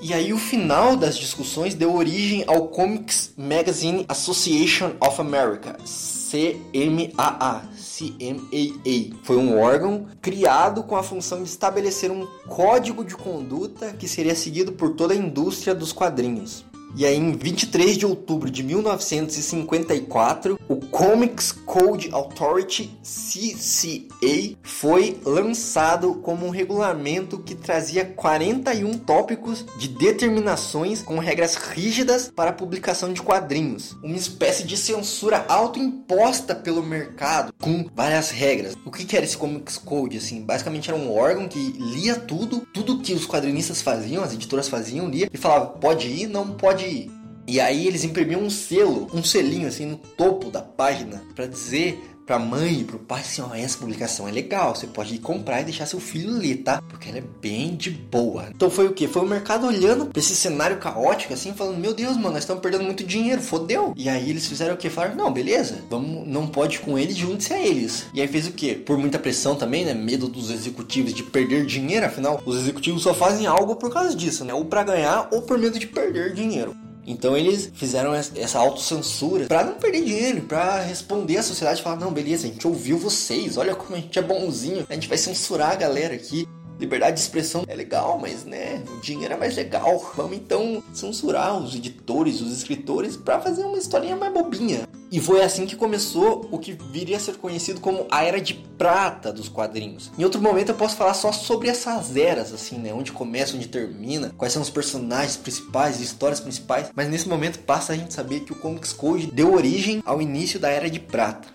E 0.02 0.14
aí 0.14 0.34
o 0.34 0.38
final 0.38 0.98
das 0.98 1.18
discussões 1.18 1.74
deu 1.74 1.96
origem 1.96 2.44
ao 2.46 2.68
Comics 2.68 3.34
Magazine 3.38 4.06
Association 4.10 4.92
of 5.00 5.22
America, 5.22 5.78
CMAA, 5.86 7.64
CMAA. 7.74 9.18
Foi 9.24 9.38
um 9.38 9.58
órgão 9.58 10.08
criado 10.22 10.84
com 10.84 10.98
a 10.98 11.04
função 11.04 11.42
de 11.42 11.50
estabelecer 11.50 12.12
um 12.12 12.28
código 12.48 13.06
de 13.06 13.16
conduta 13.16 13.94
que 13.94 14.08
seria 14.08 14.36
seguido 14.36 14.74
por 14.74 14.96
toda 14.96 15.14
a 15.14 15.18
indústria 15.18 15.74
dos 15.74 15.94
quadrinhos. 15.94 16.66
E 16.96 17.06
aí, 17.06 17.18
em 17.18 17.34
23 17.34 17.98
de 17.98 18.06
outubro 18.06 18.50
de 18.50 18.64
1954, 18.64 20.58
o 20.70 20.78
Comics 20.78 21.52
Code 21.52 22.10
Authority 22.12 22.90
CCA 23.04 24.56
foi 24.64 25.20
lançado 25.26 26.16
como 26.16 26.46
um 26.46 26.50
regulamento 26.50 27.40
que 27.40 27.54
trazia 27.54 28.06
41 28.06 28.98
tópicos 29.00 29.66
de 29.78 29.90
determinações 29.90 31.02
com 31.02 31.20
regras 31.20 31.56
rígidas 31.56 32.32
para 32.34 32.52
a 32.52 32.54
publicação 32.54 33.12
de 33.12 33.22
quadrinhos, 33.22 33.96
uma 34.02 34.16
espécie 34.16 34.64
de 34.64 34.78
censura 34.78 35.46
autoimposta 35.50 36.56
pelo 36.56 36.82
mercado 36.82 37.54
com 37.60 37.90
várias 37.94 38.30
regras. 38.32 38.74
O 38.86 38.92
que, 38.92 39.16
era 39.16 39.26
esse 39.26 39.38
Comics 39.38 39.78
Code 39.78 40.18
assim? 40.18 40.42
Basicamente 40.42 40.90
era 40.90 40.98
um 40.98 41.14
órgão 41.14 41.48
que 41.48 41.60
lia 41.60 42.16
tudo, 42.16 42.66
tudo 42.74 43.00
que 43.00 43.14
os 43.14 43.28
quadrinistas 43.28 43.82
faziam, 43.82 44.24
as 44.24 44.34
editoras 44.34 44.70
faziam, 44.70 45.10
lia 45.10 45.30
e 45.32 45.38
falava 45.38 45.68
pode 45.68 46.08
ir, 46.08 46.28
não 46.28 46.52
pode 46.52 46.85
ir. 46.86 47.12
E 47.48 47.60
aí 47.60 47.88
eles 47.88 48.04
imprimiam 48.04 48.42
um 48.42 48.50
selo, 48.50 49.08
um 49.14 49.24
selinho 49.24 49.68
assim 49.68 49.86
no 49.86 49.98
topo 49.98 50.50
da 50.50 50.62
página 50.62 51.22
para 51.36 51.46
dizer 51.46 52.00
pra 52.26 52.40
mãe 52.40 52.82
e 52.82 52.84
pro 52.84 52.98
pai 52.98 53.22
assim, 53.22 53.42
ó, 53.42 53.54
essa 53.54 53.78
publicação 53.78 54.28
é 54.28 54.32
legal, 54.32 54.76
você 54.76 54.88
pode 54.88 55.16
ir 55.16 55.20
comprar 55.20 55.62
e 55.62 55.66
deixar 55.66 55.86
seu 55.86 56.00
filho 56.00 56.32
ler, 56.32 56.58
tá? 56.58 56.82
Porque 56.82 57.10
ela 57.10 57.20
é 57.20 57.24
bem 57.42 57.76
de 57.76 57.92
boa. 57.92 58.48
Então 58.54 58.70
foi 58.70 58.88
o 58.88 58.94
que? 58.94 59.08
Foi 59.08 59.22
o 59.22 59.28
mercado 59.28 59.68
olhando 59.68 60.08
pra 60.08 60.20
esse 60.20 60.36
cenário 60.36 60.78
caótico, 60.78 61.34
assim, 61.34 61.54
falando, 61.54 61.78
meu 61.78 61.94
Deus, 61.94 62.18
mano, 62.18 62.32
nós 62.32 62.44
estamos 62.44 62.62
perdendo 62.62 62.84
muito 62.84 63.04
dinheiro, 63.04 63.42
fodeu. 63.42 63.94
E 63.96 64.10
aí 64.10 64.30
eles 64.30 64.48
fizeram 64.48 64.74
o 64.74 64.78
que? 64.78 64.90
Falaram, 64.90 65.16
não, 65.16 65.32
beleza, 65.32 65.84
vamos, 65.90 66.28
não 66.28 66.48
pode 66.48 66.80
com 66.80 66.98
eles, 66.98 67.16
junte-se 67.16 67.54
a 67.54 67.60
eles. 67.60 68.06
E 68.14 68.22
aí 68.22 68.28
fez 68.28 68.48
o 68.48 68.52
que? 68.52 68.76
Por 68.76 68.98
muita 68.98 69.20
pressão 69.20 69.56
também, 69.56 69.86
né? 69.86 69.94
Medo 69.94 70.28
dos 70.28 70.50
executivos 70.50 71.14
de 71.14 71.24
perder 71.24 71.66
dinheiro, 71.66 72.06
afinal, 72.06 72.42
os 72.46 72.58
executivos 72.58 73.04
só 73.04 73.14
fazem 73.14 73.46
algo 73.46 73.76
por 73.76 73.92
causa 73.92 74.16
disso, 74.16 74.44
né? 74.44 74.54
Ou 74.54 74.66
para 74.66 74.84
ganhar 74.84 75.30
ou 75.32 75.42
por 75.44 75.58
medo 75.58 75.78
de 75.78 75.88
perder 75.88 76.34
dinheiro. 76.34 76.76
Então 77.06 77.38
eles 77.38 77.72
fizeram 77.74 78.14
essa 78.14 78.60
autocensura 78.60 79.46
para 79.46 79.64
não 79.64 79.76
perder 79.76 80.04
dinheiro, 80.04 80.42
para 80.42 80.82
responder 80.82 81.38
à 81.38 81.44
sociedade 81.44 81.80
e 81.80 81.84
falar: 81.84 81.98
não, 81.98 82.12
beleza, 82.12 82.48
a 82.48 82.50
gente 82.50 82.68
ouviu 82.68 82.98
vocês, 82.98 83.58
olha 83.58 83.76
como 83.76 83.96
a 83.96 84.00
gente 84.00 84.18
é 84.18 84.22
bonzinho, 84.22 84.86
a 84.90 84.94
gente 84.94 85.08
vai 85.08 85.18
censurar 85.18 85.72
a 85.72 85.76
galera 85.76 86.16
aqui. 86.16 86.48
Liberdade 86.80 87.16
de 87.16 87.22
expressão 87.22 87.64
é 87.68 87.76
legal, 87.76 88.20
mas 88.20 88.44
né, 88.44 88.84
o 88.98 89.00
dinheiro 89.00 89.34
é 89.34 89.38
mais 89.38 89.56
legal. 89.56 90.14
Vamos 90.16 90.38
então 90.38 90.84
censurar 90.94 91.58
os 91.58 91.76
editores, 91.76 92.42
os 92.42 92.52
escritores 92.52 93.16
para 93.16 93.40
fazer 93.40 93.64
uma 93.64 93.78
historinha 93.78 94.16
mais 94.16 94.34
bobinha. 94.34 94.88
E 95.12 95.20
foi 95.20 95.42
assim 95.42 95.66
que 95.66 95.76
começou 95.76 96.48
o 96.52 96.58
que 96.58 96.74
viria 96.74 97.16
a 97.16 97.20
ser 97.20 97.38
conhecido 97.38 97.80
como 97.80 98.06
a 98.12 98.24
era 98.24 98.42
de 98.42 98.54
prata 98.54 99.32
dos 99.32 99.48
quadrinhos. 99.48 100.12
Em 100.18 100.24
outro 100.24 100.42
momento 100.42 100.70
eu 100.70 100.76
posso 100.76 100.98
falar 100.98 101.14
só 101.14 101.32
sobre 101.32 101.70
essas 101.70 102.18
eras, 102.18 102.52
assim, 102.52 102.78
né? 102.78 102.94
Onde 102.94 103.12
começa, 103.12 103.56
onde 103.56 103.68
termina, 103.68 104.34
quais 104.38 104.52
são 104.52 104.62
os 104.62 104.70
personagens 104.70 105.38
principais, 105.38 105.96
as 105.96 106.02
histórias 106.02 106.40
principais. 106.40 106.92
Mas 106.94 107.08
nesse 107.08 107.30
momento 107.30 107.60
basta 107.66 107.94
a 107.94 107.96
gente 107.96 108.14
saber 108.14 108.42
que 108.42 108.52
o 108.52 108.56
Comics 108.56 108.92
Code 108.92 109.32
deu 109.32 109.54
origem 109.54 110.02
ao 110.06 110.22
início 110.22 110.60
da 110.60 110.70
era 110.70 110.90
de 110.90 111.00
prata. 111.00 111.48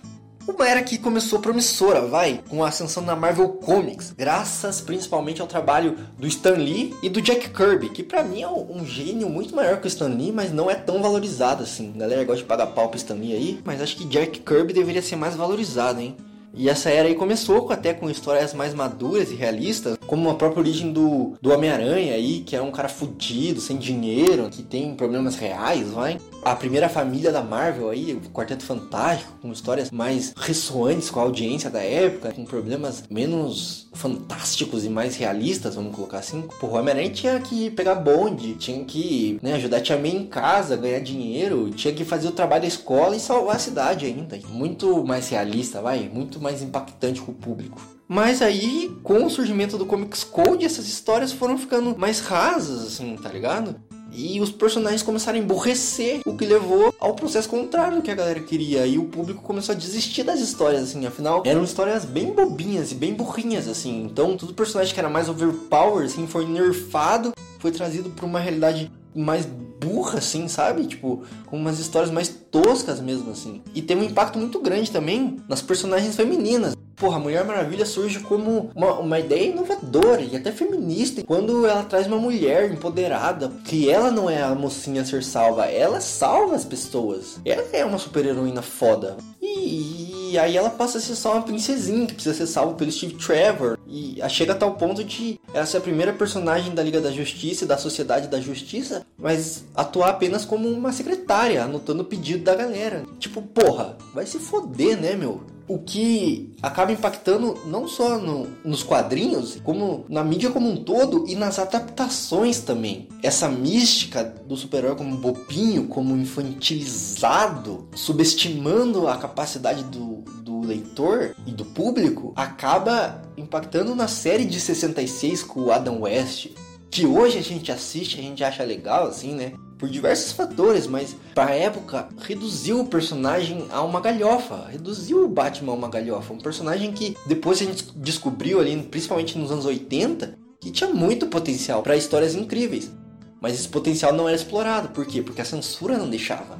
Uma 0.50 0.68
era 0.68 0.82
que 0.82 0.98
começou 0.98 1.38
promissora, 1.38 2.00
vai, 2.02 2.40
com 2.48 2.64
a 2.64 2.68
ascensão 2.68 3.04
da 3.04 3.14
Marvel 3.14 3.50
Comics, 3.50 4.12
graças 4.18 4.80
principalmente 4.80 5.40
ao 5.40 5.46
trabalho 5.46 5.96
do 6.18 6.26
Stan 6.26 6.54
Lee 6.54 6.92
e 7.02 7.08
do 7.08 7.22
Jack 7.22 7.50
Kirby, 7.50 7.90
que 7.90 8.02
para 8.02 8.24
mim 8.24 8.42
é 8.42 8.48
um 8.48 8.84
gênio 8.84 9.30
muito 9.30 9.54
maior 9.54 9.80
que 9.80 9.86
o 9.86 9.88
Stan 9.88 10.08
Lee, 10.08 10.32
mas 10.32 10.52
não 10.52 10.68
é 10.68 10.74
tão 10.74 11.00
valorizado 11.00 11.62
assim. 11.62 11.92
A 11.94 11.98
galera 12.00 12.24
gosta 12.24 12.42
de 12.42 12.48
pagar 12.48 12.66
pau 12.66 12.88
pro 12.88 12.98
Stan 12.98 13.14
Lee 13.14 13.32
aí, 13.32 13.60
mas 13.64 13.80
acho 13.80 13.96
que 13.96 14.04
Jack 14.04 14.40
Kirby 14.40 14.72
deveria 14.72 15.00
ser 15.00 15.14
mais 15.14 15.36
valorizado, 15.36 16.00
hein? 16.00 16.16
E 16.52 16.68
essa 16.68 16.90
era 16.90 17.06
aí 17.06 17.14
começou 17.14 17.70
até 17.70 17.94
com 17.94 18.10
histórias 18.10 18.52
mais 18.52 18.74
maduras 18.74 19.30
e 19.30 19.36
realistas, 19.36 19.96
como 20.06 20.28
a 20.28 20.34
própria 20.34 20.60
origem 20.60 20.92
do, 20.92 21.34
do 21.40 21.52
Homem-Aranha 21.52 22.14
aí, 22.14 22.40
que 22.40 22.56
é 22.56 22.60
um 22.60 22.72
cara 22.72 22.88
fudido, 22.88 23.60
sem 23.60 23.76
dinheiro, 23.76 24.48
que 24.50 24.62
tem 24.62 24.94
problemas 24.96 25.36
reais, 25.36 25.88
vai. 25.90 26.18
A 26.42 26.56
primeira 26.56 26.88
família 26.88 27.30
da 27.30 27.42
Marvel 27.42 27.90
aí, 27.90 28.14
o 28.14 28.30
Quarteto 28.30 28.64
Fantástico, 28.64 29.32
com 29.42 29.52
histórias 29.52 29.90
mais 29.90 30.32
ressoantes 30.36 31.10
com 31.10 31.20
a 31.20 31.24
audiência 31.24 31.68
da 31.68 31.82
época, 31.82 32.32
com 32.32 32.44
problemas 32.46 33.04
menos 33.10 33.88
fantásticos 33.92 34.84
e 34.84 34.88
mais 34.88 35.16
realistas, 35.16 35.74
vamos 35.74 35.94
colocar 35.94 36.18
assim. 36.18 36.48
Pô, 36.58 36.68
o 36.68 36.74
Homem-Aranha 36.76 37.10
tinha 37.10 37.38
que 37.40 37.70
pegar 37.70 37.96
bonde, 37.96 38.54
tinha 38.54 38.82
que 38.84 39.38
né, 39.42 39.54
ajudar 39.54 39.78
a 39.78 39.80
tia 39.80 40.00
em 40.00 40.26
casa, 40.26 40.76
ganhar 40.76 41.00
dinheiro, 41.00 41.70
tinha 41.70 41.92
que 41.92 42.04
fazer 42.04 42.28
o 42.28 42.32
trabalho 42.32 42.62
da 42.62 42.68
escola 42.68 43.14
e 43.14 43.20
salvar 43.20 43.56
a 43.56 43.58
cidade 43.58 44.06
ainda. 44.06 44.38
Muito 44.48 45.04
mais 45.04 45.28
realista, 45.28 45.82
vai, 45.82 46.08
muito 46.12 46.40
mais 46.40 46.62
impactante 46.62 47.20
com 47.20 47.32
o 47.32 47.34
público. 47.34 47.80
Mas 48.08 48.42
aí, 48.42 48.90
com 49.04 49.24
o 49.24 49.30
surgimento 49.30 49.78
do 49.78 49.86
Comics 49.86 50.24
Code, 50.24 50.64
essas 50.64 50.88
histórias 50.88 51.30
foram 51.30 51.56
ficando 51.56 51.96
mais 51.96 52.18
rasas, 52.18 52.84
assim, 52.84 53.14
tá 53.16 53.28
ligado? 53.28 53.76
E 54.12 54.40
os 54.40 54.50
personagens 54.50 55.02
começaram 55.02 55.38
a 55.38 55.42
emborrecer, 55.42 56.20
o 56.26 56.36
que 56.36 56.44
levou 56.44 56.94
ao 56.98 57.14
processo 57.14 57.48
contrário 57.48 57.98
do 57.98 58.02
que 58.02 58.10
a 58.10 58.14
galera 58.14 58.40
queria. 58.40 58.86
E 58.86 58.98
o 58.98 59.04
público 59.04 59.42
começou 59.42 59.74
a 59.74 59.78
desistir 59.78 60.22
das 60.22 60.40
histórias, 60.40 60.82
assim. 60.82 61.06
Afinal, 61.06 61.42
eram 61.44 61.62
histórias 61.62 62.04
bem 62.04 62.32
bobinhas 62.32 62.92
e 62.92 62.94
bem 62.94 63.14
burrinhas, 63.14 63.68
assim. 63.68 64.02
Então, 64.04 64.36
todo 64.36 64.54
personagem 64.54 64.92
que 64.92 65.00
era 65.00 65.08
mais 65.08 65.28
overpower, 65.28 66.04
assim, 66.04 66.26
foi 66.26 66.46
nerfado, 66.46 67.32
foi 67.58 67.70
trazido 67.70 68.10
para 68.10 68.26
uma 68.26 68.40
realidade 68.40 68.90
mais 69.14 69.46
burra, 69.80 70.18
assim, 70.18 70.46
sabe? 70.48 70.86
Tipo, 70.86 71.22
com 71.46 71.56
umas 71.56 71.78
histórias 71.78 72.10
mais 72.10 72.28
toscas 72.28 73.00
mesmo, 73.00 73.30
assim. 73.30 73.62
E 73.74 73.80
tem 73.82 73.96
um 73.96 74.04
impacto 74.04 74.38
muito 74.38 74.60
grande 74.60 74.90
também 74.90 75.38
nas 75.48 75.62
personagens 75.62 76.14
femininas. 76.16 76.76
Porra, 77.00 77.16
a 77.16 77.20
Mulher 77.20 77.46
Maravilha 77.46 77.86
surge 77.86 78.20
como 78.20 78.70
uma, 78.74 78.98
uma 78.98 79.18
ideia 79.18 79.46
inovadora 79.46 80.20
e 80.20 80.36
até 80.36 80.52
feminista. 80.52 81.22
Quando 81.24 81.64
ela 81.64 81.82
traz 81.82 82.06
uma 82.06 82.18
mulher 82.18 82.70
empoderada, 82.70 83.50
que 83.64 83.88
ela 83.88 84.10
não 84.10 84.28
é 84.28 84.42
a 84.42 84.54
mocinha 84.54 85.00
a 85.00 85.04
ser 85.06 85.24
salva, 85.24 85.64
ela 85.64 85.98
salva 85.98 86.54
as 86.54 86.64
pessoas. 86.66 87.40
Ela 87.42 87.64
é 87.72 87.86
uma 87.86 87.96
super 87.96 88.26
heroína 88.26 88.60
foda. 88.60 89.16
E, 89.40 90.32
e 90.32 90.38
aí 90.38 90.58
ela 90.58 90.68
passa 90.68 90.98
a 90.98 91.00
ser 91.00 91.16
só 91.16 91.32
uma 91.32 91.42
princesinha 91.42 92.06
que 92.06 92.12
precisa 92.12 92.36
ser 92.36 92.46
salva 92.46 92.74
pelo 92.74 92.92
Steve 92.92 93.14
Trevor. 93.14 93.78
E 93.88 94.20
chega 94.28 94.52
a 94.52 94.56
tal 94.56 94.74
ponto 94.74 95.02
de 95.02 95.40
ela 95.54 95.64
ser 95.64 95.78
a 95.78 95.80
primeira 95.80 96.12
personagem 96.12 96.74
da 96.74 96.82
Liga 96.82 97.00
da 97.00 97.10
Justiça 97.10 97.64
e 97.64 97.66
da 97.66 97.78
Sociedade 97.78 98.28
da 98.28 98.38
Justiça, 98.38 99.06
mas 99.16 99.64
atuar 99.74 100.10
apenas 100.10 100.44
como 100.44 100.68
uma 100.68 100.92
secretária, 100.92 101.64
anotando 101.64 102.02
o 102.02 102.06
pedido 102.06 102.44
da 102.44 102.54
galera. 102.54 103.04
Tipo, 103.18 103.40
porra, 103.40 103.96
vai 104.12 104.26
se 104.26 104.38
foder, 104.38 105.00
né, 105.00 105.16
meu? 105.16 105.40
O 105.70 105.78
que 105.78 106.52
acaba 106.60 106.90
impactando 106.90 107.56
não 107.64 107.86
só 107.86 108.18
no, 108.18 108.48
nos 108.64 108.82
quadrinhos, 108.82 109.60
como 109.62 110.04
na 110.08 110.24
mídia 110.24 110.50
como 110.50 110.68
um 110.68 110.82
todo 110.82 111.26
e 111.28 111.36
nas 111.36 111.60
adaptações 111.60 112.58
também. 112.58 113.06
Essa 113.22 113.48
mística 113.48 114.24
do 114.24 114.56
super-herói 114.56 114.96
como 114.96 115.16
bobinho, 115.16 115.86
como 115.86 116.16
infantilizado, 116.16 117.88
subestimando 117.94 119.06
a 119.06 119.16
capacidade 119.16 119.84
do, 119.84 120.24
do 120.42 120.60
leitor 120.60 121.36
e 121.46 121.52
do 121.52 121.64
público, 121.64 122.32
acaba 122.34 123.22
impactando 123.36 123.94
na 123.94 124.08
série 124.08 124.46
de 124.46 124.58
66 124.58 125.44
com 125.44 125.60
o 125.60 125.72
Adam 125.72 126.00
West, 126.00 126.48
que 126.90 127.06
hoje 127.06 127.38
a 127.38 127.42
gente 127.42 127.70
assiste, 127.70 128.18
a 128.18 128.22
gente 128.22 128.42
acha 128.42 128.64
legal, 128.64 129.06
assim, 129.06 129.36
né? 129.36 129.52
Por 129.80 129.88
diversos 129.88 130.32
fatores, 130.32 130.86
mas 130.86 131.16
para 131.34 131.52
a 131.52 131.54
época 131.54 132.08
reduziu 132.20 132.80
o 132.80 132.86
personagem 132.86 133.66
a 133.70 133.82
uma 133.82 133.98
galhofa, 133.98 134.66
reduziu 134.68 135.24
o 135.24 135.28
Batman 135.28 135.72
a 135.72 135.74
uma 135.74 135.88
galhofa, 135.88 136.34
um 136.34 136.38
personagem 136.38 136.92
que 136.92 137.16
depois 137.24 137.62
a 137.62 137.64
gente 137.64 137.86
descobriu 137.96 138.60
ali, 138.60 138.76
principalmente 138.82 139.38
nos 139.38 139.50
anos 139.50 139.64
80, 139.64 140.34
que 140.60 140.70
tinha 140.70 140.90
muito 140.90 141.26
potencial 141.28 141.82
para 141.82 141.96
histórias 141.96 142.34
incríveis. 142.34 142.92
Mas 143.40 143.54
esse 143.54 143.68
potencial 143.68 144.12
não 144.12 144.28
era 144.28 144.36
explorado, 144.36 144.90
por 144.90 145.06
quê? 145.06 145.22
Porque 145.22 145.40
a 145.40 145.46
censura 145.46 145.96
não 145.96 146.10
deixava. 146.10 146.58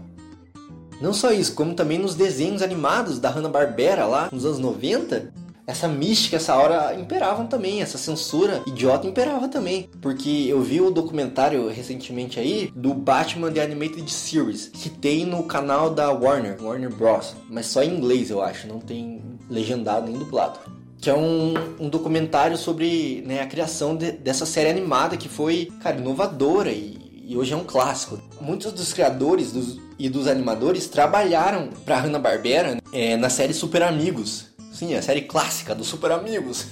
Não 0.99 1.13
só 1.13 1.31
isso, 1.31 1.55
como 1.55 1.75
também 1.75 1.99
nos 1.99 2.15
desenhos 2.15 2.63
animados 2.63 3.19
da 3.19 3.29
Hanna-Barbera 3.29 4.07
lá 4.07 4.31
nos 4.33 4.47
anos 4.47 4.59
90, 4.59 5.31
essa 5.71 5.89
mística, 5.89 6.37
essa 6.37 6.55
hora 6.57 6.95
imperavam 6.99 7.47
também, 7.47 7.81
essa 7.81 7.97
censura 7.97 8.63
idiota 8.67 9.07
imperava 9.07 9.49
também. 9.49 9.89
Porque 10.01 10.47
eu 10.49 10.61
vi 10.61 10.81
o 10.81 10.91
documentário 10.91 11.69
recentemente 11.69 12.39
aí 12.39 12.71
do 12.75 12.93
Batman 12.93 13.53
The 13.53 13.63
Animated 13.63 14.11
Series, 14.11 14.71
que 14.73 14.91
tem 14.91 15.25
no 15.25 15.45
canal 15.45 15.91
da 15.91 16.11
Warner, 16.11 16.57
Warner 16.61 16.95
Bros. 16.95 17.35
Mas 17.49 17.67
só 17.67 17.83
em 17.83 17.97
inglês 17.97 18.31
eu 18.31 18.43
acho, 18.43 18.67
não 18.67 18.81
tem 18.81 19.23
legendado 19.49 20.07
nem 20.07 20.19
dublado 20.19 20.59
que 21.01 21.09
é 21.09 21.15
um, 21.15 21.55
um 21.81 21.89
documentário 21.89 22.59
sobre 22.59 23.25
né, 23.27 23.41
a 23.41 23.47
criação 23.47 23.97
de, 23.97 24.13
dessa 24.13 24.45
série 24.45 24.69
animada 24.69 25.17
que 25.17 25.31
foi, 25.31 25.73
cara, 25.83 25.97
inovadora 25.97 26.71
e, 26.71 27.25
e 27.25 27.37
hoje 27.39 27.55
é 27.55 27.57
um 27.57 27.65
clássico. 27.65 28.21
Muitos 28.39 28.71
dos 28.71 28.93
criadores 28.93 29.51
dos, 29.51 29.81
e 29.99 30.09
dos 30.09 30.27
animadores 30.27 30.89
trabalharam 30.89 31.69
para 31.85 32.01
Hanna-Barbera 32.01 32.75
né, 32.75 32.81
é, 32.93 33.17
na 33.17 33.31
série 33.31 33.53
Super 33.55 33.83
Amigos, 33.83 34.47
Sim, 34.73 34.95
a 34.95 35.03
série 35.03 35.23
clássica 35.23 35.75
dos 35.75 35.89
Super 35.89 36.13
Amigos. 36.13 36.67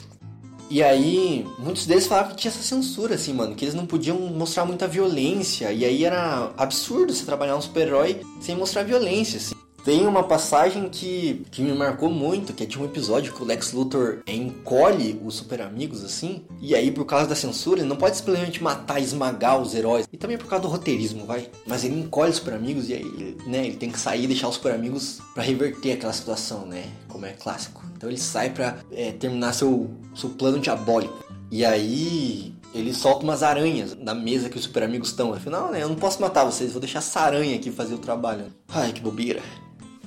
E 0.70 0.82
aí, 0.82 1.46
muitos 1.58 1.86
deles 1.86 2.06
falavam 2.06 2.32
que 2.32 2.36
tinha 2.36 2.50
essa 2.50 2.62
censura, 2.62 3.14
assim, 3.14 3.32
mano, 3.32 3.54
que 3.54 3.64
eles 3.64 3.74
não 3.74 3.86
podiam 3.86 4.18
mostrar 4.18 4.66
muita 4.66 4.86
violência. 4.86 5.72
E 5.72 5.84
aí 5.84 6.04
era 6.04 6.52
absurdo 6.58 7.14
você 7.14 7.24
trabalhar 7.24 7.56
um 7.56 7.60
super-herói 7.60 8.20
sem 8.40 8.54
mostrar 8.54 8.82
violência, 8.82 9.38
assim. 9.38 9.54
Tem 9.88 10.06
uma 10.06 10.22
passagem 10.22 10.86
que, 10.90 11.46
que 11.50 11.62
me 11.62 11.72
marcou 11.72 12.10
muito, 12.10 12.52
que 12.52 12.62
é 12.62 12.66
de 12.66 12.78
um 12.78 12.84
episódio 12.84 13.32
que 13.32 13.42
o 13.42 13.46
Lex 13.46 13.72
Luthor 13.72 14.18
encolhe 14.26 15.18
os 15.24 15.36
super 15.36 15.62
amigos 15.62 16.04
assim, 16.04 16.44
e 16.60 16.74
aí 16.74 16.90
por 16.90 17.06
causa 17.06 17.26
da 17.26 17.34
censura 17.34 17.80
ele 17.80 17.88
não 17.88 17.96
pode 17.96 18.18
simplesmente 18.18 18.62
matar 18.62 19.00
esmagar 19.00 19.58
os 19.58 19.74
heróis. 19.74 20.06
E 20.12 20.18
também 20.18 20.36
por 20.36 20.46
causa 20.46 20.60
do 20.64 20.68
roteirismo, 20.68 21.24
vai. 21.24 21.48
Mas 21.66 21.84
ele 21.84 21.98
encolhe 21.98 22.28
os 22.28 22.36
super 22.36 22.52
amigos 22.52 22.90
e 22.90 22.92
aí, 22.92 23.36
né, 23.46 23.66
ele 23.66 23.76
tem 23.76 23.90
que 23.90 23.98
sair 23.98 24.24
e 24.24 24.26
deixar 24.26 24.48
os 24.48 24.56
super 24.56 24.74
amigos 24.74 25.20
para 25.32 25.42
reverter 25.42 25.92
aquela 25.92 26.12
situação, 26.12 26.66
né? 26.66 26.84
Como 27.08 27.24
é 27.24 27.32
clássico. 27.32 27.82
Então 27.96 28.10
ele 28.10 28.18
sai 28.18 28.50
para 28.50 28.76
é, 28.92 29.12
terminar 29.12 29.54
seu, 29.54 29.90
seu 30.14 30.28
plano 30.28 30.58
diabólico. 30.58 31.24
E 31.50 31.64
aí 31.64 32.54
ele 32.74 32.92
solta 32.92 33.24
umas 33.24 33.42
aranhas 33.42 33.96
na 33.98 34.14
mesa 34.14 34.50
que 34.50 34.58
os 34.58 34.64
super 34.64 34.82
amigos 34.82 35.08
estão. 35.08 35.32
Afinal, 35.32 35.70
né? 35.70 35.82
Eu 35.82 35.88
não 35.88 35.96
posso 35.96 36.20
matar 36.20 36.44
vocês, 36.44 36.72
vou 36.72 36.80
deixar 36.80 36.98
essa 36.98 37.20
aranha 37.20 37.56
aqui 37.56 37.70
fazer 37.70 37.94
o 37.94 37.98
trabalho. 37.98 38.52
Ai, 38.68 38.92
que 38.92 39.00
bobeira. 39.00 39.40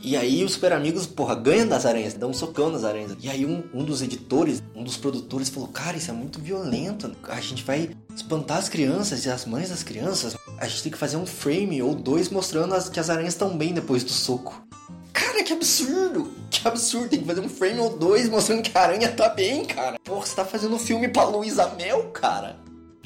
E 0.03 0.17
aí 0.17 0.43
os 0.43 0.53
super 0.53 0.73
amigos, 0.73 1.05
porra, 1.05 1.35
ganham 1.35 1.67
das 1.67 1.85
aranhas, 1.85 2.15
dão 2.15 2.31
um 2.31 2.33
socão 2.33 2.71
nas 2.71 2.83
aranhas. 2.83 3.15
E 3.21 3.29
aí 3.29 3.45
um, 3.45 3.63
um 3.73 3.83
dos 3.83 4.01
editores, 4.01 4.61
um 4.75 4.83
dos 4.83 4.97
produtores 4.97 5.49
falou, 5.49 5.69
cara, 5.69 5.95
isso 5.95 6.09
é 6.09 6.13
muito 6.13 6.39
violento. 6.39 7.15
A 7.27 7.39
gente 7.39 7.63
vai 7.63 7.91
espantar 8.15 8.57
as 8.57 8.67
crianças 8.67 9.25
e 9.25 9.29
as 9.29 9.45
mães 9.45 9.69
das 9.69 9.83
crianças. 9.83 10.35
A 10.57 10.67
gente 10.67 10.83
tem 10.83 10.91
que 10.91 10.97
fazer 10.97 11.17
um 11.17 11.25
frame 11.25 11.81
ou 11.83 11.93
dois 11.93 12.29
mostrando 12.29 12.73
as, 12.73 12.89
que 12.89 12.99
as 12.99 13.09
aranhas 13.09 13.33
estão 13.33 13.55
bem 13.55 13.73
depois 13.73 14.03
do 14.03 14.11
soco. 14.11 14.65
Cara, 15.13 15.43
que 15.43 15.53
absurdo! 15.53 16.31
Que 16.49 16.67
absurdo! 16.67 17.09
Tem 17.09 17.19
que 17.19 17.27
fazer 17.27 17.41
um 17.41 17.49
frame 17.49 17.79
ou 17.79 17.95
dois 17.95 18.27
mostrando 18.27 18.63
que 18.63 18.75
a 18.75 18.81
aranha 18.81 19.11
tá 19.11 19.29
bem, 19.29 19.65
cara. 19.65 19.99
Porra, 20.03 20.25
você 20.25 20.35
tá 20.35 20.45
fazendo 20.45 20.75
um 20.75 20.79
filme 20.79 21.09
pra 21.09 21.25
Luísa 21.25 21.67
Mel, 21.77 22.05
cara? 22.11 22.57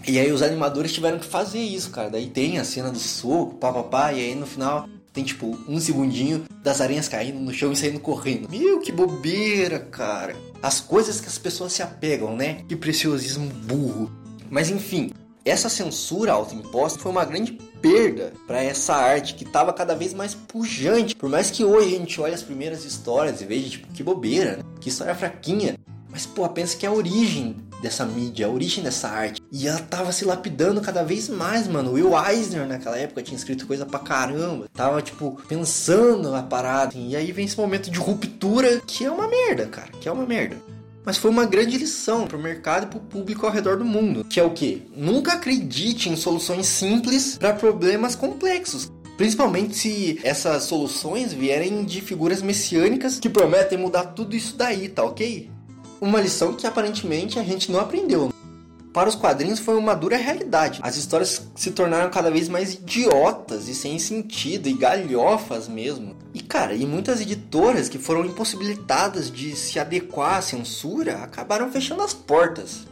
E 0.07 0.19
aí 0.19 0.31
os 0.31 0.41
animadores 0.41 0.93
tiveram 0.93 1.17
que 1.17 1.25
fazer 1.25 1.59
isso, 1.59 1.89
cara. 1.89 2.09
Daí 2.09 2.27
tem 2.27 2.59
a 2.59 2.63
cena 2.63 2.91
do 2.91 2.99
soco, 2.99 3.55
papapá, 3.55 4.13
e 4.13 4.19
aí 4.19 4.35
no 4.35 4.45
final 4.45 4.87
tem 5.15 5.23
tipo 5.23 5.57
um 5.67 5.79
segundinho 5.79 6.43
das 6.61 6.81
aranhas 6.81 7.07
caindo 7.07 7.39
no 7.39 7.53
chão 7.53 7.71
e 7.71 7.75
saindo 7.75 8.01
correndo. 8.01 8.49
Meu, 8.49 8.79
que 8.79 8.91
bobeira, 8.91 9.79
cara. 9.79 10.35
As 10.61 10.81
coisas 10.81 11.21
que 11.21 11.27
as 11.27 11.37
pessoas 11.37 11.71
se 11.71 11.81
apegam, 11.81 12.35
né? 12.35 12.65
Que 12.67 12.75
preciosismo 12.75 13.47
burro. 13.47 14.11
Mas 14.49 14.69
enfim, 14.69 15.11
essa 15.45 15.69
censura 15.69 16.33
autoimposta 16.33 16.99
foi 16.99 17.11
uma 17.11 17.23
grande 17.23 17.53
perda 17.81 18.33
para 18.45 18.61
essa 18.61 18.93
arte 18.93 19.35
que 19.35 19.45
estava 19.45 19.71
cada 19.71 19.95
vez 19.95 20.13
mais 20.13 20.33
pujante. 20.35 21.15
Por 21.15 21.29
mais 21.29 21.49
que 21.49 21.63
hoje 21.63 21.95
a 21.95 21.99
gente 21.99 22.19
olhe 22.19 22.33
as 22.33 22.43
primeiras 22.43 22.83
histórias 22.83 23.41
e 23.41 23.45
veja, 23.45 23.69
tipo, 23.69 23.87
que 23.93 24.03
bobeira, 24.03 24.57
né? 24.57 24.63
que 24.81 24.89
história 24.89 25.15
fraquinha. 25.15 25.77
Mas, 26.09 26.25
pô, 26.25 26.47
pensa 26.49 26.77
que 26.77 26.85
é 26.85 26.89
a 26.89 26.93
origem 26.93 27.57
dessa 27.81 28.05
mídia, 28.05 28.47
a 28.47 28.49
origem 28.49 28.83
dessa 28.83 29.07
arte. 29.07 29.41
E 29.51 29.67
ela 29.67 29.79
tava 29.79 30.11
se 30.11 30.25
lapidando 30.25 30.81
cada 30.81 31.03
vez 31.03 31.29
mais, 31.29 31.67
mano. 31.67 31.93
Will 31.93 32.11
Eisner 32.17 32.67
naquela 32.67 32.97
época 32.97 33.21
tinha 33.21 33.37
escrito 33.37 33.67
coisa 33.67 33.85
pra 33.85 33.99
caramba. 33.99 34.67
Tava, 34.73 35.01
tipo, 35.01 35.39
pensando 35.47 36.33
a 36.35 36.41
parada. 36.41 36.89
Assim. 36.89 37.09
E 37.09 37.15
aí 37.15 37.31
vem 37.31 37.45
esse 37.45 37.57
momento 37.57 37.89
de 37.89 37.99
ruptura 37.99 38.81
que 38.85 39.05
é 39.05 39.11
uma 39.11 39.27
merda, 39.27 39.65
cara. 39.67 39.89
Que 39.99 40.09
é 40.09 40.11
uma 40.11 40.25
merda. 40.25 40.57
Mas 41.05 41.17
foi 41.17 41.29
uma 41.29 41.45
grande 41.45 41.77
lição 41.77 42.25
pro 42.25 42.39
mercado 42.39 42.85
e 42.85 42.87
pro 42.87 42.99
público 42.99 43.45
ao 43.45 43.51
redor 43.51 43.77
do 43.77 43.85
mundo. 43.85 44.25
Que 44.25 44.39
é 44.39 44.43
o 44.43 44.49
que? 44.49 44.87
Nunca 44.95 45.33
acredite 45.33 46.09
em 46.09 46.15
soluções 46.15 46.65
simples 46.65 47.37
para 47.37 47.53
problemas 47.53 48.15
complexos. 48.15 48.91
Principalmente 49.15 49.77
se 49.77 50.19
essas 50.23 50.63
soluções 50.63 51.31
vierem 51.31 51.85
de 51.85 52.01
figuras 52.01 52.41
messiânicas 52.41 53.19
que 53.19 53.29
prometem 53.29 53.77
mudar 53.77 54.07
tudo 54.07 54.35
isso 54.35 54.57
daí, 54.57 54.89
tá 54.89 55.03
ok? 55.03 55.49
Uma 55.99 56.21
lição 56.21 56.53
que 56.53 56.67
aparentemente 56.67 57.39
a 57.39 57.43
gente 57.43 57.71
não 57.71 57.79
aprendeu. 57.79 58.33
Para 58.93 59.09
os 59.09 59.15
quadrinhos 59.15 59.59
foi 59.59 59.75
uma 59.75 59.93
dura 59.93 60.15
realidade. 60.15 60.79
As 60.81 60.95
histórias 60.95 61.41
se 61.55 61.71
tornaram 61.71 62.09
cada 62.09 62.31
vez 62.31 62.47
mais 62.47 62.75
idiotas 62.75 63.67
e 63.67 63.75
sem 63.75 63.99
sentido 63.99 64.69
e 64.69 64.73
galhofas 64.73 65.67
mesmo. 65.67 66.15
E 66.33 66.41
cara, 66.41 66.73
e 66.73 66.85
muitas 66.85 67.19
editoras 67.19 67.89
que 67.89 67.97
foram 67.97 68.25
impossibilitadas 68.25 69.29
de 69.29 69.53
se 69.55 69.79
adequar 69.79 70.37
à 70.37 70.41
censura 70.41 71.17
acabaram 71.17 71.69
fechando 71.69 72.03
as 72.03 72.13
portas 72.13 72.85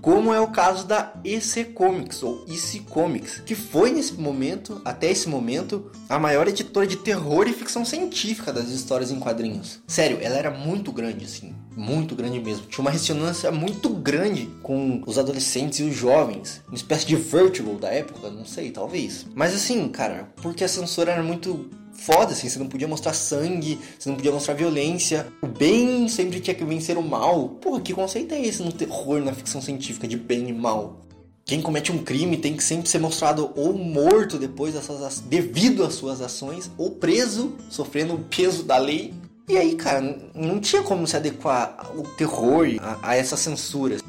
como 0.00 0.32
é 0.32 0.40
o 0.40 0.48
caso 0.48 0.86
da 0.86 1.12
EC 1.24 1.72
Comics 1.74 2.22
ou 2.22 2.44
EC 2.48 2.82
Comics, 2.88 3.40
que 3.44 3.54
foi 3.54 3.90
nesse 3.90 4.14
momento, 4.14 4.80
até 4.84 5.10
esse 5.10 5.28
momento, 5.28 5.90
a 6.08 6.18
maior 6.18 6.48
editora 6.48 6.86
de 6.86 6.96
terror 6.96 7.46
e 7.48 7.52
ficção 7.52 7.84
científica 7.84 8.52
das 8.52 8.68
histórias 8.68 9.10
em 9.10 9.18
quadrinhos. 9.18 9.80
Sério, 9.86 10.18
ela 10.20 10.36
era 10.36 10.50
muito 10.50 10.92
grande 10.92 11.24
assim, 11.24 11.54
muito 11.76 12.14
grande 12.14 12.40
mesmo. 12.40 12.66
Tinha 12.66 12.80
uma 12.80 12.90
ressonância 12.90 13.50
muito 13.50 13.88
grande 13.90 14.48
com 14.62 15.02
os 15.06 15.18
adolescentes 15.18 15.78
e 15.80 15.84
os 15.84 15.94
jovens, 15.94 16.62
uma 16.66 16.76
espécie 16.76 17.06
de 17.06 17.16
Vertigo 17.16 17.78
da 17.78 17.88
época, 17.88 18.30
não 18.30 18.44
sei, 18.44 18.70
talvez. 18.70 19.26
Mas 19.34 19.54
assim, 19.54 19.88
cara, 19.88 20.28
porque 20.36 20.64
a 20.64 20.68
censura 20.68 21.12
era 21.12 21.22
muito 21.22 21.70
foda, 21.98 22.32
assim, 22.32 22.48
você 22.48 22.58
não 22.58 22.68
podia 22.68 22.88
mostrar 22.88 23.12
sangue, 23.12 23.78
você 23.98 24.08
não 24.08 24.16
podia 24.16 24.32
mostrar 24.32 24.54
violência. 24.54 25.26
O 25.42 25.46
bem 25.46 26.08
sempre 26.08 26.40
tinha 26.40 26.54
que 26.54 26.64
vencer 26.64 26.96
o 26.96 27.02
mal. 27.02 27.48
Porra, 27.60 27.80
que 27.80 27.92
conceito 27.92 28.32
é 28.32 28.40
esse 28.40 28.62
no 28.62 28.72
terror, 28.72 29.20
na 29.20 29.32
ficção 29.32 29.60
científica 29.60 30.06
de 30.06 30.16
bem 30.16 30.48
e 30.48 30.52
mal? 30.52 31.00
Quem 31.44 31.62
comete 31.62 31.90
um 31.90 31.98
crime 31.98 32.36
tem 32.36 32.54
que 32.54 32.62
sempre 32.62 32.88
ser 32.88 32.98
mostrado 32.98 33.50
ou 33.56 33.72
morto 33.72 34.38
depois 34.38 34.74
das 34.74 34.84
suas, 34.84 35.20
devido 35.20 35.82
às 35.82 35.94
suas 35.94 36.20
ações, 36.20 36.70
ou 36.76 36.90
preso, 36.90 37.56
sofrendo 37.70 38.14
o 38.14 38.18
peso 38.18 38.62
da 38.62 38.76
lei. 38.76 39.14
E 39.48 39.56
aí, 39.56 39.74
cara, 39.74 40.30
não 40.34 40.60
tinha 40.60 40.82
como 40.82 41.06
se 41.06 41.16
adequar 41.16 41.90
o 41.96 42.02
terror 42.02 42.66
a, 42.80 43.10
a 43.10 43.16
essas 43.16 43.40
censuras. 43.40 44.02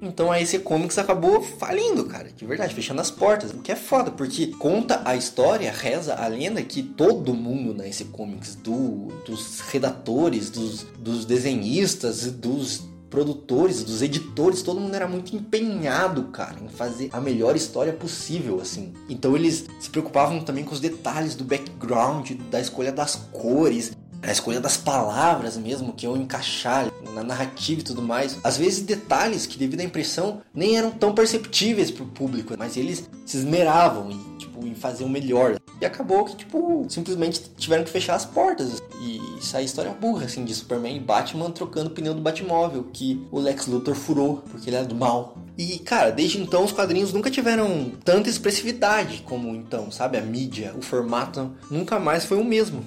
Então 0.00 0.32
a 0.32 0.40
EC 0.40 0.62
Comics 0.62 0.98
acabou 0.98 1.42
falindo, 1.42 2.04
cara, 2.04 2.30
de 2.34 2.46
verdade, 2.46 2.74
fechando 2.74 3.00
as 3.00 3.10
portas, 3.10 3.50
o 3.52 3.58
que 3.58 3.70
é 3.70 3.76
foda, 3.76 4.10
porque 4.10 4.48
conta 4.48 5.02
a 5.04 5.14
história, 5.14 5.70
reza 5.70 6.14
a 6.14 6.26
lenda 6.26 6.62
que 6.62 6.82
todo 6.82 7.34
mundo 7.34 7.74
na 7.74 7.86
EC 7.86 8.06
Comics, 8.10 8.54
do, 8.54 9.08
dos 9.26 9.60
redatores, 9.60 10.48
dos, 10.48 10.86
dos 10.98 11.24
desenhistas, 11.24 12.30
dos 12.32 12.88
produtores, 13.10 13.82
dos 13.82 14.00
editores, 14.00 14.62
todo 14.62 14.80
mundo 14.80 14.94
era 14.94 15.06
muito 15.06 15.34
empenhado, 15.34 16.24
cara, 16.24 16.56
em 16.62 16.68
fazer 16.68 17.10
a 17.12 17.20
melhor 17.20 17.56
história 17.56 17.92
possível, 17.92 18.60
assim. 18.60 18.94
Então 19.08 19.34
eles 19.34 19.66
se 19.80 19.90
preocupavam 19.90 20.40
também 20.40 20.64
com 20.64 20.72
os 20.72 20.80
detalhes 20.80 21.34
do 21.34 21.44
background, 21.44 22.30
da 22.50 22.60
escolha 22.60 22.92
das 22.92 23.16
cores, 23.32 23.92
a 24.22 24.30
escolha 24.30 24.60
das 24.60 24.76
palavras 24.76 25.56
mesmo, 25.56 25.92
que 25.92 26.06
iam 26.06 26.16
encaixar 26.16 26.90
na 27.14 27.22
narrativa 27.22 27.80
e 27.80 27.84
tudo 27.84 28.02
mais. 28.02 28.38
Às 28.44 28.56
vezes 28.56 28.80
detalhes 28.80 29.46
que 29.46 29.58
devido 29.58 29.80
à 29.80 29.84
impressão 29.84 30.42
nem 30.54 30.76
eram 30.76 30.90
tão 30.90 31.14
perceptíveis 31.14 31.90
pro 31.90 32.04
público, 32.04 32.54
mas 32.58 32.76
eles 32.76 33.08
se 33.24 33.38
esmeravam 33.38 34.10
em, 34.10 34.36
tipo, 34.38 34.66
em 34.66 34.74
fazer 34.74 35.04
o 35.04 35.08
melhor. 35.08 35.58
E 35.80 35.86
acabou 35.86 36.24
que, 36.24 36.36
tipo, 36.36 36.84
simplesmente 36.88 37.42
tiveram 37.56 37.84
que 37.84 37.90
fechar 37.90 38.14
as 38.14 38.26
portas 38.26 38.82
e 39.00 39.20
sair 39.40 39.64
história 39.64 39.92
burra, 39.92 40.26
assim, 40.26 40.44
de 40.44 40.54
Superman 40.54 40.96
e 40.96 41.00
Batman 41.00 41.50
trocando 41.50 41.88
o 41.88 41.92
pneu 41.92 42.12
do 42.12 42.20
Batmóvel, 42.20 42.84
que 42.92 43.26
o 43.30 43.40
Lex 43.40 43.66
Luthor 43.66 43.94
furou, 43.94 44.42
porque 44.50 44.68
ele 44.68 44.76
era 44.76 44.84
do 44.84 44.94
mal. 44.94 45.38
E, 45.56 45.78
cara, 45.78 46.10
desde 46.10 46.40
então 46.40 46.64
os 46.64 46.72
quadrinhos 46.72 47.12
nunca 47.12 47.30
tiveram 47.30 47.92
tanta 48.04 48.28
expressividade 48.28 49.22
como 49.26 49.54
então, 49.54 49.90
sabe? 49.90 50.18
A 50.18 50.22
mídia, 50.22 50.74
o 50.76 50.82
formato 50.82 51.50
nunca 51.70 51.98
mais 51.98 52.24
foi 52.24 52.38
o 52.38 52.44
mesmo 52.44 52.84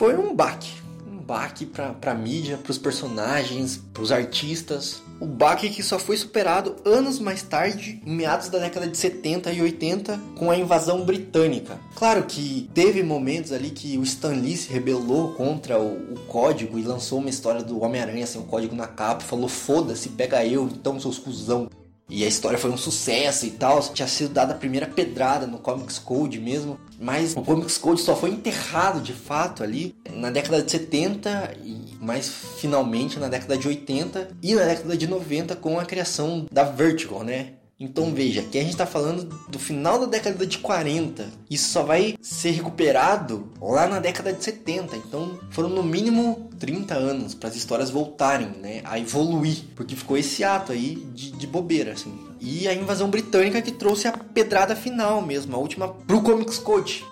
foi 0.00 0.16
um 0.16 0.34
baque. 0.34 0.72
Um 1.06 1.18
baque 1.18 1.66
pra, 1.66 1.90
pra 1.90 2.14
mídia, 2.14 2.56
pros 2.56 2.78
personagens, 2.78 3.76
pros 3.92 4.10
artistas. 4.10 5.02
O 5.20 5.26
baque 5.26 5.68
que 5.68 5.82
só 5.82 5.98
foi 5.98 6.16
superado 6.16 6.76
anos 6.86 7.18
mais 7.18 7.42
tarde, 7.42 8.00
em 8.06 8.16
meados 8.16 8.48
da 8.48 8.58
década 8.58 8.88
de 8.88 8.96
70 8.96 9.52
e 9.52 9.60
80, 9.60 10.18
com 10.38 10.50
a 10.50 10.56
invasão 10.56 11.04
britânica. 11.04 11.78
Claro 11.94 12.22
que 12.22 12.70
teve 12.72 13.02
momentos 13.02 13.52
ali 13.52 13.68
que 13.68 13.98
o 13.98 14.02
Stan 14.02 14.32
Lee 14.32 14.56
se 14.56 14.72
rebelou 14.72 15.34
contra 15.34 15.78
o, 15.78 16.14
o 16.14 16.20
código 16.28 16.78
e 16.78 16.82
lançou 16.82 17.18
uma 17.18 17.28
história 17.28 17.62
do 17.62 17.82
Homem-Aranha 17.82 18.26
sem 18.26 18.40
o 18.40 18.44
código 18.44 18.74
na 18.74 18.86
capa, 18.86 19.20
falou 19.20 19.50
foda-se, 19.50 20.08
pega 20.08 20.46
eu, 20.46 20.64
então 20.64 20.98
seus 20.98 21.18
cuzão. 21.18 21.68
E 22.10 22.24
a 22.24 22.28
história 22.28 22.58
foi 22.58 22.70
um 22.70 22.76
sucesso 22.76 23.46
e 23.46 23.50
tal. 23.50 23.80
Tinha 23.80 24.08
sido 24.08 24.34
dada 24.34 24.52
a 24.52 24.56
primeira 24.56 24.86
pedrada 24.86 25.46
no 25.46 25.58
Comics 25.58 25.98
Code 25.98 26.40
mesmo. 26.40 26.78
Mas 26.98 27.34
o 27.36 27.42
Comics 27.42 27.78
Code 27.78 28.00
só 28.00 28.16
foi 28.16 28.30
enterrado 28.30 29.00
de 29.00 29.12
fato 29.12 29.62
ali 29.62 29.94
na 30.12 30.30
década 30.30 30.62
de 30.62 30.70
70 30.70 31.54
e 31.64 31.96
mais 32.00 32.28
finalmente 32.58 33.18
na 33.18 33.28
década 33.28 33.56
de 33.56 33.68
80 33.68 34.30
e 34.42 34.54
na 34.54 34.64
década 34.64 34.96
de 34.96 35.06
90 35.06 35.56
com 35.56 35.78
a 35.78 35.84
criação 35.84 36.46
da 36.50 36.64
Vertigo, 36.64 37.22
né? 37.22 37.52
Então 37.80 38.12
veja, 38.12 38.42
aqui 38.42 38.58
a 38.58 38.60
gente 38.60 38.72
está 38.72 38.84
falando 38.84 39.24
do 39.48 39.58
final 39.58 39.98
da 39.98 40.04
década 40.04 40.46
de 40.46 40.58
40. 40.58 41.26
Isso 41.48 41.70
só 41.70 41.82
vai 41.82 42.14
ser 42.20 42.50
recuperado 42.50 43.48
lá 43.58 43.88
na 43.88 43.98
década 43.98 44.34
de 44.34 44.44
70. 44.44 44.96
Então 44.98 45.40
foram 45.48 45.70
no 45.70 45.82
mínimo 45.82 46.50
30 46.58 46.94
anos 46.94 47.34
para 47.34 47.48
as 47.48 47.56
histórias 47.56 47.88
voltarem 47.88 48.48
né, 48.60 48.82
a 48.84 48.98
evoluir. 48.98 49.64
Porque 49.74 49.96
ficou 49.96 50.18
esse 50.18 50.44
ato 50.44 50.72
aí 50.72 50.96
de, 51.14 51.30
de 51.30 51.46
bobeira, 51.46 51.92
assim. 51.92 52.12
E 52.38 52.68
a 52.68 52.74
invasão 52.74 53.08
britânica 53.08 53.62
que 53.62 53.72
trouxe 53.72 54.06
a 54.06 54.12
pedrada 54.12 54.76
final 54.76 55.22
mesmo, 55.22 55.56
a 55.56 55.58
última 55.58 55.88
pro 55.88 56.20
Comics 56.20 56.58
Code. 56.58 57.02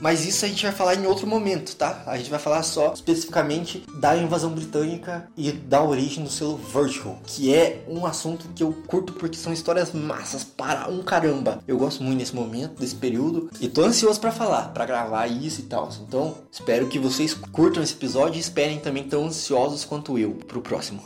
Mas 0.00 0.26
isso 0.26 0.44
a 0.44 0.48
gente 0.48 0.62
vai 0.62 0.72
falar 0.72 0.94
em 0.96 1.06
outro 1.06 1.26
momento, 1.26 1.74
tá? 1.76 2.02
A 2.06 2.16
gente 2.16 2.30
vai 2.30 2.38
falar 2.38 2.62
só 2.62 2.92
especificamente 2.92 3.84
da 3.96 4.16
invasão 4.16 4.50
britânica 4.50 5.28
e 5.36 5.52
da 5.52 5.82
origem 5.82 6.22
do 6.22 6.30
selo 6.30 6.56
Virtual, 6.56 7.18
que 7.26 7.54
é 7.54 7.84
um 7.88 8.04
assunto 8.04 8.46
que 8.54 8.62
eu 8.62 8.72
curto 8.86 9.12
porque 9.14 9.36
são 9.36 9.52
histórias 9.52 9.92
massas 9.92 10.44
para 10.44 10.88
um 10.88 11.02
caramba. 11.02 11.62
Eu 11.66 11.78
gosto 11.78 12.02
muito 12.02 12.18
desse 12.18 12.34
momento, 12.34 12.80
desse 12.80 12.94
período, 12.94 13.50
e 13.60 13.68
tô 13.68 13.82
ansioso 13.82 14.20
para 14.20 14.32
falar, 14.32 14.72
para 14.74 14.86
gravar 14.86 15.26
isso 15.26 15.60
e 15.60 15.64
tal. 15.64 15.88
Então, 16.06 16.34
espero 16.50 16.86
que 16.86 16.98
vocês 16.98 17.34
curtam 17.34 17.82
esse 17.82 17.94
episódio 17.94 18.36
e 18.36 18.40
esperem 18.40 18.80
também 18.80 19.04
tão 19.04 19.26
ansiosos 19.26 19.84
quanto 19.84 20.18
eu 20.18 20.32
pro 20.32 20.60
próximo. 20.60 21.02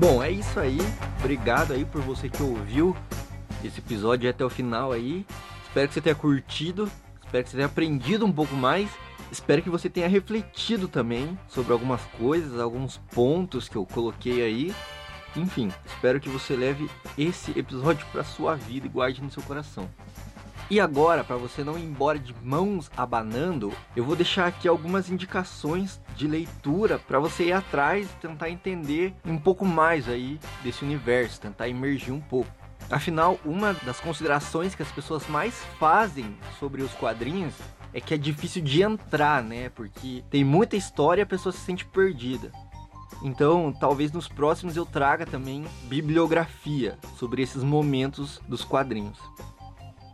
Bom, 0.00 0.22
é 0.22 0.30
isso 0.30 0.58
aí. 0.58 0.78
Obrigado 1.18 1.74
aí 1.74 1.84
por 1.84 2.00
você 2.00 2.26
que 2.26 2.42
ouviu 2.42 2.96
esse 3.62 3.80
episódio 3.80 4.30
até 4.30 4.42
o 4.42 4.48
final 4.48 4.92
aí. 4.92 5.26
Espero 5.62 5.88
que 5.88 5.92
você 5.92 6.00
tenha 6.00 6.14
curtido, 6.14 6.90
espero 7.22 7.44
que 7.44 7.50
você 7.50 7.56
tenha 7.58 7.66
aprendido 7.66 8.24
um 8.24 8.32
pouco 8.32 8.54
mais. 8.54 8.88
Espero 9.30 9.60
que 9.60 9.68
você 9.68 9.90
tenha 9.90 10.08
refletido 10.08 10.88
também 10.88 11.38
sobre 11.46 11.74
algumas 11.74 12.00
coisas, 12.18 12.58
alguns 12.58 12.96
pontos 13.12 13.68
que 13.68 13.76
eu 13.76 13.84
coloquei 13.84 14.42
aí. 14.42 14.74
Enfim, 15.36 15.70
espero 15.84 16.18
que 16.18 16.30
você 16.30 16.56
leve 16.56 16.88
esse 17.18 17.50
episódio 17.50 18.06
para 18.10 18.24
sua 18.24 18.56
vida 18.56 18.86
e 18.86 18.88
guarde 18.88 19.20
no 19.20 19.30
seu 19.30 19.42
coração. 19.42 19.86
E 20.70 20.78
agora, 20.78 21.24
para 21.24 21.36
você 21.36 21.64
não 21.64 21.76
ir 21.76 21.82
embora 21.82 22.16
de 22.16 22.32
mãos 22.44 22.88
abanando, 22.96 23.72
eu 23.96 24.04
vou 24.04 24.14
deixar 24.14 24.46
aqui 24.46 24.68
algumas 24.68 25.10
indicações 25.10 26.00
de 26.14 26.28
leitura 26.28 26.96
para 26.96 27.18
você 27.18 27.46
ir 27.46 27.52
atrás 27.52 28.06
e 28.06 28.20
tentar 28.20 28.50
entender 28.50 29.12
um 29.24 29.36
pouco 29.36 29.66
mais 29.66 30.08
aí 30.08 30.38
desse 30.62 30.84
universo, 30.84 31.40
tentar 31.40 31.68
emergir 31.68 32.12
um 32.12 32.20
pouco. 32.20 32.48
Afinal, 32.88 33.36
uma 33.44 33.74
das 33.74 33.98
considerações 33.98 34.72
que 34.76 34.82
as 34.82 34.92
pessoas 34.92 35.26
mais 35.26 35.60
fazem 35.80 36.36
sobre 36.60 36.82
os 36.82 36.92
quadrinhos 36.92 37.54
é 37.92 38.00
que 38.00 38.14
é 38.14 38.16
difícil 38.16 38.62
de 38.62 38.80
entrar, 38.80 39.42
né? 39.42 39.70
Porque 39.70 40.22
tem 40.30 40.44
muita 40.44 40.76
história 40.76 41.22
e 41.22 41.24
a 41.24 41.26
pessoa 41.26 41.52
se 41.52 41.58
sente 41.58 41.84
perdida. 41.84 42.52
Então, 43.24 43.72
talvez 43.72 44.12
nos 44.12 44.28
próximos 44.28 44.76
eu 44.76 44.86
traga 44.86 45.26
também 45.26 45.64
bibliografia 45.88 46.96
sobre 47.18 47.42
esses 47.42 47.64
momentos 47.64 48.40
dos 48.46 48.64
quadrinhos. 48.64 49.18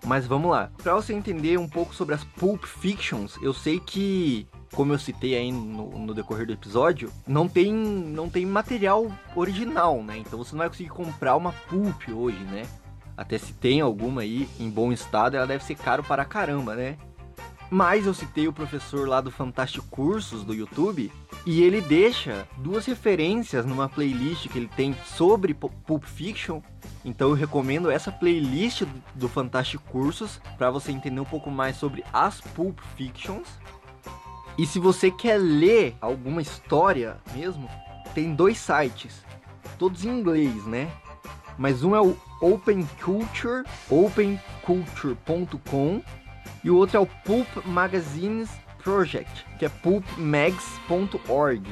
Mas 0.07 0.25
vamos 0.25 0.53
lá. 0.53 0.71
Para 0.81 0.95
você 0.95 1.13
entender 1.13 1.59
um 1.59 1.69
pouco 1.69 1.93
sobre 1.93 2.15
as 2.15 2.23
Pulp 2.23 2.65
Fictions, 2.65 3.37
eu 3.43 3.53
sei 3.53 3.81
que 3.81 4.47
como 4.73 4.93
eu 4.93 4.99
citei 4.99 5.37
aí 5.37 5.51
no, 5.51 5.99
no, 5.99 6.15
decorrer 6.15 6.47
do 6.47 6.53
episódio, 6.53 7.11
não 7.27 7.49
tem, 7.49 7.73
não 7.73 8.29
tem 8.29 8.45
material 8.45 9.11
original, 9.35 10.03
né? 10.03 10.19
Então 10.19 10.39
você 10.39 10.53
não 10.53 10.59
vai 10.59 10.69
conseguir 10.69 10.91
comprar 10.91 11.35
uma 11.35 11.53
pulp 11.53 12.09
hoje, 12.09 12.39
né? 12.45 12.67
Até 13.17 13.39
se 13.39 13.55
tem 13.55 13.81
alguma 13.81 14.21
aí 14.21 14.49
em 14.61 14.69
bom 14.69 14.93
estado, 14.93 15.37
ela 15.37 15.47
deve 15.47 15.65
ser 15.65 15.75
caro 15.77 16.05
para 16.05 16.25
caramba, 16.25 16.77
né? 16.77 16.99
Mas 17.69 18.07
eu 18.07 18.15
citei 18.15 18.47
o 18.47 18.53
professor 18.53 19.09
lá 19.09 19.21
do 19.21 19.29
Fantástico 19.31 19.85
Cursos 19.89 20.45
do 20.45 20.55
YouTube 20.55 21.11
e 21.45 21.63
ele 21.63 21.81
deixa 21.81 22.47
duas 22.59 22.87
referências 22.87 23.67
numa 23.67 23.89
playlist 23.89 24.47
que 24.49 24.57
ele 24.57 24.71
tem 24.77 24.95
sobre 25.05 25.53
Pulp 25.53 26.05
Fiction. 26.05 26.61
Então 27.05 27.31
eu 27.31 27.35
recomendo 27.35 27.91
essa 27.91 28.13
playlist 28.13 28.85
do 29.15 29.29
Fantástico 29.29 29.83
Cursos 29.91 30.41
para 30.57 30.71
você 30.71 30.93
entender 30.93 31.21
um 31.21 31.25
pouco 31.25 31.51
mais 31.51 31.77
sobre 31.77 32.05
as 32.13 32.41
Pulp 32.41 32.79
Fictions. 32.97 33.49
E 34.57 34.65
se 34.65 34.79
você 34.79 35.11
quer 35.11 35.37
ler 35.37 35.97
alguma 36.01 36.41
história 36.41 37.17
mesmo, 37.35 37.69
tem 38.15 38.33
dois 38.33 38.59
sites, 38.59 39.25
todos 39.77 40.05
em 40.05 40.09
inglês, 40.09 40.65
né? 40.67 40.89
Mas 41.59 41.83
um 41.83 41.97
é 41.97 42.01
o 42.01 42.17
Open 42.41 42.87
Culture, 43.03 43.65
openculture.com 43.91 46.01
e 46.67 46.71
o 46.71 46.77
outro 46.77 46.97
é 46.97 47.01
o 47.01 47.07
Pulp 47.07 47.47
Magazines 47.65 48.51
Project, 48.83 49.47
que 49.57 49.65
é 49.65 49.69
pulpmags.org. 49.69 51.63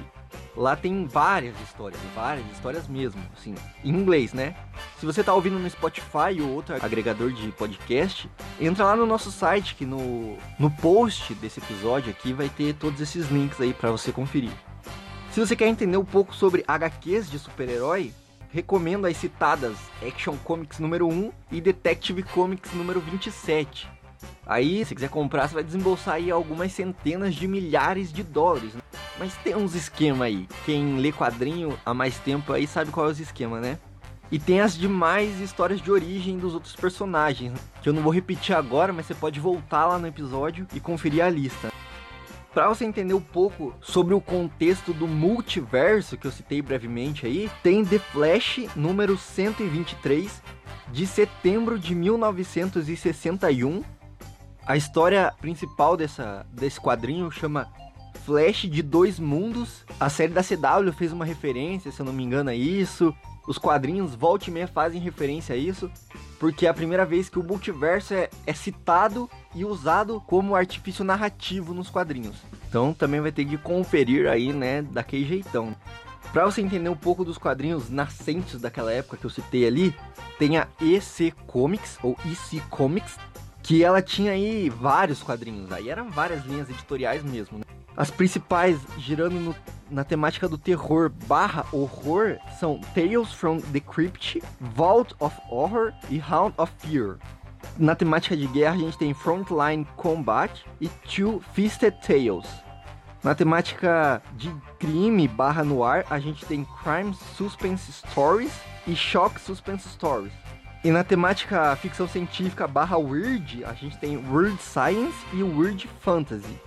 Lá 0.56 0.76
tem 0.76 1.04
várias 1.04 1.60
histórias, 1.62 2.00
várias 2.14 2.48
histórias 2.52 2.86
mesmo, 2.86 3.20
assim, 3.36 3.56
em 3.82 3.90
inglês, 3.90 4.32
né? 4.32 4.54
Se 5.00 5.04
você 5.04 5.24
tá 5.24 5.34
ouvindo 5.34 5.58
no 5.58 5.68
Spotify 5.68 6.40
ou 6.40 6.48
outro 6.50 6.76
agregador 6.76 7.32
de 7.32 7.50
podcast, 7.50 8.30
entra 8.60 8.84
lá 8.84 8.94
no 8.94 9.04
nosso 9.04 9.32
site 9.32 9.74
que 9.74 9.84
no, 9.84 10.38
no 10.60 10.70
post 10.70 11.34
desse 11.34 11.58
episódio 11.58 12.12
aqui 12.12 12.32
vai 12.32 12.48
ter 12.48 12.74
todos 12.74 13.00
esses 13.00 13.28
links 13.30 13.60
aí 13.60 13.74
para 13.74 13.90
você 13.90 14.12
conferir. 14.12 14.52
Se 15.32 15.40
você 15.40 15.56
quer 15.56 15.66
entender 15.66 15.96
um 15.96 16.04
pouco 16.04 16.32
sobre 16.32 16.62
HQs 16.68 17.28
de 17.28 17.40
super-herói, 17.40 18.12
recomendo 18.48 19.08
as 19.08 19.16
citadas 19.16 19.76
Action 20.06 20.36
Comics 20.36 20.78
número 20.78 21.08
1 21.08 21.32
e 21.50 21.60
Detective 21.60 22.22
Comics 22.22 22.72
número 22.74 23.00
27. 23.00 23.92
Aí, 24.46 24.84
se 24.84 24.94
quiser 24.94 25.08
comprar, 25.08 25.48
você 25.48 25.54
vai 25.54 25.64
desembolsar 25.64 26.14
aí 26.14 26.30
algumas 26.30 26.72
centenas 26.72 27.34
de 27.34 27.48
milhares 27.48 28.12
de 28.12 28.22
dólares. 28.22 28.74
Né? 28.74 28.80
Mas 29.18 29.34
tem 29.38 29.54
uns 29.54 29.74
esquema 29.74 30.26
aí. 30.26 30.46
Quem 30.66 30.98
lê 30.98 31.12
quadrinho 31.12 31.78
há 31.84 31.94
mais 31.94 32.18
tempo 32.18 32.52
aí 32.52 32.66
sabe 32.66 32.90
qual 32.90 33.08
é 33.08 33.10
os 33.10 33.20
esquema, 33.20 33.60
né? 33.60 33.78
E 34.30 34.38
tem 34.38 34.60
as 34.60 34.76
demais 34.76 35.40
histórias 35.40 35.80
de 35.80 35.90
origem 35.90 36.38
dos 36.38 36.54
outros 36.54 36.74
personagens, 36.74 37.52
né? 37.52 37.58
que 37.82 37.88
eu 37.88 37.92
não 37.92 38.02
vou 38.02 38.12
repetir 38.12 38.54
agora, 38.54 38.92
mas 38.92 39.06
você 39.06 39.14
pode 39.14 39.38
voltar 39.38 39.86
lá 39.86 39.98
no 39.98 40.06
episódio 40.06 40.66
e 40.74 40.80
conferir 40.80 41.24
a 41.24 41.30
lista. 41.30 41.72
Para 42.52 42.68
você 42.68 42.84
entender 42.84 43.14
um 43.14 43.20
pouco 43.20 43.74
sobre 43.80 44.14
o 44.14 44.20
contexto 44.20 44.92
do 44.92 45.08
multiverso 45.08 46.16
que 46.16 46.26
eu 46.26 46.30
citei 46.30 46.62
brevemente 46.62 47.26
aí, 47.26 47.50
tem 47.62 47.84
The 47.84 47.98
Flash 47.98 48.66
número 48.76 49.18
123 49.18 50.42
de 50.92 51.06
setembro 51.06 51.78
de 51.78 51.94
1961 51.94 53.82
a 54.66 54.76
história 54.76 55.32
principal 55.40 55.96
dessa, 55.96 56.46
desse 56.52 56.80
quadrinho 56.80 57.30
chama 57.30 57.68
Flash 58.24 58.62
de 58.62 58.82
Dois 58.82 59.18
Mundos. 59.18 59.84
A 60.00 60.08
série 60.08 60.32
da 60.32 60.42
CW 60.42 60.92
fez 60.96 61.12
uma 61.12 61.24
referência, 61.24 61.92
se 61.92 62.00
eu 62.00 62.06
não 62.06 62.12
me 62.12 62.24
engano, 62.24 62.50
a 62.50 62.54
isso. 62.54 63.14
Os 63.46 63.58
quadrinhos 63.58 64.14
Volte 64.14 64.48
e 64.48 64.50
Meia 64.50 64.66
fazem 64.66 65.00
referência 65.00 65.54
a 65.54 65.58
isso, 65.58 65.90
porque 66.40 66.66
é 66.66 66.70
a 66.70 66.74
primeira 66.74 67.04
vez 67.04 67.28
que 67.28 67.38
o 67.38 67.42
multiverso 67.42 68.14
é, 68.14 68.30
é 68.46 68.54
citado 68.54 69.28
e 69.54 69.66
usado 69.66 70.22
como 70.26 70.54
artifício 70.54 71.04
narrativo 71.04 71.74
nos 71.74 71.90
quadrinhos. 71.90 72.36
Então 72.66 72.94
também 72.94 73.20
vai 73.20 73.30
ter 73.30 73.44
que 73.44 73.58
conferir 73.58 74.28
aí, 74.28 74.50
né, 74.50 74.80
daquele 74.80 75.26
jeitão. 75.26 75.76
Para 76.32 76.46
você 76.46 76.62
entender 76.62 76.88
um 76.88 76.96
pouco 76.96 77.22
dos 77.22 77.36
quadrinhos 77.36 77.90
nascentes 77.90 78.60
daquela 78.60 78.90
época 78.90 79.18
que 79.18 79.26
eu 79.26 79.30
citei 79.30 79.66
ali, 79.66 79.94
tem 80.38 80.56
a 80.56 80.66
EC 80.80 81.34
Comics 81.46 81.98
ou 82.02 82.16
EC 82.24 82.60
Comics, 82.70 83.18
que 83.64 83.82
ela 83.82 84.02
tinha 84.02 84.32
aí 84.32 84.68
vários 84.68 85.22
quadrinhos, 85.22 85.72
aí 85.72 85.88
eram 85.88 86.10
várias 86.10 86.44
linhas 86.44 86.68
editoriais 86.68 87.24
mesmo, 87.24 87.58
né? 87.58 87.64
As 87.96 88.10
principais, 88.10 88.78
girando 88.98 89.40
no, 89.40 89.56
na 89.90 90.04
temática 90.04 90.46
do 90.46 90.58
terror 90.58 91.10
barra 91.26 91.64
horror, 91.72 92.36
são 92.60 92.78
Tales 92.94 93.32
from 93.32 93.60
the 93.72 93.80
Crypt, 93.80 94.42
Vault 94.60 95.14
of 95.18 95.34
Horror 95.50 95.94
e 96.10 96.20
Hound 96.20 96.54
of 96.58 96.70
Fear. 96.78 97.16
Na 97.78 97.94
temática 97.94 98.36
de 98.36 98.46
guerra, 98.48 98.74
a 98.74 98.78
gente 98.78 98.98
tem 98.98 99.14
Frontline 99.14 99.86
Combat 99.96 100.52
e 100.78 100.88
Two 100.88 101.42
Fisted 101.54 101.94
Tales. 102.06 102.46
Na 103.22 103.34
temática 103.34 104.20
de 104.36 104.54
crime 104.78 105.26
barra 105.26 105.64
noir, 105.64 106.04
a 106.10 106.18
gente 106.18 106.44
tem 106.44 106.66
Crime 106.82 107.14
Suspense 107.34 107.90
Stories 107.90 108.52
e 108.86 108.94
Shock 108.94 109.40
Suspense 109.40 109.88
Stories. 109.88 110.43
E 110.84 110.90
na 110.90 111.02
temática 111.02 111.74
ficção 111.76 112.06
científica 112.06 112.68
barra 112.68 112.98
weird, 112.98 113.64
a 113.64 113.72
gente 113.72 113.96
tem 113.96 114.22
Weird 114.30 114.60
Science 114.60 115.16
e 115.32 115.42
Weird 115.42 115.88
Fantasy. 116.00 116.60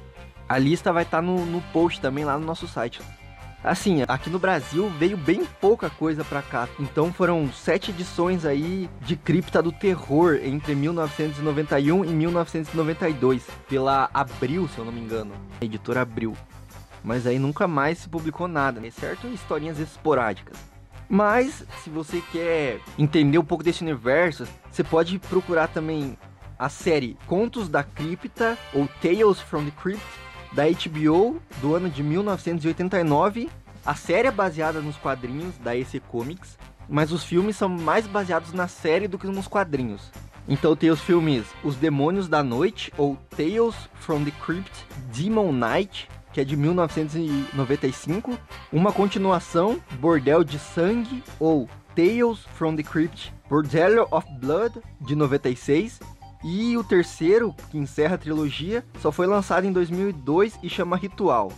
A 0.49 0.57
lista 0.57 0.91
vai 0.91 1.03
estar 1.03 1.17
tá 1.17 1.21
no, 1.21 1.45
no 1.45 1.61
post 1.71 2.01
também 2.01 2.25
lá 2.25 2.35
no 2.35 2.43
nosso 2.43 2.67
site. 2.67 2.99
Assim, 3.63 4.03
aqui 4.07 4.31
no 4.31 4.39
Brasil 4.39 4.89
veio 4.97 5.15
bem 5.15 5.45
pouca 5.61 5.87
coisa 5.87 6.23
pra 6.23 6.41
cá. 6.41 6.67
Então 6.79 7.13
foram 7.13 7.51
sete 7.53 7.91
edições 7.91 8.43
aí 8.43 8.89
de 9.01 9.15
Cripta 9.15 9.61
do 9.61 9.71
Terror 9.71 10.39
entre 10.41 10.73
1991 10.73 12.03
e 12.03 12.07
1992. 12.07 13.47
Pela 13.69 14.09
Abril, 14.11 14.67
se 14.67 14.79
eu 14.79 14.85
não 14.85 14.91
me 14.91 15.01
engano. 15.01 15.35
editora 15.61 16.01
Abril. 16.01 16.35
Mas 17.03 17.27
aí 17.27 17.37
nunca 17.37 17.67
mais 17.67 17.99
se 17.99 18.09
publicou 18.09 18.47
nada, 18.47 18.79
né? 18.79 18.89
Certo? 18.89 19.27
Historinhas 19.27 19.79
esporádicas. 19.79 20.57
Mas, 21.09 21.63
se 21.83 21.89
você 21.89 22.21
quer 22.31 22.79
entender 22.97 23.37
um 23.37 23.45
pouco 23.45 23.63
desse 23.63 23.81
universo, 23.81 24.45
você 24.69 24.83
pode 24.83 25.17
procurar 25.19 25.67
também 25.67 26.17
a 26.59 26.69
série 26.69 27.17
Contos 27.25 27.69
da 27.69 27.83
Cripta 27.83 28.57
ou 28.73 28.87
Tales 29.01 29.39
from 29.39 29.65
the 29.65 29.71
Crypt 29.71 30.03
da 30.51 30.63
HBO 30.63 31.41
do 31.61 31.75
ano 31.75 31.89
de 31.89 32.03
1989. 32.03 33.49
A 33.85 33.95
série 33.95 34.27
é 34.27 34.31
baseada 34.31 34.81
nos 34.81 34.97
quadrinhos 34.97 35.57
da 35.59 35.75
EC 35.75 36.01
Comics, 36.09 36.57
mas 36.89 37.11
os 37.11 37.23
filmes 37.23 37.55
são 37.55 37.69
mais 37.69 38.05
baseados 38.05 38.51
na 38.51 38.67
série 38.67 39.07
do 39.07 39.17
que 39.17 39.27
nos 39.27 39.47
quadrinhos. 39.47 40.11
Então 40.47 40.75
tem 40.75 40.89
os 40.89 41.01
filmes 41.01 41.45
Os 41.63 41.75
Demônios 41.75 42.27
da 42.27 42.41
Noite 42.41 42.91
ou 42.97 43.17
Tales 43.35 43.75
from 43.95 44.23
the 44.23 44.31
Crypt 44.31 44.71
Demon 45.13 45.51
Night, 45.51 46.09
que 46.37 46.41
é 46.41 46.45
de 46.45 46.55
1995, 46.55 48.37
uma 48.71 48.91
continuação 48.91 49.81
Bordel 49.99 50.43
de 50.43 50.59
Sangue 50.59 51.23
ou 51.39 51.67
Tales 51.95 52.45
from 52.53 52.75
the 52.75 52.83
Crypt 52.83 53.33
Bordello 53.49 54.07
of 54.11 54.27
Blood 54.39 54.79
de 55.01 55.15
96 55.15 55.99
e 56.45 56.77
o 56.77 56.83
terceiro, 56.83 57.55
que 57.71 57.79
encerra 57.79 58.13
a 58.13 58.17
trilogia, 58.19 58.85
só 59.01 59.11
foi 59.11 59.25
lançado 59.25 59.65
em 59.65 59.71
2002 59.71 60.59
e 60.61 60.69
chama 60.69 60.95
Ritual. 60.95 61.51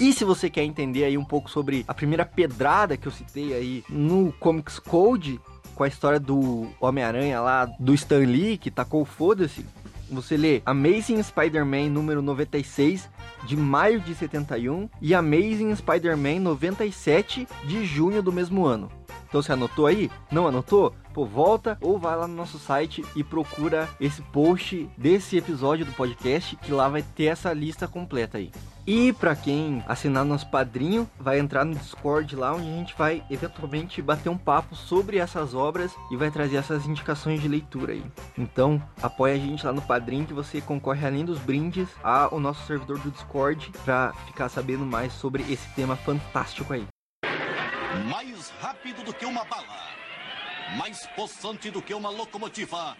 E 0.00 0.12
se 0.12 0.24
você 0.24 0.50
quer 0.50 0.64
entender 0.64 1.04
aí 1.04 1.16
um 1.16 1.24
pouco 1.24 1.48
sobre 1.48 1.84
a 1.86 1.94
primeira 1.94 2.24
pedrada 2.24 2.96
que 2.96 3.06
eu 3.06 3.12
citei 3.12 3.54
aí 3.54 3.84
no 3.88 4.32
Comics 4.40 4.80
Code, 4.80 5.40
com 5.76 5.84
a 5.84 5.88
história 5.88 6.18
do 6.18 6.66
Homem-Aranha 6.80 7.40
lá, 7.40 7.66
do 7.78 7.94
Stan 7.94 8.26
Lee, 8.26 8.58
que 8.58 8.72
tacou 8.72 9.04
foda-se, 9.04 9.64
você 10.10 10.36
lê 10.36 10.62
Amazing 10.64 11.22
Spider-Man 11.22 11.90
número 11.90 12.22
96 12.22 13.08
de 13.46 13.56
maio 13.56 14.00
de 14.00 14.14
71 14.14 14.88
e 15.00 15.14
Amazing 15.14 15.74
Spider-Man 15.74 16.40
97 16.40 17.46
de 17.64 17.84
junho 17.84 18.22
do 18.22 18.32
mesmo 18.32 18.64
ano. 18.64 18.90
Então 19.36 19.42
você 19.42 19.52
anotou 19.52 19.84
aí? 19.84 20.10
Não 20.32 20.48
anotou? 20.48 20.94
Pô, 21.12 21.26
volta 21.26 21.76
ou 21.82 21.98
vai 21.98 22.16
lá 22.16 22.26
no 22.26 22.34
nosso 22.34 22.58
site 22.58 23.04
e 23.14 23.22
procura 23.22 23.86
esse 24.00 24.22
post 24.22 24.88
desse 24.96 25.36
episódio 25.36 25.84
do 25.84 25.92
podcast 25.92 26.56
que 26.56 26.72
lá 26.72 26.88
vai 26.88 27.02
ter 27.02 27.24
essa 27.24 27.52
lista 27.52 27.86
completa 27.86 28.38
aí. 28.38 28.50
E 28.86 29.12
para 29.12 29.36
quem 29.36 29.84
assinar 29.86 30.24
nosso 30.24 30.50
padrinho, 30.50 31.06
vai 31.20 31.38
entrar 31.38 31.66
no 31.66 31.74
Discord 31.74 32.34
lá 32.34 32.54
onde 32.54 32.66
a 32.66 32.76
gente 32.76 32.94
vai 32.96 33.22
eventualmente 33.28 34.00
bater 34.00 34.30
um 34.30 34.38
papo 34.38 34.74
sobre 34.74 35.18
essas 35.18 35.52
obras 35.52 35.94
e 36.10 36.16
vai 36.16 36.30
trazer 36.30 36.56
essas 36.56 36.86
indicações 36.86 37.38
de 37.42 37.48
leitura 37.48 37.92
aí. 37.92 38.04
Então, 38.38 38.82
apoia 39.02 39.34
a 39.34 39.38
gente 39.38 39.66
lá 39.66 39.72
no 39.72 39.82
padrinho 39.82 40.24
que 40.24 40.32
você 40.32 40.62
concorre 40.62 41.06
além 41.06 41.26
dos 41.26 41.38
brindes 41.38 41.88
ao 42.02 42.40
nosso 42.40 42.66
servidor 42.66 42.98
do 43.00 43.10
Discord 43.10 43.70
para 43.84 44.14
ficar 44.26 44.48
sabendo 44.48 44.86
mais 44.86 45.12
sobre 45.12 45.42
esse 45.42 45.68
tema 45.74 45.94
fantástico 45.94 46.72
aí. 46.72 46.86
Mais 48.04 48.50
rápido 48.60 49.02
do 49.02 49.14
que 49.14 49.24
uma 49.24 49.44
bala, 49.44 49.88
mais 50.76 51.06
possante 51.08 51.70
do 51.70 51.80
que 51.80 51.94
uma 51.94 52.10
locomotiva 52.10 52.96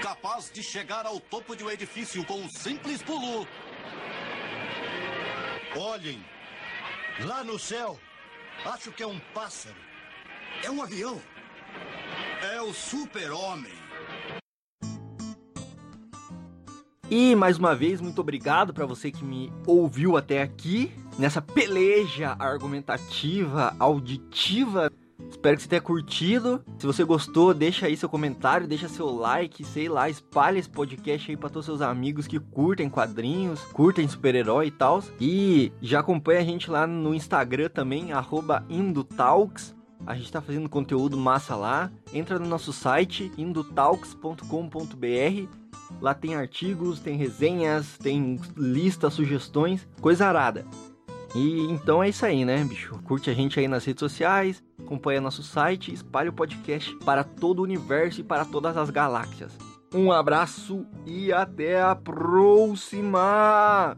capaz 0.00 0.50
de 0.50 0.62
chegar 0.62 1.06
ao 1.06 1.20
topo 1.20 1.54
de 1.54 1.62
um 1.62 1.70
edifício 1.70 2.24
com 2.24 2.40
um 2.40 2.48
simples 2.48 3.02
pulo. 3.02 3.46
Olhem, 5.76 6.24
lá 7.20 7.44
no 7.44 7.58
céu, 7.58 7.98
acho 8.64 8.90
que 8.92 9.02
é 9.02 9.06
um 9.06 9.20
pássaro. 9.32 9.76
É 10.64 10.70
um 10.70 10.82
avião. 10.82 11.20
É 12.52 12.60
o 12.60 12.72
super-homem. 12.72 13.72
E 17.10 17.34
mais 17.34 17.58
uma 17.58 17.74
vez, 17.74 18.00
muito 18.00 18.20
obrigado 18.20 18.72
para 18.72 18.86
você 18.86 19.10
que 19.10 19.24
me 19.24 19.52
ouviu 19.66 20.16
até 20.16 20.42
aqui 20.42 20.92
nessa 21.20 21.42
peleja 21.42 22.34
argumentativa, 22.38 23.76
auditiva 23.78 24.90
Espero 25.28 25.56
que 25.56 25.62
você 25.62 25.68
tenha 25.68 25.80
curtido. 25.80 26.64
Se 26.78 26.86
você 26.86 27.04
gostou, 27.04 27.54
deixa 27.54 27.86
aí 27.86 27.96
seu 27.96 28.08
comentário, 28.08 28.66
deixa 28.66 28.88
seu 28.88 29.06
like, 29.06 29.64
sei 29.64 29.88
lá, 29.88 30.08
espalha 30.08 30.58
esse 30.58 30.68
podcast 30.68 31.30
aí 31.30 31.36
para 31.36 31.48
todos 31.48 31.66
seus 31.66 31.80
amigos 31.80 32.26
que 32.26 32.40
curtem 32.40 32.88
quadrinhos, 32.88 33.60
curtem 33.66 34.08
super-herói 34.08 34.66
e 34.66 34.70
tal. 34.70 35.02
E 35.20 35.72
já 35.80 36.00
acompanha 36.00 36.40
a 36.40 36.44
gente 36.44 36.70
lá 36.70 36.86
no 36.86 37.14
Instagram 37.14 37.68
também, 37.68 38.10
Indotalks. 38.68 39.74
A 40.06 40.16
gente 40.16 40.32
tá 40.32 40.40
fazendo 40.40 40.68
conteúdo 40.68 41.16
massa 41.16 41.54
lá. 41.54 41.92
Entra 42.12 42.38
no 42.38 42.48
nosso 42.48 42.72
site, 42.72 43.30
indotalks.com.br. 43.38 45.60
Lá 46.00 46.14
tem 46.14 46.34
artigos, 46.34 47.00
tem 47.00 47.16
resenhas, 47.16 47.98
tem 47.98 48.40
listas, 48.56 49.12
sugestões, 49.12 49.86
coisa 50.00 50.26
arada. 50.26 50.64
E 51.34 51.62
então 51.70 52.02
é 52.02 52.08
isso 52.08 52.26
aí, 52.26 52.44
né, 52.44 52.64
bicho? 52.64 52.98
Curte 53.04 53.30
a 53.30 53.34
gente 53.34 53.58
aí 53.60 53.68
nas 53.68 53.84
redes 53.84 54.00
sociais, 54.00 54.62
acompanha 54.78 55.20
nosso 55.20 55.42
site, 55.42 55.92
espalhe 55.92 56.28
o 56.28 56.32
podcast 56.32 56.94
para 57.04 57.22
todo 57.22 57.60
o 57.60 57.62
universo 57.62 58.20
e 58.20 58.24
para 58.24 58.44
todas 58.44 58.76
as 58.76 58.90
galáxias. 58.90 59.56
Um 59.94 60.12
abraço 60.12 60.86
e 61.06 61.32
até 61.32 61.80
a 61.80 61.94
próxima! 61.96 63.88